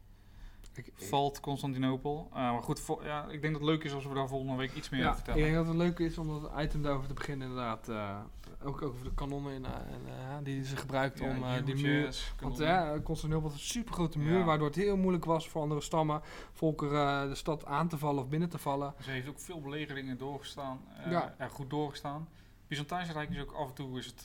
Ik, 0.78 0.92
valt 0.94 1.40
Constantinopel. 1.40 2.28
Eh, 2.30 2.36
maar 2.36 2.62
goed, 2.62 2.82
ja, 3.02 3.24
ik 3.24 3.40
denk 3.40 3.52
dat 3.52 3.62
het 3.62 3.70
leuk 3.70 3.84
is 3.84 3.92
als 3.92 4.06
we 4.06 4.14
daar 4.14 4.28
volgende 4.28 4.56
week 4.56 4.74
iets 4.74 4.88
meer 4.88 5.00
ja, 5.00 5.06
over 5.06 5.18
ik 5.18 5.24
vertellen. 5.24 5.52
denk 5.52 5.64
dat 5.64 5.74
het 5.74 5.84
leuk 5.84 5.98
is 5.98 6.18
om 6.18 6.40
dat 6.40 6.52
item 6.58 6.82
daarover 6.82 7.08
te 7.08 7.14
beginnen 7.14 7.48
inderdaad. 7.48 7.88
eh, 7.88 8.18
ook 8.64 8.82
over 8.82 9.04
de 9.04 9.14
kanonnen 9.14 9.52
in, 9.52 9.64
eh, 9.64 10.36
en, 10.36 10.44
die 10.44 10.64
ze 10.64 10.76
gebruikt 10.76 11.20
om 11.20 11.44
die 11.64 11.74
muur... 11.74 12.32
Want 12.40 12.58
ja, 12.58 13.00
Constantinopel 13.02 13.48
had 13.48 13.58
een 13.58 13.64
super 13.64 13.94
grote 13.94 14.18
muur, 14.18 14.44
waardoor 14.44 14.66
het 14.66 14.76
heel 14.76 14.96
moeilijk 14.96 15.24
was 15.24 15.48
voor 15.48 15.62
andere 15.62 15.80
stammen, 15.80 16.20
volkeren 16.52 17.28
de 17.28 17.34
stad 17.34 17.64
aan 17.64 17.88
te 17.88 17.98
vallen 17.98 18.22
of 18.22 18.28
binnen 18.28 18.48
te 18.48 18.58
vallen. 18.58 18.94
Ze 19.00 19.10
heeft 19.10 19.28
ook 19.28 19.40
veel 19.40 19.60
belegeringen 19.60 20.18
doorgestaan. 20.18 20.80
Ja. 21.10 21.34
ja. 21.38 21.48
goed 21.48 21.70
doorgestaan. 21.70 22.28
Byzantijnse 22.66 23.12
Rijk 23.12 23.30
is 23.30 23.40
ook 23.40 23.52
af 23.52 23.68
en 23.68 23.74
toe 23.74 23.98
is 23.98 24.06
het 24.06 24.24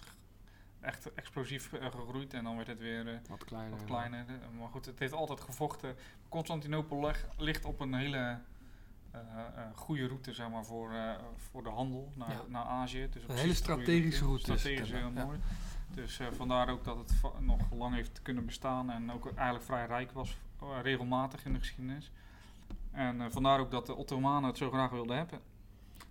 echt 0.84 1.13
explosief 1.13 1.73
eh, 1.73 1.86
gegroeid 1.91 2.34
en 2.34 2.43
dan 2.43 2.55
werd 2.55 2.67
het 2.67 2.79
weer 2.79 3.07
eh, 3.07 3.17
Wat 3.29 3.43
kleiner. 3.43 3.77
wat 3.77 3.86
kleiner. 3.86 4.25
Eh, 4.27 4.59
maar 4.59 4.67
goed, 4.69 4.86
het 4.86 4.99
heeft 4.99 5.13
altijd 5.13 5.41
gevochten. 5.41 5.95
Constantinopel 6.29 6.99
leg- 7.01 7.27
ligt 7.38 7.65
op 7.65 7.79
een 7.79 7.93
hele 7.93 8.39
goede 9.75 10.07
route 10.07 10.34
zeg 10.34 10.49
maar, 10.49 10.65
voor, 10.65 10.91
voor 11.38 11.63
de 11.63 11.69
handel 11.69 12.11
naar, 12.15 12.29
Ja. 12.31 12.41
naar 12.47 12.63
Azië. 12.63 13.07
Dus 13.11 13.23
Een 13.27 13.36
hele 13.36 13.53
strategische 13.53 14.23
route 14.25 14.43
Strategisch 14.57 14.91
heel 14.91 15.11
mooi. 15.11 15.39
Dus 15.93 16.19
vandaar 16.31 16.69
ook 16.69 16.84
dat 16.84 16.97
het 16.97 17.13
nog 17.39 17.71
lang 17.71 17.95
heeft 17.95 18.21
kunnen 18.21 18.45
bestaan 18.45 18.89
en 18.91 19.11
ook 19.11 19.25
eigenlijk 19.36 19.65
vrij 19.65 19.86
rijk 19.86 20.11
was, 20.11 20.38
regelmatig 20.81 21.45
in 21.45 21.53
de 21.53 21.59
geschiedenis. 21.59 22.11
En 22.91 23.31
vandaar 23.31 23.59
ook 23.59 23.71
dat 23.71 23.86
de 23.86 23.95
Ottomanen 23.95 24.43
het 24.49 24.57
zo 24.57 24.69
graag 24.71 24.89
wilden 24.89 25.17
hebben. 25.17 25.39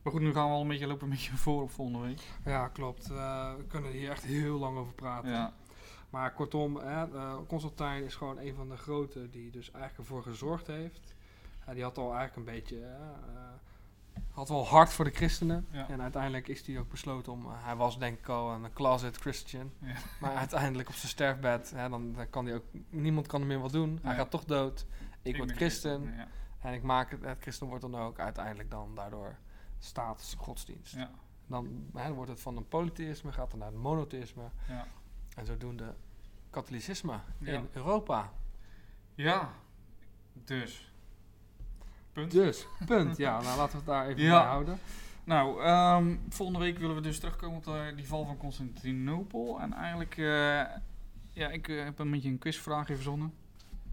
Maar 0.02 0.12
goed, 0.12 0.22
nu 0.22 0.32
gaan 0.32 0.46
we 0.46 0.54
al 0.54 0.60
een 0.60 0.68
beetje 0.68 0.86
lopen 0.86 1.04
een 1.04 1.10
beetje 1.10 1.36
voor 1.36 1.62
op 1.62 1.70
volgende 1.70 2.06
week. 2.06 2.20
Ja, 2.44 2.68
klopt. 2.68 3.10
Eh, 3.10 3.54
we 3.54 3.64
kunnen 3.66 3.90
hier 3.90 4.10
echt 4.10 4.24
heel 4.24 4.58
lang 4.58 4.78
over 4.78 4.92
praten. 4.92 5.30
Ja, 5.30 5.52
Maar 6.10 6.32
kortom, 6.34 6.76
hè, 6.76 7.16
eh, 7.16 7.36
Constantijn 7.46 8.04
is 8.04 8.14
gewoon 8.14 8.38
een 8.38 8.54
van 8.54 8.68
de 8.68 8.76
grote 8.76 9.30
die 9.30 9.50
dus 9.50 9.70
eigenlijk 9.70 9.98
ervoor 9.98 10.22
gezorgd 10.22 10.66
heeft. 10.66 11.14
Ja, 11.66 11.74
die 11.74 11.82
had 11.82 11.98
al 11.98 12.14
eigenlijk 12.14 12.36
een 12.36 12.54
beetje, 12.54 12.80
eh, 12.80 14.22
had 14.30 14.48
wel 14.48 14.66
hard 14.66 14.92
voor 14.92 15.04
de 15.04 15.10
christenen. 15.10 15.66
Ja. 15.70 15.88
En 15.88 16.02
uiteindelijk 16.02 16.48
is 16.48 16.66
hij 16.66 16.78
ook 16.78 16.90
besloten 16.90 17.32
om, 17.32 17.46
hij 17.50 17.76
was 17.76 17.98
denk 17.98 18.18
ik 18.18 18.28
al 18.28 18.50
een 18.50 18.72
closet 18.72 19.16
Christian. 19.16 19.70
Ja. 19.78 19.94
Maar 20.20 20.34
uiteindelijk 20.34 20.88
op 20.88 20.94
zijn 20.94 21.08
sterfbed, 21.08 21.70
hè, 21.70 21.88
dan, 21.88 22.12
dan 22.12 22.30
kan 22.30 22.46
hij 22.46 22.54
ook, 22.54 22.64
niemand 22.90 23.26
kan 23.26 23.40
er 23.40 23.46
meer 23.46 23.60
wat 23.60 23.72
doen. 23.72 23.98
Hij 24.02 24.14
gaat 24.14 24.30
toch 24.30 24.44
dood. 24.44 24.86
Ik, 25.22 25.36
word 25.36 25.52
christen. 25.52 26.14
En 26.60 26.72
ik 26.72 26.82
maak 26.82 27.10
het, 27.10 27.24
het 27.24 27.40
christen 27.40 27.66
wordt 27.66 27.82
dan 27.82 27.96
ook 27.96 28.18
uiteindelijk 28.18 28.70
dan 28.70 28.94
daardoor 28.94 29.36
staatsgodsdienst. 29.84 30.94
Ja. 30.94 31.10
Dan, 31.46 31.86
dan 31.92 32.12
wordt 32.12 32.30
het 32.30 32.40
van 32.40 32.56
een 32.56 32.68
polytheïsme, 32.68 33.32
gaat 33.32 33.50
het 33.50 33.60
naar 33.60 33.72
een 33.72 33.80
monotheïsme. 33.80 34.42
Ja. 34.68 34.86
En 35.36 35.46
zodoende 35.46 35.94
katholicisme 36.50 37.18
Ja. 37.38 37.52
in 37.52 37.68
Europa. 37.72 38.32
ja, 39.14 39.52
dus. 40.32 40.92
Punt. 42.12 42.30
Dus, 42.30 42.66
punt. 42.86 43.16
Ja, 43.16 43.40
nou 43.40 43.56
laten 43.56 43.70
we 43.72 43.76
het 43.76 43.86
daar 43.86 44.06
even 44.06 44.16
bij 44.16 44.28
houden. 44.44 44.78
Nou, 45.24 45.62
ehm, 45.62 46.16
volgende 46.28 46.60
week 46.60 46.78
willen 46.78 46.94
we 46.94 47.00
dus 47.00 47.18
terugkomen 47.18 47.56
op 47.56 47.64
de, 47.64 47.92
die 47.96 48.06
val 48.06 48.24
van 48.24 48.36
Constantinopel. 48.36 49.60
En 49.60 49.72
eigenlijk, 49.72 50.16
eh, 50.16 50.24
ja, 51.30 51.48
ik 51.48 51.68
eh, 51.68 51.84
heb 51.84 51.98
een 51.98 52.10
beetje 52.10 52.28
een 52.28 52.38
quizvraagje 52.38 52.94
verzonnen. 52.94 53.34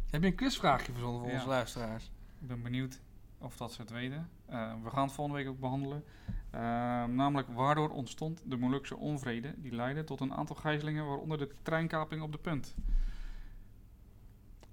Heb 0.10 0.22
je 0.22 0.28
een 0.28 0.36
quizvraagje 0.36 0.92
verzonnen 0.92 1.22
voor 1.22 1.32
onze 1.32 1.48
luisteraars? 1.48 2.12
Ik 2.42 2.48
ben 2.48 2.62
benieuwd 2.62 3.00
of 3.40 3.58
dat 3.58 3.72
ze 3.72 3.82
het 3.82 3.92
weten. 3.92 4.30
Eh, 4.46 4.74
we 4.84 4.90
gaan 4.90 5.04
het 5.04 5.14
volgende 5.14 5.40
week 5.40 5.50
ook 5.50 5.60
behandelen. 5.60 6.04
Ehm, 6.52 7.16
namelijk, 7.16 7.48
waardoor 7.48 7.90
ontstond 7.90 8.42
de 8.46 8.58
Molukse 8.58 8.98
onvrede 8.98 9.54
die 9.58 9.76
leidde 9.76 10.04
tot 10.04 10.20
een 10.20 10.34
aantal 10.34 10.56
gijzelingen, 10.56 11.06
waaronder 11.06 11.38
de 11.38 11.50
treinkaping 11.62 12.22
op 12.22 12.32
de 12.32 12.38
punt? 12.38 12.76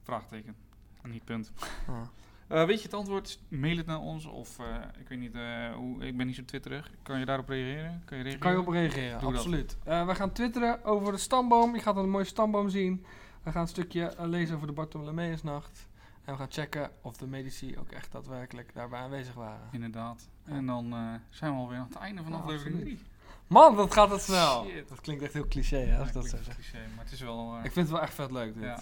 Vraagteken. 0.02 0.56
Niet 1.02 1.24
punt. 1.24 1.52
Ah. 1.88 2.00
Eh, 2.46 2.64
weet 2.64 2.78
je 2.78 2.82
het 2.82 2.94
antwoord? 2.94 3.38
Mail 3.48 3.76
het 3.76 3.86
naar 3.86 4.00
ons. 4.00 4.26
Of 4.26 4.58
eh, 4.58 4.66
ik 4.98 5.08
weet 5.08 5.18
niet, 5.18 5.32
hoe, 5.74 6.06
ik 6.06 6.16
ben 6.16 6.26
niet 6.26 6.36
zo 6.36 6.44
twitterig. 6.44 6.90
Kan 7.02 7.18
je 7.18 7.24
daarop 7.24 7.48
reageren? 7.48 8.02
Kan 8.04 8.16
je 8.16 8.22
reageren? 8.22 8.38
Kan 8.38 8.52
je 8.52 8.66
op 8.66 8.68
reageren, 8.68 9.20
Doe 9.20 9.34
absoluut. 9.34 9.76
We 9.84 10.14
gaan 10.14 10.32
twitteren 10.32 10.84
over 10.84 11.12
de 11.12 11.18
stamboom. 11.18 11.74
Je 11.74 11.80
gaat 11.80 11.96
een 11.96 12.10
mooie 12.10 12.24
stamboom 12.24 12.68
zien. 12.68 13.04
We 13.42 13.52
gaan 13.52 13.62
een 13.62 13.68
stukje 13.68 14.14
lezen 14.18 14.54
over 14.54 14.66
de 14.66 14.72
Bartholomeusnacht. 14.72 15.88
En 16.26 16.32
we 16.32 16.38
gaan 16.38 16.50
checken 16.50 16.90
of 17.02 17.16
de 17.16 17.26
medici 17.26 17.78
ook 17.78 17.90
echt 17.92 18.12
daadwerkelijk 18.12 18.74
daarbij 18.74 19.00
aanwezig 19.00 19.34
waren. 19.34 19.68
Inderdaad. 19.70 20.28
En 20.44 20.66
dan 20.66 20.92
eh, 20.92 21.14
zijn 21.30 21.52
we 21.52 21.58
alweer 21.58 21.78
aan 21.78 21.86
het 21.88 21.96
einde 21.96 22.22
van 22.22 22.32
Ja, 22.32 22.38
aflevering 22.38 22.74
absoluut. 22.76 22.98
3. 22.98 23.08
Man, 23.46 23.76
dat 23.76 23.92
gaat 23.92 24.10
het 24.10 24.20
snel. 24.20 24.64
Shit. 24.64 24.88
Dat 24.88 25.00
klinkt 25.00 25.22
echt 25.22 25.32
heel 25.32 25.48
cliché, 25.48 25.76
hè, 25.76 25.98
als 25.98 26.12
dat 26.12 26.26
zo 26.26 26.36
zeg. 26.36 26.54
cliché, 26.54 26.78
maar 26.94 27.04
het 27.04 27.12
is 27.12 27.20
wel... 27.20 27.52
eh, 27.56 27.64
Ik 27.64 27.72
vind 27.72 27.86
het 27.86 27.90
wel 27.90 28.00
echt 28.00 28.14
vet 28.14 28.30
leuk, 28.30 28.54
dit. 28.54 28.62
ja. 28.62 28.78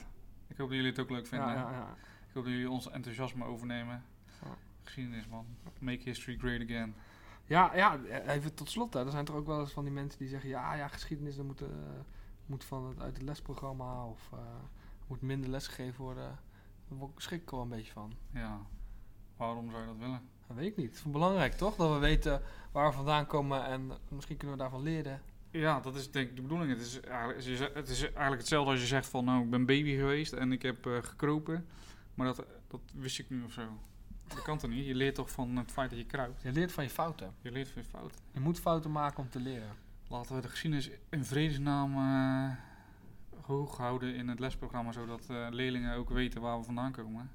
Ik 0.46 0.56
hoop 0.56 0.68
dat 0.68 0.76
jullie 0.76 0.90
het 0.90 1.00
ook 1.00 1.10
leuk 1.10 1.26
vinden. 1.26 1.48
ja, 1.48 1.54
ja, 1.54 1.70
ja. 1.70 1.88
Ik 2.28 2.34
hoop 2.34 2.44
dat 2.44 2.52
jullie 2.52 2.70
ons 2.70 2.90
enthousiasme 2.90 3.44
overnemen. 3.44 4.04
Ja. 4.42 4.48
Geschiedenis, 4.82 5.28
man. 5.28 5.46
Make 5.78 6.00
history 6.02 6.38
great 6.38 6.60
again. 6.62 6.94
Ja, 7.44 7.76
ja, 7.76 7.98
even 8.26 8.54
tot 8.54 8.70
slot. 8.70 8.94
Hè. 8.94 9.04
Er 9.04 9.10
zijn 9.10 9.24
toch 9.24 9.36
ook 9.36 9.46
wel 9.46 9.60
eens 9.60 9.72
van 9.72 9.84
die 9.84 9.92
mensen 9.92 10.18
die 10.18 10.28
zeggen... 10.28 10.48
ja, 10.48 10.74
ja 10.74 10.88
geschiedenis 10.88 11.36
dat 11.36 11.44
moet, 11.44 11.60
eh, 11.62 11.68
moet 12.46 12.64
van 12.64 12.84
het, 12.86 13.00
uit 13.00 13.14
het 13.16 13.22
lesprogramma... 13.22 14.04
of 14.06 14.30
moet 15.06 15.20
minder 15.22 15.50
lesgegeven 15.50 16.02
worden. 16.04 16.38
Daar 16.88 17.08
schrik 17.16 17.42
ik 17.42 17.50
wel 17.50 17.60
een 17.60 17.68
beetje 17.68 17.92
van. 17.92 18.12
Ja. 18.30 18.60
Waarom 19.36 19.70
zou 19.70 19.82
je 19.82 19.88
dat 19.88 19.98
willen? 19.98 20.20
Dat 20.46 20.56
weet 20.56 20.66
ik 20.66 20.76
niet. 20.76 20.86
Het 20.86 20.94
is 20.94 21.12
belangrijk, 21.12 21.52
toch? 21.52 21.76
Dat 21.76 21.92
we 21.92 21.98
weten 21.98 22.42
waar 22.72 22.88
we 22.88 22.96
vandaan 22.96 23.26
komen... 23.26 23.64
en 23.64 23.92
misschien 24.08 24.36
kunnen 24.36 24.56
we 24.56 24.62
daarvan 24.62 24.82
leren. 24.82 25.22
Ja, 25.50 25.80
dat 25.80 25.94
is 25.94 26.10
denk 26.10 26.30
ik 26.30 26.36
de 26.36 26.42
bedoeling. 26.42 26.70
Het 26.70 26.80
is 26.80 27.00
eigenlijk, 27.00 27.74
het 27.74 27.88
is 27.88 28.00
eigenlijk 28.00 28.40
hetzelfde 28.40 28.70
als 28.70 28.80
je 28.80 28.86
zegt 28.86 29.08
van... 29.08 29.24
nou, 29.24 29.44
ik 29.44 29.50
ben 29.50 29.66
baby 29.66 29.96
geweest 29.96 30.32
en 30.32 30.52
ik 30.52 30.62
heb 30.62 30.86
eh, 30.86 30.92
gekropen. 31.02 31.66
Maar 32.14 32.26
dat, 32.26 32.46
dat 32.68 32.80
wist 32.94 33.18
ik 33.18 33.30
nu 33.30 33.42
of 33.42 33.52
zo. 33.52 33.62
Dat 34.28 34.42
kan 34.42 34.58
toch 34.58 34.70
niet? 34.70 34.86
Je 34.86 34.94
leert 34.94 35.14
toch 35.14 35.30
van 35.30 35.56
het 35.56 35.72
feit 35.72 35.90
dat 35.90 35.98
je 35.98 36.06
kruipt? 36.06 36.42
Je 36.42 36.52
leert 36.52 36.72
van 36.72 36.84
je 36.84 36.90
fouten. 36.90 37.34
Je 37.40 37.50
leert 37.50 37.68
van 37.68 37.82
je 37.82 37.88
fouten. 37.88 38.18
Je 38.32 38.40
moet 38.40 38.60
fouten 38.60 38.92
maken 38.92 39.18
om 39.22 39.30
te 39.30 39.40
leren. 39.40 39.70
Laten 40.08 40.34
we 40.34 40.40
de 40.42 40.48
geschiedenis 40.48 40.90
in 41.10 41.24
vredesnaam 41.24 41.92
eh, 41.92 42.56
hoog 43.46 43.76
houden 43.76 44.14
in 44.14 44.28
het 44.28 44.38
lesprogramma... 44.38 44.92
zodat 44.92 45.26
eh, 45.30 45.46
leerlingen 45.50 45.96
ook 45.96 46.08
weten 46.10 46.40
waar 46.40 46.58
we 46.58 46.64
vandaan 46.64 46.92
komen. 46.92 47.30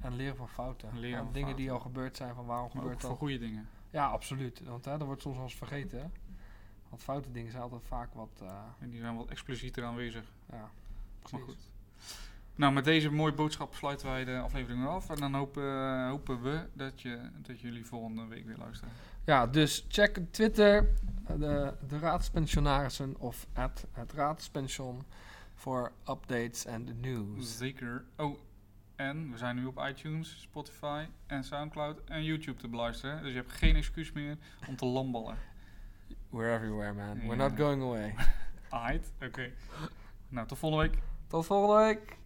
En 0.00 0.16
leren 0.16 0.36
van 0.36 0.48
fouten. 0.48 0.98
Leren 0.98 1.18
En 1.18 1.24
van 1.24 1.32
dingen 1.32 1.56
die 1.56 1.70
al 1.72 1.78
gebeurd 1.80 2.16
zijn, 2.16 2.34
van 2.34 2.46
waarom 2.46 2.70
Maar 2.72 2.82
gebeurt 2.82 3.00
voor 3.00 3.08
dat? 3.10 3.18
goede 3.18 3.38
dingen. 3.38 3.68
Ja, 3.90 4.06
absoluut. 4.06 4.60
Want 4.64 4.84
hè, 4.84 4.98
dat 4.98 5.06
wordt 5.06 5.22
soms 5.22 5.34
wel 5.36 5.44
eens 5.44 5.54
vergeten. 5.54 5.98
Hè? 5.98 6.06
Want 6.88 7.02
foute 7.02 7.30
dingen 7.30 7.50
zijn 7.50 7.62
altijd 7.62 7.82
vaak 7.84 8.14
wat... 8.14 8.40
eh, 8.42 8.48
En 8.78 8.90
die 8.90 9.00
zijn 9.00 9.16
wat 9.16 9.28
explicieter 9.28 9.84
aanwezig. 9.84 10.24
ja, 10.50 10.56
Maar 10.56 10.70
precies. 11.20 11.44
goed. 11.46 11.70
Nou, 12.54 12.72
met 12.72 12.84
deze 12.84 13.10
mooie 13.10 13.32
boodschap 13.32 13.74
sluiten 13.74 14.06
wij 14.06 14.24
de 14.24 14.38
aflevering 14.38 14.86
af. 14.86 15.10
En 15.10 15.16
dan 15.16 15.34
hopen, 15.34 16.06
hopen 16.08 16.42
we 16.42 16.66
dat, 16.72 17.00
je, 17.00 17.30
dat 17.42 17.60
jullie 17.60 17.86
volgende 17.86 18.26
week 18.26 18.46
weer 18.46 18.56
luisteren. 18.56 18.94
Ja, 19.24 19.46
dus 19.46 19.86
check 19.88 20.20
Twitter, 20.30 20.88
eh, 21.26 21.36
de, 21.38 21.74
de 21.88 21.98
raadspensionarissen 21.98 23.14
of 23.18 23.46
at 23.52 23.86
het 23.92 24.12
raadspension 24.12 25.02
voor 25.58 25.92
updates 26.08 26.64
en 26.64 26.84
de 26.84 26.94
news. 26.94 27.56
Zeker. 27.56 28.04
Oh, 28.16 28.38
en 28.96 29.30
we 29.30 29.38
zijn 29.38 29.56
nu 29.56 29.64
op 29.64 29.84
iTunes, 29.88 30.40
Spotify 30.40 31.06
en 31.26 31.44
Soundcloud 31.44 32.00
en 32.04 32.24
YouTube 32.24 32.58
te 32.58 32.68
beluisteren. 32.68 33.22
Dus 33.22 33.30
je 33.30 33.36
hebt 33.36 33.52
geen 33.52 33.76
excuus 33.76 34.12
meer 34.12 34.36
om 34.66 34.76
te 34.76 34.86
lamballen. 34.86 35.36
We're 36.30 36.54
everywhere, 36.54 36.92
man. 36.92 37.18
We're 37.18 37.36
not 37.36 37.52
going 37.56 37.82
away. 37.82 38.14
Aight, 38.68 39.12
oké. 39.22 39.50
Nou, 40.28 40.46
tot 40.46 40.58
volgende 40.58 40.88
week. 40.88 41.02
Tot 41.26 41.46
volgende 41.46 41.84
week. 41.84 42.17